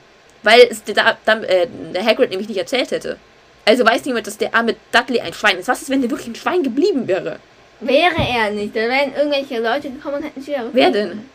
Weil 0.44 0.68
es 0.70 0.84
der, 0.84 1.18
der, 1.26 1.50
äh, 1.50 1.68
der 1.94 2.06
Hagrid 2.06 2.32
nämlich 2.32 2.50
nicht 2.50 2.58
erzählt 2.58 2.92
hätte. 2.92 3.18
Also 3.64 3.86
weiß 3.86 4.04
niemand, 4.04 4.28
dass 4.28 4.38
der 4.38 4.54
arme 4.54 4.76
Dudley 4.92 5.22
ein 5.22 5.34
Schwein 5.34 5.58
ist. 5.58 5.70
Was 5.70 5.82
ist, 5.82 5.90
wenn 5.90 6.02
der 6.02 6.10
wirklich 6.10 6.28
ein 6.28 6.36
Schwein 6.36 6.64
geblieben 6.64 7.08
wäre? 7.08 7.40
Wäre 7.82 8.16
er 8.22 8.52
nicht, 8.52 8.76
da 8.76 8.82
wären 8.82 9.14
irgendwelche 9.16 9.60
Leute 9.60 9.90
gekommen 9.90 10.16
und 10.18 10.24
hätten 10.24 10.42
sie 10.42 10.52
wieder 10.52 10.70
Wer 10.72 10.92
denn? 10.92 11.30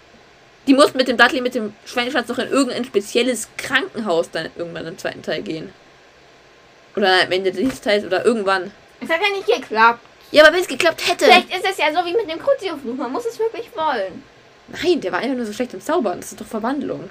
Die 0.66 0.74
mussten 0.74 0.96
mit 0.96 1.08
dem 1.08 1.16
Dudley, 1.16 1.40
mit 1.40 1.54
dem 1.54 1.74
Schweineschwanz 1.84 2.28
noch 2.28 2.38
in 2.38 2.48
irgendein 2.48 2.84
spezielles 2.84 3.48
Krankenhaus 3.56 4.30
dann 4.30 4.48
irgendwann 4.56 4.86
im 4.86 4.98
zweiten 4.98 5.22
Teil 5.22 5.42
gehen. 5.42 5.72
Oder 6.96 7.22
am 7.22 7.30
Ende 7.32 7.52
dieses 7.52 7.80
Teils 7.80 8.04
oder 8.04 8.24
irgendwann. 8.24 8.72
Es 9.00 9.08
hat 9.08 9.20
ja 9.20 9.28
nicht 9.36 9.46
geklappt. 9.46 10.00
Ja, 10.32 10.44
aber 10.44 10.54
wenn 10.54 10.62
es 10.62 10.68
geklappt 10.68 11.06
hätte. 11.08 11.26
Vielleicht 11.26 11.54
ist 11.54 11.64
es 11.70 11.76
ja 11.78 11.92
so 11.92 12.04
wie 12.04 12.14
mit 12.14 12.28
dem 12.28 12.38
Crucio-Fluch. 12.40 12.94
Man 12.96 13.12
muss 13.12 13.26
es 13.26 13.38
wirklich 13.38 13.68
wollen. 13.76 14.22
Nein, 14.68 15.00
der 15.00 15.12
war 15.12 15.20
einfach 15.20 15.36
nur 15.36 15.46
so 15.46 15.52
schlecht 15.52 15.74
im 15.74 15.80
Zaubern. 15.80 16.20
Das 16.20 16.32
ist 16.32 16.40
doch 16.40 16.46
Verwandlung. 16.46 17.10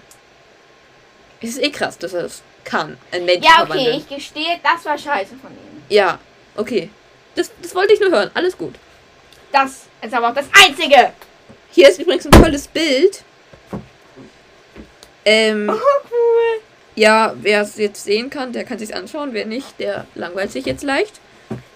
Es 1.41 1.51
ist 1.51 1.63
eh 1.63 1.69
krass, 1.69 1.97
dass 1.97 2.13
er 2.13 2.23
das 2.23 2.41
kann. 2.63 2.97
Ein 3.11 3.25
Mensch 3.25 3.45
Ja, 3.45 3.61
okay, 3.61 3.67
verwandeln. 3.67 3.97
ich 3.97 4.09
gestehe, 4.09 4.59
das 4.63 4.83
war 4.83 4.97
scheiße 4.97 5.35
von 5.41 5.51
ihm. 5.51 5.83
Ja, 5.89 6.19
okay. 6.57 6.89
Das, 7.35 7.51
das 7.61 7.75
wollte 7.75 7.93
ich 7.93 7.99
nur 7.99 8.09
hören. 8.09 8.31
Alles 8.33 8.57
gut. 8.57 8.73
Das 9.55 9.83
ist 10.01 10.13
aber 10.13 10.29
auch 10.31 10.33
das 10.35 10.47
Einzige. 10.65 11.13
Hier 11.71 11.87
ist 11.87 11.97
übrigens 12.01 12.25
ein 12.25 12.31
tolles 12.33 12.67
Bild. 12.67 13.23
Ähm, 15.23 15.69
Oh, 15.69 15.73
cool. 16.11 16.61
ja, 16.95 17.33
wer 17.41 17.61
es 17.61 17.77
jetzt 17.77 18.03
sehen 18.03 18.29
kann, 18.29 18.51
der 18.51 18.65
kann 18.65 18.79
sich 18.79 18.93
anschauen. 18.93 19.29
Wer 19.31 19.45
nicht, 19.45 19.79
der 19.79 20.07
langweilt 20.13 20.51
sich 20.51 20.65
jetzt 20.65 20.83
leicht. 20.83 21.21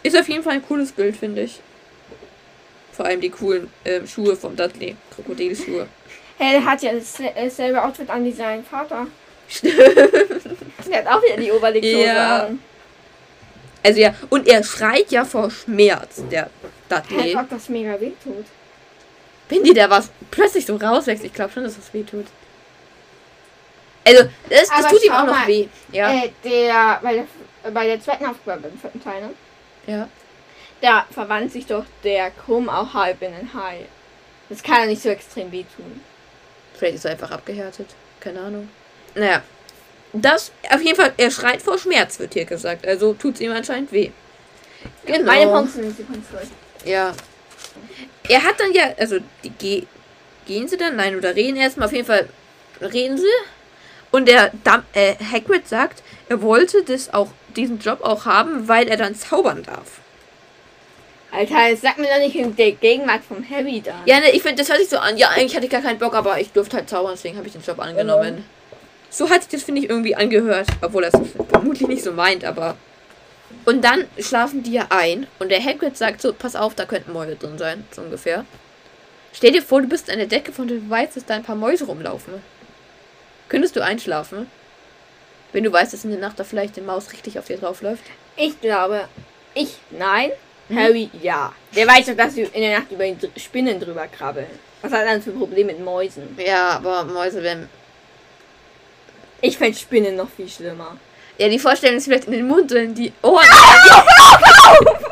Ist 0.04 0.18
auf 0.18 0.28
jeden 0.28 0.44
Fall 0.44 0.56
ein 0.56 0.66
cooles 0.68 0.92
Bild, 0.92 1.16
finde 1.16 1.44
ich. 1.44 1.62
Vor 2.92 3.06
allem 3.06 3.22
die 3.22 3.30
coolen 3.30 3.72
ähm, 3.86 4.06
Schuhe 4.06 4.36
vom 4.36 4.58
Dudley. 4.58 4.98
Krokodilschuhe. 5.16 5.88
Hey, 6.38 6.60
der 6.60 6.66
hat 6.66 6.82
ja 6.82 6.92
das- 6.92 7.14
dasselbe 7.34 7.82
Outfit 7.82 8.10
an 8.10 8.26
wie 8.26 8.34
sein 8.34 8.62
Vater. 8.66 9.08
Stimmt. 9.48 9.78
Der 9.80 10.98
hat 10.98 11.08
auch 11.08 11.24
wieder 11.24 11.38
die 11.38 11.52
Oberlichthose 11.52 12.04
Ja. 12.06 12.44
an. 12.48 12.60
Also 13.84 14.02
ja, 14.02 14.14
und 14.30 14.48
er 14.50 14.64
schreit 14.66 15.12
ja 15.12 15.24
vor 15.24 15.50
Schmerz, 15.50 16.22
der 16.30 16.50
Hey, 16.90 17.02
Dudley. 17.02 17.36
ob 17.36 17.50
das 17.50 17.70
mega 17.70 18.00
weh 18.00 18.12
tut. 18.24 18.46
Wenn 19.50 19.64
dir 19.64 19.74
da 19.74 19.90
was 19.90 20.12
plötzlich 20.32 20.66
so 20.66 20.76
rauswächst, 20.76 21.24
ich 21.24 21.34
glaube 21.34 21.52
schon, 21.52 21.64
dass 21.64 21.76
das 21.76 21.94
weh 21.94 22.04
tut. 22.04 22.26
Also, 24.06 24.24
das, 24.50 24.70
das 24.70 24.88
tut 24.88 25.04
ihm 25.04 25.12
auch 25.12 25.26
noch 25.26 25.40
mal, 25.40 25.48
weh. 25.48 25.68
Ja. 25.92 26.14
Äh, 26.14 26.32
der, 26.44 27.00
bei 27.02 27.14
der, 27.14 27.72
bei 27.72 27.88
der 27.88 28.02
zweiten 28.02 28.26
Aufgabe, 28.26 28.62
beim 28.62 28.78
vierten 28.80 29.04
Teil, 29.04 29.22
ne? 29.22 29.30
ja. 29.88 30.08
Da 30.82 31.06
verwandelt 31.12 31.52
sich 31.52 31.66
doch 31.66 31.84
der 32.06 32.32
Krumm 32.32 32.70
auch 32.70 32.94
halb 32.94 33.22
in 33.22 33.34
einen 33.34 33.54
Hai. 33.54 33.86
Das 34.48 34.64
kann 34.64 34.78
ja 34.78 34.86
nicht 34.86 35.02
so 35.02 35.10
extrem 35.10 35.52
wehtun. 35.52 36.00
Vielleicht 36.74 36.96
ist 36.96 37.06
er 37.06 37.12
einfach 37.12 37.32
abgehärtet. 37.32 37.88
Keine 38.22 38.40
Ahnung. 38.40 38.70
Naja. 39.14 39.44
Das, 40.14 40.54
auf 40.70 40.82
jeden 40.82 40.96
Fall, 40.96 41.14
er 41.18 41.30
schreit 41.32 41.62
vor 41.62 41.78
Schmerz, 41.78 42.18
wird 42.18 42.34
hier 42.34 42.46
gesagt. 42.46 42.88
Also 42.88 43.14
tut 43.14 43.36
es 43.36 43.42
ihm 43.42 43.52
anscheinend 43.52 43.92
weh. 43.92 44.12
Genau. 45.06 45.26
Meine 45.26 45.52
Punkte 45.52 45.92
sind 45.92 46.10
konstruiert. 46.10 46.48
Ja. 46.86 47.14
Er 48.28 48.44
hat 48.44 48.60
dann 48.60 48.74
ja, 48.74 48.94
also, 48.98 49.18
die, 49.44 49.50
ge, 49.52 49.84
gehen 50.46 50.68
sie 50.68 50.78
dann? 50.78 50.96
Nein, 50.96 51.16
oder 51.16 51.36
reden 51.36 51.58
erstmal. 51.58 51.88
Auf 51.88 51.94
jeden 51.94 52.06
Fall 52.06 52.30
reden 52.82 53.18
sie. 53.18 53.26
Und 54.12 54.28
der 54.28 54.52
Dam 54.64 54.84
äh, 54.94 55.16
Hagrid 55.32 55.68
sagt, 55.68 56.04
er 56.30 56.42
wollte 56.42 56.84
das 56.84 57.14
auch, 57.14 57.30
diesen 57.56 57.80
Job 57.80 58.02
auch 58.02 58.26
haben, 58.26 58.68
weil 58.68 58.88
er 58.88 58.98
dann 58.98 59.16
zaubern 59.16 59.64
darf. 59.64 60.00
Alter, 61.32 61.76
sagt 61.76 62.00
mir 62.00 62.08
doch 62.08 62.20
nicht 62.20 62.36
in 62.36 62.56
der 62.56 62.72
Gegenwart 62.72 63.22
vom 63.28 63.48
Harry 63.48 63.82
da. 63.82 63.94
Ja, 64.06 64.20
ne, 64.20 64.32
ich 64.32 64.42
finde, 64.42 64.58
das 64.58 64.70
hört 64.70 64.80
sich 64.80 64.90
so 64.90 64.98
an. 64.98 65.16
Ja, 65.18 65.30
eigentlich 65.30 65.56
hatte 65.56 65.66
ich 65.66 65.72
gar 65.72 65.82
keinen 65.82 66.00
Bock, 66.00 66.16
aber 66.16 66.40
ich 66.40 66.52
durfte 66.52 66.78
halt 66.78 66.90
zaubern, 66.90 67.14
deswegen 67.14 67.38
habe 67.38 67.46
ich 67.46 67.54
den 67.54 67.62
Job 67.62 67.80
angenommen. 67.80 68.46
So 69.12 69.30
hat 69.30 69.44
sich 69.44 69.52
das, 69.52 69.64
finde 69.64 69.82
ich, 69.82 69.90
irgendwie 69.90 70.16
angehört. 70.16 70.68
Obwohl 70.82 71.04
er 71.04 71.14
es 71.14 71.20
vermutlich 71.50 71.88
nicht 71.88 72.04
so 72.04 72.12
meint, 72.12 72.44
aber. 72.46 72.76
Und 73.66 73.84
dann 73.84 74.06
schlafen 74.20 74.64
die 74.64 74.74
ja 74.74 74.88
ein 74.90 75.28
und 75.40 75.50
der 75.50 75.64
Hagrid 75.64 75.98
sagt 75.98 76.22
so, 76.22 76.34
pass 76.34 76.56
auf, 76.56 76.76
da 76.76 76.86
könnten 76.86 77.14
Mäuse 77.14 77.36
drin 77.36 77.58
sein, 77.58 77.86
so 77.92 78.02
ungefähr. 78.02 78.46
Stell 79.34 79.52
dir 79.52 79.62
vor, 79.62 79.82
du 79.82 79.88
bist 79.88 80.10
an 80.10 80.18
der 80.18 80.28
Decke 80.28 80.52
von 80.52 80.68
du 80.68 80.90
weißt, 80.90 81.16
dass 81.16 81.26
da 81.26 81.36
ein 81.36 81.44
paar 81.44 81.56
Mäuse 81.56 81.86
rumlaufen. 81.86 82.34
Könntest 83.48 83.76
du 83.76 83.84
einschlafen? 83.84 84.48
Wenn 85.52 85.64
du 85.64 85.72
weißt, 85.72 85.94
dass 85.94 86.04
in 86.04 86.12
der 86.12 86.20
Nacht 86.20 86.40
da 86.40 86.44
vielleicht 86.44 86.78
eine 86.78 86.86
Maus 86.86 87.12
richtig 87.12 87.38
auf 87.38 87.46
dir 87.46 87.58
draufläuft? 87.58 88.04
Ich 88.38 88.60
glaube, 88.62 89.08
ich 89.54 89.78
nein, 89.92 90.32
Mhm. 90.70 90.78
Harry 90.78 91.10
ja. 91.22 91.52
Der 91.76 91.88
weiß 91.88 92.06
doch, 92.06 92.16
dass 92.16 92.36
sie 92.36 92.44
in 92.44 92.62
der 92.62 92.80
Nacht 92.80 92.92
über 92.92 93.06
die 93.06 93.40
Spinnen 93.40 93.80
drüber 93.80 94.08
krabbeln. 94.08 94.48
Was 94.82 94.92
hat 94.92 95.02
er 95.02 95.14
dann 95.14 95.22
für 95.22 95.32
ein 95.32 95.40
Problem 95.40 95.68
mit 95.68 95.84
Mäusen? 95.84 96.38
Ja, 96.38 96.78
aber 96.78 97.04
Mäuse 97.04 97.44
werden. 97.44 97.68
Ich 99.42 99.58
fände 99.58 99.78
Spinnen 99.78 100.16
noch 100.16 100.30
viel 100.30 100.48
schlimmer. 100.48 100.98
Ja, 101.40 101.48
die 101.48 101.58
Vorstellung 101.60 101.98
ist 101.98 102.06
vielleicht 102.06 102.26
in 102.26 102.34
den 102.34 102.48
Mund 102.48 102.72
oder 102.72 102.82
in 102.82 102.94
die 102.94 103.12
Ohren 103.22 103.48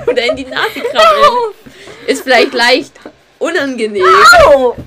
oder 0.05 0.23
in 0.23 0.35
die 0.35 0.45
Nase 0.45 0.81
krabbeln. 0.81 1.53
Ist 2.05 2.23
vielleicht 2.23 2.53
leicht 2.53 2.91
unangenehm. 3.39 4.03
Au! 4.45 4.75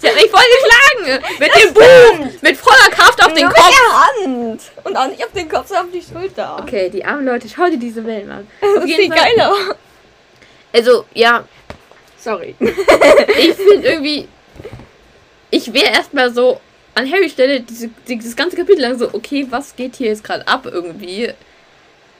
Sie 0.00 0.08
hat 0.08 0.14
mich 0.16 0.30
voll 0.30 0.42
geschlagen. 0.56 1.24
Mit 1.38 1.50
dem 1.54 1.72
Buch. 1.74 2.42
Mit 2.42 2.56
voller 2.56 2.90
Kraft 2.90 3.24
auf 3.24 3.32
den 3.32 3.44
Nur 3.44 3.54
Kopf. 3.54 3.68
Mit 3.68 3.76
der 3.78 4.26
Hand! 4.26 4.62
Und 4.84 4.96
auch 4.96 5.06
nicht 5.06 5.24
auf 5.24 5.32
den 5.32 5.48
Kopf, 5.48 5.68
sondern 5.68 5.86
auf 5.86 5.92
die 5.92 6.02
Schulter. 6.02 6.58
Okay, 6.60 6.90
die 6.90 7.04
armen 7.04 7.24
Leute, 7.24 7.48
schau 7.48 7.66
dir 7.66 7.78
diese 7.78 8.04
Wellen 8.04 8.30
an. 8.30 8.46
Das 8.60 8.84
ist 8.84 8.94
viel 8.96 9.08
Fall- 9.08 9.18
geiler. 9.36 9.54
Also, 10.72 11.04
ja, 11.14 11.44
Sorry. 12.18 12.54
ich 12.60 13.54
finde 13.54 13.88
irgendwie. 13.88 14.28
Ich 15.50 15.72
wäre 15.72 15.92
erstmal 15.92 16.32
so 16.32 16.60
an 16.98 17.10
Harry 17.10 17.30
Stelle 17.30 17.60
diese, 17.60 17.88
dieses 18.06 18.34
ganze 18.34 18.56
Kapitel 18.56 18.80
lang 18.82 18.98
so, 18.98 19.08
okay, 19.12 19.46
was 19.50 19.76
geht 19.76 19.96
hier 19.96 20.08
jetzt 20.08 20.24
gerade 20.24 20.46
ab 20.48 20.66
irgendwie? 20.66 21.32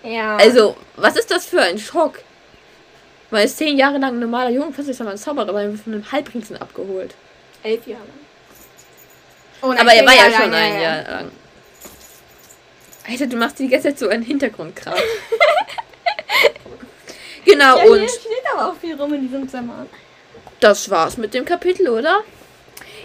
Ja. 0.05 0.37
Also, 0.37 0.77
was 0.97 1.17
ist 1.17 1.31
das 1.31 1.47
für 1.47 1.61
ein 1.61 1.79
Schock? 1.79 2.21
Man 3.31 3.43
ist 3.43 3.59
zehn 3.59 3.77
Jahre 3.77 3.99
lang 3.99 4.15
ein 4.15 4.21
normaler 4.21 4.51
Junge, 4.51 4.71
plötzlich 4.73 4.95
ist 4.95 5.01
er 5.01 5.05
mal 5.05 5.13
ein 5.13 5.19
Zauberer, 5.19 5.49
aber 5.49 5.61
von 5.73 5.93
einem 5.93 6.13
Halbringsen 6.13 6.57
abgeholt. 6.57 7.15
elf 7.63 7.87
Jahre. 7.87 8.03
Oh, 9.61 9.67
Aber 9.67 9.93
er 9.93 10.07
war 10.07 10.15
ja 10.15 10.31
schon 10.31 10.51
lang, 10.51 10.55
ein 10.55 10.75
ja. 10.75 10.81
Jahr 10.81 11.03
lang. 11.11 11.31
Alter, 13.09 13.27
du 13.27 13.37
machst 13.37 13.59
die 13.59 13.69
ganze 13.69 13.89
Zeit 13.89 13.99
so 13.99 14.09
einen 14.09 14.23
Hintergrundkram. 14.23 14.95
genau, 17.45 17.79
Ja, 17.79 17.85
und 17.85 17.99
hier 17.99 18.09
steht 18.09 18.31
aber 18.55 18.69
auch 18.71 18.77
viel 18.77 18.95
rum 18.95 19.13
in 19.15 19.23
diesem 19.23 19.49
Zimmer. 19.49 19.87
das 20.61 20.89
war's 20.91 21.17
mit 21.17 21.35
dem 21.35 21.45
Kapitel, 21.45 21.89
oder? 21.89 22.23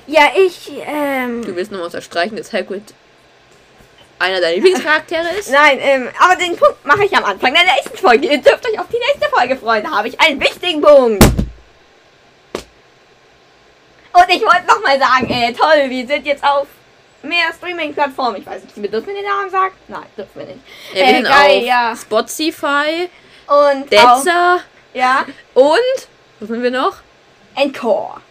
Ja, 0.08 0.30
ich, 0.36 0.72
ähm. 0.86 1.44
Du 1.46 1.56
willst 1.56 1.72
nochmal 1.72 1.88
unterstreichen, 1.88 2.36
dass 2.36 2.52
Hagrid 2.52 2.94
einer 4.20 4.40
deiner 4.40 4.56
Lieblingscharaktere 4.56 5.28
ist? 5.38 5.52
Nein, 5.52 5.78
ähm, 5.82 6.10
aber 6.20 6.36
den 6.36 6.56
Punkt 6.56 6.86
mache 6.86 7.06
ich 7.06 7.16
am 7.16 7.26
Anfang 7.26 7.54
der 7.54 7.64
nächsten 7.64 7.98
Folge. 7.98 8.28
Ihr 8.28 8.38
dürft 8.38 8.66
euch 8.66 8.80
auf 8.80 8.88
die 8.88 9.00
nächste 9.00 9.30
Folge 9.30 9.56
freuen. 9.58 9.84
Da 9.84 9.92
habe 9.92 10.08
ich 10.08 10.20
einen 10.20 10.40
wichtigen 10.40 10.82
Punkt. 10.82 11.24
Und 14.14 14.30
ich 14.30 14.42
wollte 14.42 14.66
nochmal 14.68 15.00
sagen, 15.00 15.30
äh, 15.30 15.52
toll, 15.54 15.90
wir 15.90 16.08
sind 16.08 16.26
jetzt 16.26 16.44
auf 16.44 16.68
mehr 17.24 17.52
Streaming-Plattformen. 17.58 18.38
Ich 18.38 18.46
weiß 18.46 18.64
nicht, 18.64 18.82
wir 18.82 18.90
dürfen 18.90 19.14
den 19.14 19.26
Namen 19.26 19.50
sagen? 19.50 19.74
Nein, 19.88 20.06
dürfen 20.16 20.40
wir 20.40 20.46
nicht. 20.46 20.60
Ja, 20.94 21.08
wir 21.08 21.20
Äh, 21.20 21.22
geil, 21.24 21.58
auf 21.58 21.64
ja. 21.64 21.96
Spotify, 21.96 23.10
Und 23.48 23.92
Detza 23.92 24.60
ja, 24.94 25.26
und 25.56 26.08
was 26.40 26.50
sind 26.50 26.62
wir 26.62 26.70
noch? 26.72 26.98
Encore. 27.56 28.22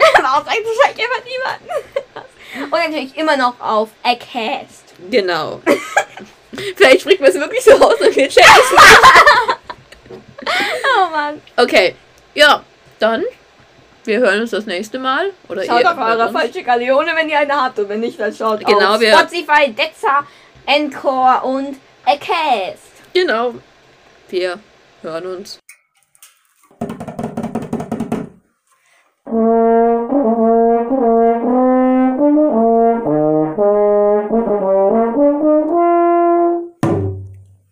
Warum 0.22 0.44
sagt 0.44 0.58
das 0.64 0.86
eigentlich 0.86 1.06
immer 1.06 1.20
niemand? 1.24 2.72
Und 2.72 2.80
natürlich 2.80 3.16
immer 3.16 3.36
noch 3.36 3.60
auf 3.60 3.90
Acast. 4.02 4.94
Genau. 5.10 5.60
Vielleicht 6.76 7.02
spricht 7.02 7.20
man 7.20 7.30
es 7.30 7.36
wirklich 7.36 7.62
so 7.62 7.72
aus 7.72 7.94
und 8.00 8.14
wir 8.16 8.28
checken 8.28 8.50
es 8.58 8.70
nicht. 8.70 9.58
Oh 10.96 11.10
Mann. 11.10 11.40
Okay, 11.56 11.94
ja, 12.34 12.62
dann 12.98 13.24
wir 14.04 14.18
hören 14.18 14.40
uns 14.40 14.50
das 14.50 14.66
nächste 14.66 14.98
Mal. 14.98 15.30
Oder 15.48 15.64
Schaut 15.64 15.84
auf 15.84 15.96
eure 15.98 16.32
falsche 16.32 16.62
Galeone, 16.62 17.12
wenn 17.14 17.28
ihr 17.28 17.38
eine 17.38 17.54
habt. 17.54 17.78
Und 17.78 17.88
wenn 17.88 18.00
nicht, 18.00 18.18
dann 18.18 18.34
schaut 18.34 18.64
Genau, 18.64 18.94
auf 18.94 19.00
wir- 19.00 19.16
Spotify, 19.16 19.72
Detza, 19.72 20.26
Encore 20.66 21.42
und 21.42 21.76
Acast. 22.04 22.82
Genau. 23.12 23.54
Wir 24.28 24.58
hören 25.02 25.26
uns. 25.26 25.59
Thank 29.30 30.90
you. 30.90 31.09